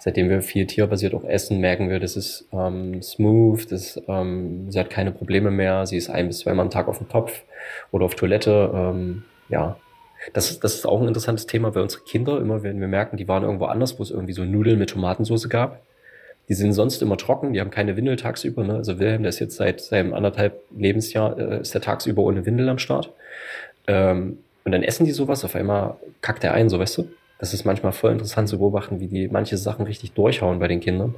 seitdem 0.00 0.30
wir 0.30 0.40
viel 0.40 0.66
tierbasiert 0.66 1.14
auch 1.14 1.24
essen, 1.24 1.60
merken 1.60 1.90
wir, 1.90 2.00
das 2.00 2.16
ist 2.16 2.48
ähm, 2.52 3.02
smooth, 3.02 3.70
das, 3.70 4.00
ähm, 4.08 4.70
sie 4.70 4.80
hat 4.80 4.88
keine 4.88 5.12
Probleme 5.12 5.50
mehr, 5.50 5.86
sie 5.86 5.98
ist 5.98 6.08
ein 6.08 6.26
bis 6.26 6.38
zweimal 6.38 6.64
am 6.64 6.70
Tag 6.70 6.88
auf 6.88 6.98
dem 6.98 7.08
Topf 7.08 7.42
oder 7.92 8.06
auf 8.06 8.14
Toilette. 8.14 8.70
Ähm, 8.74 9.24
ja, 9.50 9.76
das, 10.32 10.58
das 10.58 10.74
ist 10.74 10.86
auch 10.86 11.02
ein 11.02 11.08
interessantes 11.08 11.46
Thema, 11.46 11.74
weil 11.74 11.82
unsere 11.82 12.02
Kinder 12.02 12.40
immer, 12.40 12.62
wenn 12.62 12.80
wir 12.80 12.88
merken, 12.88 13.18
die 13.18 13.28
waren 13.28 13.42
irgendwo 13.42 13.66
anders, 13.66 13.98
wo 13.98 14.02
es 14.02 14.10
irgendwie 14.10 14.32
so 14.32 14.44
Nudeln 14.44 14.78
mit 14.78 14.90
Tomatensauce 14.90 15.50
gab, 15.50 15.82
die 16.48 16.54
sind 16.54 16.72
sonst 16.72 17.02
immer 17.02 17.18
trocken, 17.18 17.52
die 17.52 17.60
haben 17.60 17.70
keine 17.70 17.96
Windel 17.96 18.16
tagsüber. 18.16 18.64
Ne? 18.64 18.76
Also 18.76 18.98
Wilhelm, 18.98 19.22
der 19.22 19.28
ist 19.28 19.38
jetzt 19.38 19.56
seit 19.56 19.82
seinem 19.82 20.14
anderthalb 20.14 20.62
Lebensjahr, 20.76 21.38
äh, 21.38 21.60
ist 21.60 21.74
der 21.74 21.82
tagsüber 21.82 22.22
ohne 22.22 22.46
Windel 22.46 22.70
am 22.70 22.78
Start. 22.78 23.12
Ähm, 23.86 24.38
und 24.64 24.72
dann 24.72 24.82
essen 24.82 25.04
die 25.04 25.12
sowas, 25.12 25.44
auf 25.44 25.54
einmal 25.54 25.96
kackt 26.22 26.42
er 26.42 26.54
ein, 26.54 26.70
so 26.70 26.78
weißt 26.78 26.98
du 26.98 27.08
das 27.40 27.54
ist 27.54 27.64
manchmal 27.64 27.92
voll 27.92 28.12
interessant 28.12 28.48
zu 28.48 28.58
beobachten, 28.58 29.00
wie 29.00 29.08
die 29.08 29.28
manche 29.28 29.56
Sachen 29.56 29.86
richtig 29.86 30.12
durchhauen 30.12 30.58
bei 30.58 30.68
den 30.68 30.80
Kindern. 30.80 31.14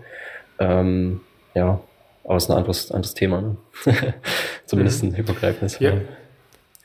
Ähm, 0.59 1.21
ja, 1.55 1.81
aber 2.25 2.37
es 2.37 2.45
ist 2.45 2.51
ein 2.51 2.57
anderes, 2.57 2.93
anderes 2.93 3.15
Thema. 3.15 3.43
Ne? 3.43 3.57
Zumindest 4.67 5.03
ein 5.03 5.15
übergreifendes. 5.15 5.81
Ja. 5.81 5.95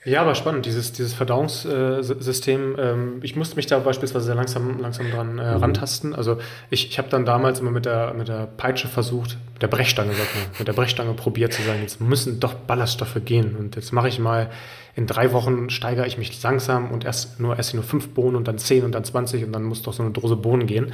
Ja, 0.07 0.21
aber 0.21 0.35
spannend, 0.35 0.65
dieses, 0.65 0.93
dieses 0.93 1.13
Verdauungssystem. 1.13 2.77
Ähm, 2.79 3.19
ich 3.23 3.35
musste 3.35 3.57
mich 3.57 3.65
da 3.65 3.79
beispielsweise 3.79 4.27
sehr 4.27 4.35
langsam, 4.35 4.79
langsam 4.79 5.11
dran 5.11 5.37
äh, 5.37 5.55
mhm. 5.55 5.61
rantasten. 5.61 6.15
Also 6.15 6.37
ich, 6.69 6.89
ich 6.89 6.97
habe 6.97 7.09
dann 7.09 7.25
damals 7.25 7.59
immer 7.59 7.71
mit 7.71 7.85
der, 7.85 8.13
mit 8.13 8.29
der 8.29 8.47
Peitsche 8.47 8.87
versucht, 8.87 9.37
mit 9.51 9.61
der 9.61 9.67
Brechstange, 9.67 10.13
sagt 10.13 10.33
man, 10.33 10.45
mit 10.59 10.65
der 10.65 10.73
Brechstange 10.73 11.11
probiert 11.13 11.51
zu 11.51 11.61
sagen, 11.61 11.79
jetzt 11.81 11.99
müssen 11.99 12.39
doch 12.39 12.53
Ballaststoffe 12.53 13.19
gehen. 13.25 13.57
Und 13.57 13.75
jetzt 13.75 13.91
mache 13.91 14.07
ich 14.07 14.17
mal 14.17 14.49
in 14.95 15.05
drei 15.05 15.31
Wochen 15.31 15.69
steigere 15.69 16.07
ich 16.07 16.17
mich 16.17 16.41
langsam 16.41 16.89
und 16.89 17.05
erst 17.05 17.39
nur 17.39 17.59
esse 17.59 17.69
ich 17.69 17.73
nur 17.75 17.83
fünf 17.83 18.09
Bohnen 18.15 18.35
und 18.35 18.47
dann 18.47 18.57
zehn 18.57 18.83
und 18.83 18.93
dann 18.93 19.03
zwanzig 19.03 19.43
und 19.43 19.51
dann 19.51 19.61
muss 19.61 19.83
doch 19.83 19.93
so 19.93 20.01
eine 20.01 20.11
Dose 20.11 20.35
Bohnen 20.35 20.65
gehen. 20.65 20.85
Und 20.85 20.93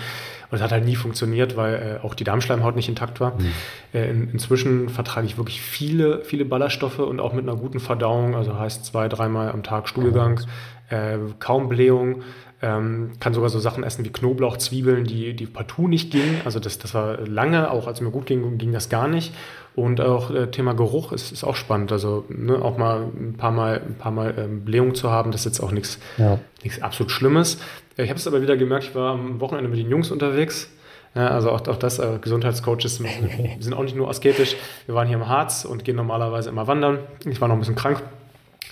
das 0.52 0.62
hat 0.62 0.73
halt 0.73 0.84
nie 0.84 0.97
funktioniert, 0.97 1.56
weil 1.56 1.99
äh, 2.02 2.06
auch 2.06 2.13
die 2.13 2.26
Darmschleimhaut 2.26 2.76
nicht 2.76 2.89
intakt 2.89 3.21
war. 3.21 3.39
Mhm. 3.39 3.54
Äh, 3.93 4.10
in, 4.10 4.30
inzwischen 4.32 4.89
vertrage 4.89 5.26
ich 5.26 5.38
wirklich 5.38 5.62
viele, 5.62 6.21
viele 6.26 6.43
Ballaststoffe 6.43 6.99
und 6.99 7.21
auch 7.21 7.32
mit 7.32 7.47
einer 7.47 7.58
guten 7.58 7.80
Verdauung, 7.80 8.36
also 8.36 8.60
heißt 8.60 8.84
zwei, 8.84 9.03
dreimal 9.10 9.52
am 9.52 9.63
Tag 9.63 9.88
Stuhlgang, 9.88 10.42
äh, 10.89 11.18
kaum 11.39 11.70
Blähung. 11.70 12.24
Ähm, 12.62 13.12
kann 13.20 13.34
sogar 13.34 13.50
so 13.50 13.60
Sachen 13.60 13.84
essen 13.84 14.06
wie 14.06 14.10
Knoblauch, 14.10 14.56
Zwiebeln, 14.56 15.04
die, 15.04 15.36
die 15.36 15.46
partout 15.48 15.89
nicht 15.89 16.12
gingen. 16.12 16.39
Also 16.46 16.62
das, 16.62 16.80
das 16.80 16.94
war 16.94 17.20
lange, 17.28 17.70
auch 17.70 17.88
als 17.88 18.00
mir 18.00 18.10
gut 18.10 18.26
ging, 18.26 18.58
ging 18.58 18.72
das 18.72 18.88
gar 18.88 19.10
nicht. 19.10 19.34
Und 19.76 20.00
auch 20.00 20.32
äh, 20.32 20.48
Thema 20.48 20.74
Geruch 20.74 21.12
ist, 21.12 21.34
ist 21.34 21.44
auch 21.44 21.58
spannend. 21.58 21.92
Also 21.92 22.24
ne, 22.30 22.62
auch 22.62 22.78
mal 22.78 23.08
ein 23.20 23.36
paar 23.36 23.52
Mal, 23.52 23.82
ein 23.86 23.96
paar 23.96 24.13
Mal 24.13 24.34
ähm, 24.38 24.63
Blähung 24.63 24.96
zu 24.96 25.12
haben, 25.12 25.32
das 25.32 25.42
ist 25.42 25.46
jetzt 25.46 25.60
auch 25.60 25.72
nichts 25.72 26.00
ja. 26.18 26.39
absolut 26.80 27.12
Schlimmes. 27.12 27.60
Ich 27.98 28.10
habe 28.10 28.18
es 28.18 28.28
aber 28.28 28.42
wieder 28.42 28.56
gemerkt, 28.56 28.86
ich 28.86 28.96
war 28.96 29.13
am 29.13 29.42
Wochenende 29.42 29.70
mit 29.70 29.80
den 29.80 29.89
Jungs 29.89 30.10
unterwegs. 30.10 30.70
Ja, 31.16 31.28
also 31.28 31.52
auch, 31.52 31.68
auch 31.68 31.78
das, 31.78 32.00
äh, 32.00 32.18
Gesundheitscoaches 32.22 32.96
sind 33.60 33.74
auch 33.74 33.84
nicht 33.84 33.96
nur 33.96 34.10
asketisch. 34.10 34.56
Wir 34.86 34.96
waren 34.96 35.08
hier 35.08 35.18
im 35.18 35.28
Harz 35.28 35.66
und 35.66 35.84
gehen 35.84 35.96
normalerweise 35.96 36.50
immer 36.50 36.68
wandern. 36.68 37.00
Ich 37.26 37.42
war 37.42 37.48
noch 37.48 37.56
ein 37.56 37.60
bisschen 37.60 37.76
krank, 37.76 38.02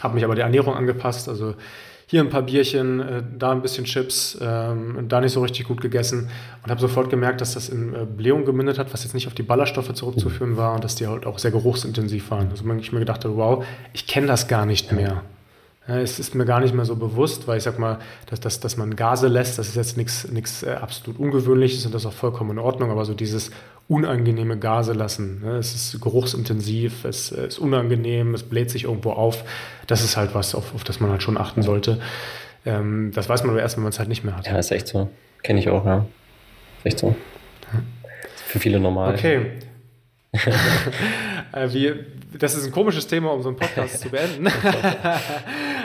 habe 0.03 0.15
mich 0.15 0.23
aber 0.23 0.35
der 0.35 0.45
Ernährung 0.45 0.75
angepasst. 0.75 1.29
Also 1.29 1.55
hier 2.11 2.19
ein 2.19 2.29
paar 2.29 2.41
Bierchen, 2.41 2.99
äh, 2.99 3.23
da 3.39 3.51
ein 3.51 3.61
bisschen 3.61 3.85
Chips, 3.85 4.37
ähm, 4.41 5.05
da 5.07 5.21
nicht 5.21 5.31
so 5.31 5.41
richtig 5.41 5.65
gut 5.65 5.79
gegessen 5.79 6.29
und 6.61 6.69
habe 6.69 6.81
sofort 6.81 7.09
gemerkt, 7.09 7.39
dass 7.39 7.53
das 7.53 7.69
in 7.69 7.95
äh, 7.95 8.05
Blähung 8.05 8.43
gemündet 8.43 8.77
hat, 8.77 8.93
was 8.93 9.03
jetzt 9.05 9.13
nicht 9.13 9.27
auf 9.27 9.33
die 9.33 9.43
Ballaststoffe 9.43 9.93
zurückzuführen 9.93 10.57
war 10.57 10.75
und 10.75 10.83
dass 10.83 10.95
die 10.95 11.07
halt 11.07 11.25
auch 11.25 11.39
sehr 11.39 11.51
geruchsintensiv 11.51 12.29
waren. 12.29 12.49
Also 12.49 12.69
ich 12.73 12.91
mir 12.91 12.99
gedacht 12.99 13.23
habe, 13.23 13.37
wow, 13.37 13.63
ich 13.93 14.07
kenne 14.07 14.27
das 14.27 14.49
gar 14.49 14.65
nicht 14.65 14.91
mehr. 14.91 15.23
Es 15.87 16.19
ist 16.19 16.35
mir 16.35 16.45
gar 16.45 16.59
nicht 16.59 16.75
mehr 16.75 16.85
so 16.85 16.95
bewusst, 16.95 17.47
weil 17.47 17.57
ich 17.57 17.63
sag 17.63 17.79
mal, 17.79 17.97
dass, 18.27 18.39
dass, 18.39 18.59
dass 18.59 18.77
man 18.77 18.95
Gase 18.95 19.27
lässt, 19.27 19.57
das 19.57 19.67
ist 19.67 19.75
jetzt 19.75 19.97
nichts 19.97 20.63
äh, 20.63 20.69
absolut 20.79 21.19
Ungewöhnliches 21.19 21.85
und 21.85 21.93
das 21.93 22.03
ist 22.03 22.05
auch 22.05 22.13
vollkommen 22.13 22.51
in 22.51 22.59
Ordnung, 22.59 22.91
aber 22.91 23.03
so 23.03 23.15
dieses 23.15 23.49
unangenehme 23.87 24.57
Gase 24.57 24.93
lassen, 24.93 25.41
ne? 25.41 25.57
es 25.57 25.73
ist 25.73 25.99
geruchsintensiv, 25.99 27.03
es 27.03 27.31
ist 27.31 27.57
unangenehm, 27.57 28.35
es 28.35 28.43
bläht 28.43 28.69
sich 28.69 28.83
irgendwo 28.83 29.11
auf, 29.11 29.43
das 29.87 30.03
ist 30.03 30.17
halt 30.17 30.35
was, 30.35 30.53
auf, 30.53 30.75
auf 30.75 30.83
das 30.83 30.99
man 30.99 31.09
halt 31.09 31.23
schon 31.23 31.37
achten 31.37 31.63
sollte. 31.63 31.99
Ähm, 32.65 33.11
das 33.13 33.27
weiß 33.27 33.41
man 33.41 33.49
aber 33.51 33.61
erst, 33.61 33.75
wenn 33.75 33.83
man 33.83 33.91
es 33.91 33.97
halt 33.97 34.07
nicht 34.07 34.23
mehr 34.23 34.37
hat. 34.37 34.47
Ja, 34.47 34.59
ist 34.59 34.71
echt 34.71 34.87
so. 34.87 35.09
Kenne 35.41 35.59
ich 35.59 35.69
auch, 35.69 35.85
ja. 35.85 36.05
Ist 36.77 36.85
echt 36.85 36.99
so. 36.99 37.15
Für 38.45 38.59
viele 38.59 38.79
normal. 38.79 39.15
Okay. 39.15 39.51
äh, 41.53 41.71
wir, 41.71 42.05
das 42.37 42.55
ist 42.55 42.65
ein 42.65 42.71
komisches 42.71 43.07
Thema, 43.07 43.31
um 43.31 43.41
so 43.41 43.49
einen 43.49 43.57
Podcast 43.57 44.01
zu 44.01 44.09
beenden. 44.09 44.47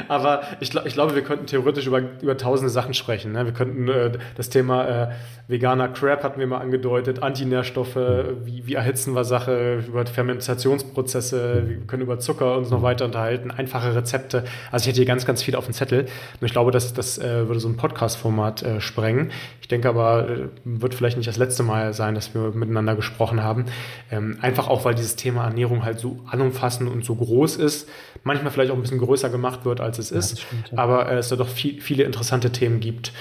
Aber 0.09 0.43
ich, 0.61 0.75
ich, 0.75 0.95
glaube, 0.95 1.15
wir 1.15 1.23
könnten 1.23 1.47
theoretisch 1.47 1.87
über, 1.87 2.01
über 2.21 2.37
tausende 2.37 2.71
Sachen 2.71 2.95
sprechen. 2.95 3.33
Ne? 3.33 3.45
Wir 3.45 3.53
könnten 3.53 3.89
äh, 3.89 4.13
das 4.37 4.49
Thema 4.49 4.85
äh, 4.87 5.09
veganer 5.49 5.89
Crab 5.89 6.25
hatten 6.25 6.41
wir 6.41 6.47
mal 6.47 6.59
angedeutet, 6.59 7.23
Antinährstoffe, 7.23 7.97
wie, 7.97 8.67
wie 8.67 8.75
erhitzen 8.75 9.15
wir 9.15 9.25
Sache, 9.25 9.85
über 9.87 10.05
Fermentationsprozesse, 10.05 11.63
wir 11.67 11.87
können 11.87 12.03
über 12.03 12.19
Zucker 12.19 12.57
uns 12.57 12.71
noch 12.71 12.83
weiter 12.83 13.05
unterhalten, 13.05 13.51
einfache 13.51 13.95
Rezepte. 13.95 14.45
Also 14.73 14.85
ich 14.85 14.89
hätte 14.89 14.97
hier 14.97 15.07
ganz, 15.07 15.25
ganz 15.25 15.43
viel 15.43 15.55
auf 15.55 15.67
dem 15.67 15.75
Zettel. 15.75 16.03
Und 16.03 16.47
ich 16.47 16.53
glaube, 16.53 16.71
das, 16.73 16.95
das 16.95 17.19
äh, 17.19 17.47
würde 17.47 17.61
so 17.61 17.69
ein 17.69 17.77
Podcast-Format 17.77 18.63
äh, 18.63 18.81
sprengen. 18.81 19.31
Ich 19.61 19.69
denke 19.69 19.89
aber, 19.89 20.29
äh, 20.29 20.49
wird 20.65 20.95
vielleicht 20.95 21.17
nicht 21.17 21.29
das 21.29 21.37
letzte 21.37 21.63
Mal 21.63 21.93
sein, 21.93 22.15
dass 22.15 22.35
wir 22.35 22.51
miteinander 22.51 22.97
gesprochen 22.97 23.43
haben. 23.43 23.67
Ähm, 24.11 24.39
einfach 24.41 24.69
auch, 24.69 24.85
weil 24.85 24.95
dieses 24.95 25.17
Thema 25.17 25.45
Ernährung 25.45 25.85
halt 25.85 26.01
so 26.01 26.19
allumfassend 26.31 26.91
und 26.91 27.05
so 27.05 27.15
groß 27.15 27.57
ist, 27.57 27.89
manchmal 28.25 28.51
vielleicht 28.51 28.73
auch 28.73 28.77
ein 28.77 28.83
bisschen 28.83 28.99
größer 28.99 29.29
gemacht 29.29 29.65
wird, 29.65 29.81
als 29.81 29.96
es 29.99 30.11
ist, 30.11 30.41
stimmt, 30.41 30.71
ja. 30.73 30.79
aber 30.79 31.11
äh, 31.11 31.19
es 31.19 31.29
da 31.29 31.37
doch 31.37 31.49
viel, 31.49 31.81
viele 31.81 32.05
interessante 32.05 32.51
Themen 32.51 32.81
gibt. 32.81 33.13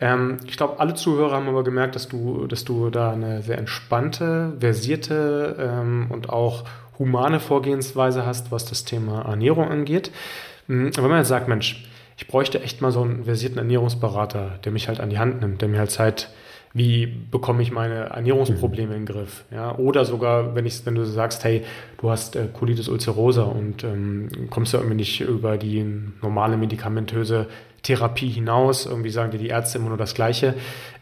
Ähm, 0.00 0.38
ich 0.46 0.56
glaube, 0.56 0.80
alle 0.80 0.94
Zuhörer 0.94 1.36
haben 1.36 1.48
aber 1.48 1.64
gemerkt, 1.64 1.94
dass 1.94 2.08
du, 2.08 2.46
dass 2.46 2.64
du 2.64 2.90
da 2.90 3.12
eine 3.12 3.42
sehr 3.42 3.58
entspannte, 3.58 4.54
versierte 4.58 5.56
ähm, 5.58 6.06
und 6.10 6.28
auch 6.28 6.64
humane 6.98 7.40
Vorgehensweise 7.40 8.26
hast, 8.26 8.52
was 8.52 8.64
das 8.64 8.84
Thema 8.84 9.22
Ernährung 9.22 9.68
angeht. 9.68 10.10
Mhm, 10.66 10.96
wenn 10.96 11.08
man 11.08 11.18
jetzt 11.18 11.28
sagt, 11.28 11.48
Mensch, 11.48 11.84
ich 12.16 12.26
bräuchte 12.26 12.62
echt 12.62 12.80
mal 12.80 12.92
so 12.92 13.02
einen 13.02 13.24
versierten 13.24 13.58
Ernährungsberater, 13.58 14.58
der 14.64 14.72
mich 14.72 14.88
halt 14.88 15.00
an 15.00 15.10
die 15.10 15.18
Hand 15.18 15.40
nimmt, 15.40 15.60
der 15.60 15.68
mir 15.68 15.78
halt 15.78 15.90
zeigt, 15.90 16.30
wie 16.74 17.06
bekomme 17.06 17.62
ich 17.62 17.70
meine 17.70 18.10
Ernährungsprobleme 18.10 18.94
in 18.94 19.04
den 19.04 19.06
Griff. 19.06 19.44
Ja? 19.50 19.76
Oder 19.76 20.04
sogar, 20.04 20.54
wenn, 20.54 20.66
ich, 20.66 20.84
wenn 20.86 20.94
du 20.94 21.04
sagst, 21.04 21.44
hey, 21.44 21.62
du 22.00 22.10
hast 22.10 22.36
äh, 22.36 22.46
Colitis 22.52 22.88
ulcerosa 22.88 23.42
und 23.42 23.84
ähm, 23.84 24.28
kommst 24.50 24.72
du 24.72 24.78
irgendwie 24.78 24.96
nicht 24.96 25.20
über 25.20 25.58
die 25.58 25.84
normale 26.22 26.56
medikamentöse 26.56 27.48
Therapie 27.82 28.28
hinaus, 28.28 28.86
irgendwie 28.86 29.10
sagen 29.10 29.32
dir 29.32 29.38
die 29.38 29.48
Ärzte 29.48 29.78
immer 29.78 29.88
nur 29.88 29.98
das 29.98 30.14
Gleiche. 30.14 30.54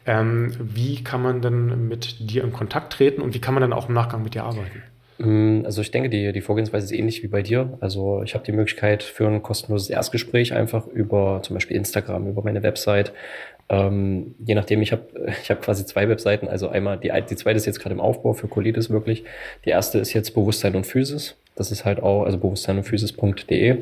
Ähm, 0.06 0.52
wie 0.58 1.04
kann 1.04 1.22
man 1.22 1.42
denn 1.42 1.88
mit 1.88 2.30
dir 2.30 2.42
in 2.42 2.52
Kontakt 2.52 2.94
treten 2.94 3.20
und 3.20 3.34
wie 3.34 3.40
kann 3.40 3.54
man 3.54 3.60
dann 3.60 3.72
auch 3.72 3.88
im 3.88 3.94
Nachgang 3.94 4.22
mit 4.22 4.34
dir 4.34 4.44
arbeiten? 4.44 4.82
Mm, 5.18 5.66
also 5.66 5.82
ich 5.82 5.90
denke, 5.90 6.08
die, 6.08 6.32
die 6.32 6.40
Vorgehensweise 6.40 6.86
ist 6.86 6.98
ähnlich 6.98 7.22
wie 7.22 7.28
bei 7.28 7.42
dir. 7.42 7.76
Also 7.80 8.22
ich 8.22 8.34
habe 8.34 8.44
die 8.44 8.52
Möglichkeit 8.52 9.02
für 9.02 9.28
ein 9.28 9.42
kostenloses 9.42 9.90
Erstgespräch 9.90 10.54
einfach 10.54 10.86
über 10.86 11.40
zum 11.42 11.54
Beispiel 11.54 11.76
Instagram, 11.76 12.26
über 12.26 12.42
meine 12.42 12.62
Website. 12.62 13.12
Ähm, 13.70 14.34
je 14.44 14.54
nachdem, 14.54 14.82
ich 14.82 14.92
habe 14.92 15.04
ich 15.42 15.50
hab 15.50 15.62
quasi 15.62 15.86
zwei 15.86 16.08
Webseiten. 16.08 16.48
Also 16.48 16.68
einmal, 16.68 16.98
die, 16.98 17.12
die 17.30 17.36
zweite 17.36 17.56
ist 17.56 17.66
jetzt 17.66 17.80
gerade 17.80 17.94
im 17.94 18.00
Aufbau 18.00 18.34
für 18.34 18.48
Colitis 18.48 18.90
wirklich. 18.90 19.24
Die 19.64 19.70
erste 19.70 19.98
ist 19.98 20.12
jetzt 20.12 20.34
Bewusstsein 20.34 20.74
und 20.74 20.86
Physis. 20.86 21.36
Das 21.54 21.70
ist 21.70 21.84
halt 21.84 22.02
auch, 22.02 22.24
also 22.24 22.38
bewusstsein 22.38 22.78
und 22.78 22.84
physis.de. 22.84 23.78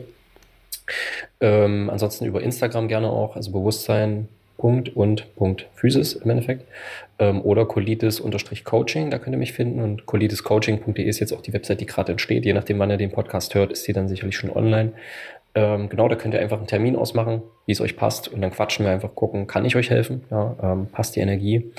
Ähm, 1.40 1.90
ansonsten 1.90 2.24
über 2.26 2.42
Instagram 2.42 2.88
gerne 2.88 3.10
auch, 3.10 3.36
also 3.36 3.50
Bewusstsein 3.52 4.28
Punkt 4.58 4.96
und 4.96 5.34
Punkt 5.36 5.68
Physis 5.74 6.14
im 6.14 6.28
Endeffekt. 6.30 6.66
Ähm, 7.20 7.40
oder 7.42 7.64
Colitis-Coaching, 7.64 9.10
da 9.10 9.18
könnt 9.18 9.34
ihr 9.34 9.38
mich 9.38 9.52
finden. 9.52 9.80
Und 9.80 10.04
colitiscoaching.de 10.06 11.04
ist 11.04 11.20
jetzt 11.20 11.32
auch 11.32 11.40
die 11.40 11.52
Website, 11.52 11.80
die 11.80 11.86
gerade 11.86 12.12
entsteht. 12.12 12.44
Je 12.44 12.52
nachdem, 12.52 12.78
wann 12.78 12.90
ihr 12.90 12.96
den 12.96 13.12
Podcast 13.12 13.54
hört, 13.54 13.72
ist 13.72 13.86
die 13.86 13.92
dann 13.92 14.08
sicherlich 14.08 14.36
schon 14.36 14.50
online. 14.50 14.92
Ähm, 15.58 15.88
genau, 15.88 16.06
da 16.06 16.14
könnt 16.14 16.34
ihr 16.34 16.40
einfach 16.40 16.58
einen 16.58 16.68
Termin 16.68 16.94
ausmachen, 16.94 17.42
wie 17.66 17.72
es 17.72 17.80
euch 17.80 17.96
passt. 17.96 18.28
Und 18.28 18.42
dann 18.42 18.52
quatschen 18.52 18.86
wir 18.86 18.92
einfach, 18.92 19.16
gucken, 19.16 19.48
kann 19.48 19.64
ich 19.64 19.74
euch 19.74 19.90
helfen? 19.90 20.22
Ja, 20.30 20.54
ähm, 20.62 20.86
passt 20.86 21.16
die 21.16 21.20
Energie? 21.20 21.72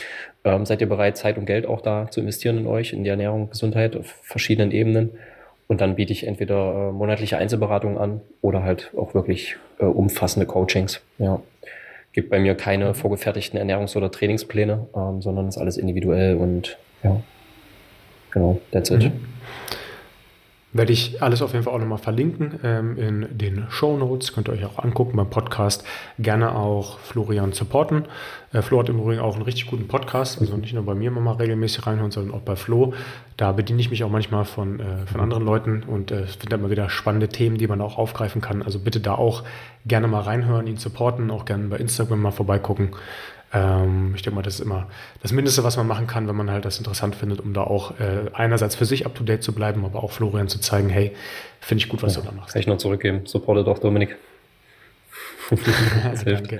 Ähm, 0.43 0.65
seid 0.65 0.81
ihr 0.81 0.89
bereit, 0.89 1.15
Zeit 1.15 1.37
und 1.37 1.45
Geld 1.45 1.65
auch 1.65 1.79
da 1.79 2.11
zu 2.11 2.19
investieren 2.19 2.57
in 2.57 2.67
euch, 2.67 2.91
in 2.91 3.05
die 3.05 3.09
Ernährung, 3.09 3.49
Gesundheit 3.49 3.95
auf 3.95 4.07
verschiedenen 4.21 4.71
Ebenen? 4.71 5.11
Und 5.67 5.79
dann 5.79 5.95
biete 5.95 6.11
ich 6.11 6.27
entweder 6.27 6.89
äh, 6.89 6.91
monatliche 6.91 7.37
Einzelberatungen 7.37 7.97
an 7.97 8.19
oder 8.41 8.63
halt 8.63 8.91
auch 8.97 9.13
wirklich 9.13 9.55
äh, 9.79 9.85
umfassende 9.85 10.45
Coachings. 10.45 10.99
Ja. 11.17 11.39
Gibt 12.11 12.31
bei 12.31 12.39
mir 12.39 12.55
keine 12.55 12.93
vorgefertigten 12.93 13.57
Ernährungs- 13.57 13.95
oder 13.95 14.11
Trainingspläne, 14.11 14.87
ähm, 14.93 15.21
sondern 15.21 15.47
ist 15.47 15.57
alles 15.57 15.77
individuell 15.77 16.35
und 16.35 16.77
ja, 17.01 17.21
genau, 18.31 18.59
that's 18.71 18.89
it. 18.89 19.03
Mhm. 19.03 19.11
Werde 20.71 20.93
ich 20.93 21.23
alles 21.23 21.41
auf 21.41 21.53
jeden 21.53 21.63
Fall 21.63 21.73
auch 21.73 21.79
nochmal 21.79 21.97
verlinken 21.97 22.59
ähm, 22.63 22.95
in 22.95 23.37
den 23.37 23.65
Show 23.69 23.97
Notes. 23.97 24.33
Könnt 24.33 24.49
ihr 24.49 24.53
euch 24.53 24.65
auch 24.65 24.77
angucken 24.77 25.17
beim 25.17 25.29
Podcast. 25.29 25.83
Gerne 26.19 26.55
auch 26.55 26.99
Florian 26.99 27.53
supporten. 27.53 28.05
Äh, 28.53 28.61
Flo 28.61 28.79
hat 28.79 28.89
im 28.89 28.99
Übrigen 28.99 29.19
auch 29.19 29.33
einen 29.33 29.41
richtig 29.41 29.65
guten 29.65 29.87
Podcast. 29.87 30.39
Also 30.39 30.57
nicht 30.57 30.75
nur 30.75 30.85
bei 30.85 30.93
mir 30.93 31.09
mal 31.09 31.33
regelmäßig 31.33 31.87
reinhören, 31.87 32.11
sondern 32.11 32.35
auch 32.35 32.41
bei 32.41 32.55
Flo. 32.55 32.93
Da 33.35 33.51
bediene 33.51 33.81
ich 33.81 33.89
mich 33.89 34.03
auch 34.03 34.11
manchmal 34.11 34.45
von, 34.45 34.79
äh, 34.79 35.07
von 35.07 35.21
anderen 35.21 35.43
Leuten 35.43 35.81
und 35.81 36.11
äh, 36.11 36.27
finde 36.27 36.57
immer 36.57 36.69
wieder 36.69 36.87
spannende 36.91 37.29
Themen, 37.29 37.57
die 37.57 37.67
man 37.67 37.81
auch 37.81 37.97
aufgreifen 37.97 38.39
kann. 38.39 38.61
Also 38.61 38.77
bitte 38.77 38.99
da 38.99 39.15
auch 39.15 39.43
gerne 39.87 40.07
mal 40.07 40.21
reinhören, 40.21 40.67
ihn 40.67 40.77
supporten, 40.77 41.31
auch 41.31 41.45
gerne 41.45 41.67
bei 41.67 41.77
Instagram 41.77 42.21
mal 42.21 42.31
vorbeigucken. 42.31 42.91
Ähm, 43.53 44.13
ich 44.15 44.21
denke 44.21 44.35
mal, 44.35 44.41
das 44.41 44.55
ist 44.55 44.59
immer 44.61 44.87
das 45.21 45.31
Mindeste, 45.31 45.63
was 45.63 45.77
man 45.77 45.87
machen 45.87 46.07
kann, 46.07 46.27
wenn 46.27 46.35
man 46.35 46.51
halt 46.51 46.65
das 46.65 46.77
interessant 46.77 47.15
findet, 47.15 47.39
um 47.39 47.53
da 47.53 47.63
auch 47.63 47.99
äh, 47.99 48.29
einerseits 48.33 48.75
für 48.75 48.85
sich 48.85 49.05
up-to-date 49.05 49.43
zu 49.43 49.53
bleiben, 49.53 49.85
aber 49.85 50.03
auch 50.03 50.11
Florian 50.11 50.47
zu 50.47 50.59
zeigen, 50.59 50.89
hey, 50.89 51.15
finde 51.59 51.83
ich 51.83 51.89
gut, 51.89 52.03
was 52.03 52.15
ja, 52.15 52.21
du 52.21 52.27
da 52.27 52.33
machst. 52.33 52.53
Kann 52.53 52.59
ich 52.59 52.67
noch 52.67 52.77
zurückgeben. 52.77 53.25
Supporte 53.25 53.63
doch 53.63 53.79
Dominik. 53.79 54.17
Danke. 56.25 56.59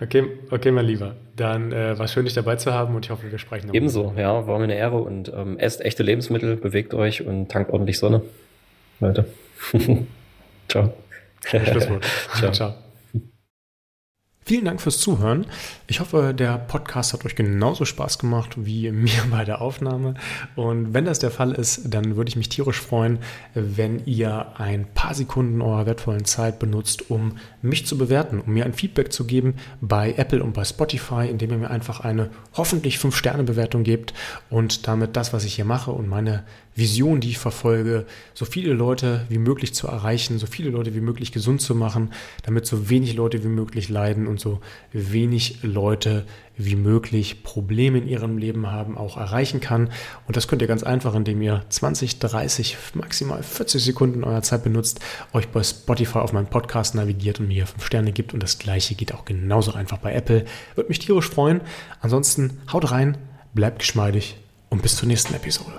Okay, 0.00 0.24
okay, 0.50 0.70
mein 0.72 0.86
Lieber. 0.86 1.14
Dann 1.36 1.70
äh, 1.70 1.96
war 1.96 2.08
schön, 2.08 2.24
dich 2.24 2.34
dabei 2.34 2.56
zu 2.56 2.72
haben 2.72 2.96
und 2.96 3.04
ich 3.04 3.10
hoffe, 3.10 3.30
wir 3.30 3.38
sprechen 3.38 3.68
noch. 3.68 3.74
Ebenso, 3.74 4.12
ja, 4.16 4.46
war 4.46 4.58
mir 4.58 4.64
eine 4.64 4.74
Ehre 4.74 4.98
und 4.98 5.32
ähm, 5.32 5.56
esst 5.58 5.80
echte 5.80 6.02
Lebensmittel, 6.02 6.56
bewegt 6.56 6.94
euch 6.94 7.24
und 7.24 7.48
tankt 7.48 7.70
ordentlich 7.70 7.98
Sonne. 7.98 8.22
Leute. 8.98 9.26
Ciao. 10.68 10.92
Schlusswort. 11.44 12.04
Ciao. 12.34 12.52
Ciao. 12.52 12.74
Vielen 14.44 14.64
Dank 14.64 14.80
fürs 14.80 14.98
Zuhören. 14.98 15.46
Ich 15.86 16.00
hoffe, 16.00 16.34
der 16.36 16.58
Podcast 16.58 17.12
hat 17.12 17.24
euch 17.24 17.36
genauso 17.36 17.84
Spaß 17.84 18.18
gemacht 18.18 18.56
wie 18.56 18.90
mir 18.90 19.12
bei 19.30 19.44
der 19.44 19.60
Aufnahme. 19.60 20.14
Und 20.56 20.92
wenn 20.92 21.04
das 21.04 21.20
der 21.20 21.30
Fall 21.30 21.52
ist, 21.52 21.82
dann 21.94 22.16
würde 22.16 22.28
ich 22.28 22.34
mich 22.34 22.48
tierisch 22.48 22.80
freuen, 22.80 23.20
wenn 23.54 24.04
ihr 24.04 24.58
ein 24.58 24.86
paar 24.94 25.14
Sekunden 25.14 25.62
eurer 25.62 25.86
wertvollen 25.86 26.24
Zeit 26.24 26.58
benutzt, 26.58 27.08
um 27.08 27.36
mich 27.62 27.86
zu 27.86 27.96
bewerten, 27.96 28.40
um 28.40 28.52
mir 28.52 28.64
ein 28.64 28.74
Feedback 28.74 29.12
zu 29.12 29.26
geben 29.26 29.54
bei 29.80 30.12
Apple 30.16 30.42
und 30.42 30.54
bei 30.54 30.64
Spotify, 30.64 31.28
indem 31.30 31.52
ihr 31.52 31.58
mir 31.58 31.70
einfach 31.70 32.00
eine 32.00 32.30
hoffentlich 32.54 32.96
5-Sterne-Bewertung 32.96 33.84
gebt 33.84 34.12
und 34.50 34.88
damit 34.88 35.14
das, 35.14 35.32
was 35.32 35.44
ich 35.44 35.54
hier 35.54 35.64
mache 35.64 35.92
und 35.92 36.08
meine 36.08 36.42
Vision, 36.74 37.20
die 37.20 37.30
ich 37.30 37.38
verfolge, 37.38 38.06
so 38.34 38.44
viele 38.44 38.72
Leute 38.72 39.26
wie 39.28 39.38
möglich 39.38 39.74
zu 39.74 39.88
erreichen, 39.88 40.38
so 40.38 40.46
viele 40.46 40.70
Leute 40.70 40.94
wie 40.94 41.00
möglich 41.00 41.30
gesund 41.30 41.60
zu 41.60 41.74
machen, 41.74 42.12
damit 42.44 42.66
so 42.66 42.88
wenig 42.88 43.14
Leute 43.14 43.44
wie 43.44 43.48
möglich 43.48 43.90
leiden 43.90 44.26
und 44.32 44.40
so 44.40 44.60
wenig 44.92 45.62
Leute 45.62 46.24
wie 46.56 46.76
möglich 46.76 47.42
Probleme 47.44 47.98
in 47.98 48.08
ihrem 48.08 48.38
Leben 48.38 48.70
haben, 48.70 48.98
auch 48.98 49.16
erreichen 49.16 49.60
kann. 49.60 49.90
Und 50.26 50.36
das 50.36 50.48
könnt 50.48 50.62
ihr 50.62 50.68
ganz 50.68 50.82
einfach, 50.82 51.14
indem 51.14 51.40
ihr 51.40 51.64
20, 51.68 52.18
30, 52.18 52.76
maximal 52.94 53.42
40 53.42 53.82
Sekunden 53.82 54.24
eurer 54.24 54.42
Zeit 54.42 54.64
benutzt, 54.64 55.00
euch 55.32 55.48
bei 55.48 55.62
Spotify 55.62 56.18
auf 56.18 56.32
meinen 56.32 56.46
Podcast 56.46 56.94
navigiert 56.94 57.40
und 57.40 57.48
mir 57.48 57.66
5 57.66 57.84
Sterne 57.84 58.12
gibt. 58.12 58.34
Und 58.34 58.42
das 58.42 58.58
gleiche 58.58 58.94
geht 58.94 59.14
auch 59.14 59.24
genauso 59.24 59.72
einfach 59.72 59.98
bei 59.98 60.12
Apple. 60.12 60.44
Würde 60.74 60.88
mich 60.88 60.98
tierisch 60.98 61.30
freuen. 61.30 61.60
Ansonsten 62.00 62.58
haut 62.72 62.90
rein, 62.90 63.16
bleibt 63.54 63.78
geschmeidig 63.80 64.36
und 64.68 64.82
bis 64.82 64.96
zur 64.96 65.08
nächsten 65.08 65.34
Episode. 65.34 65.72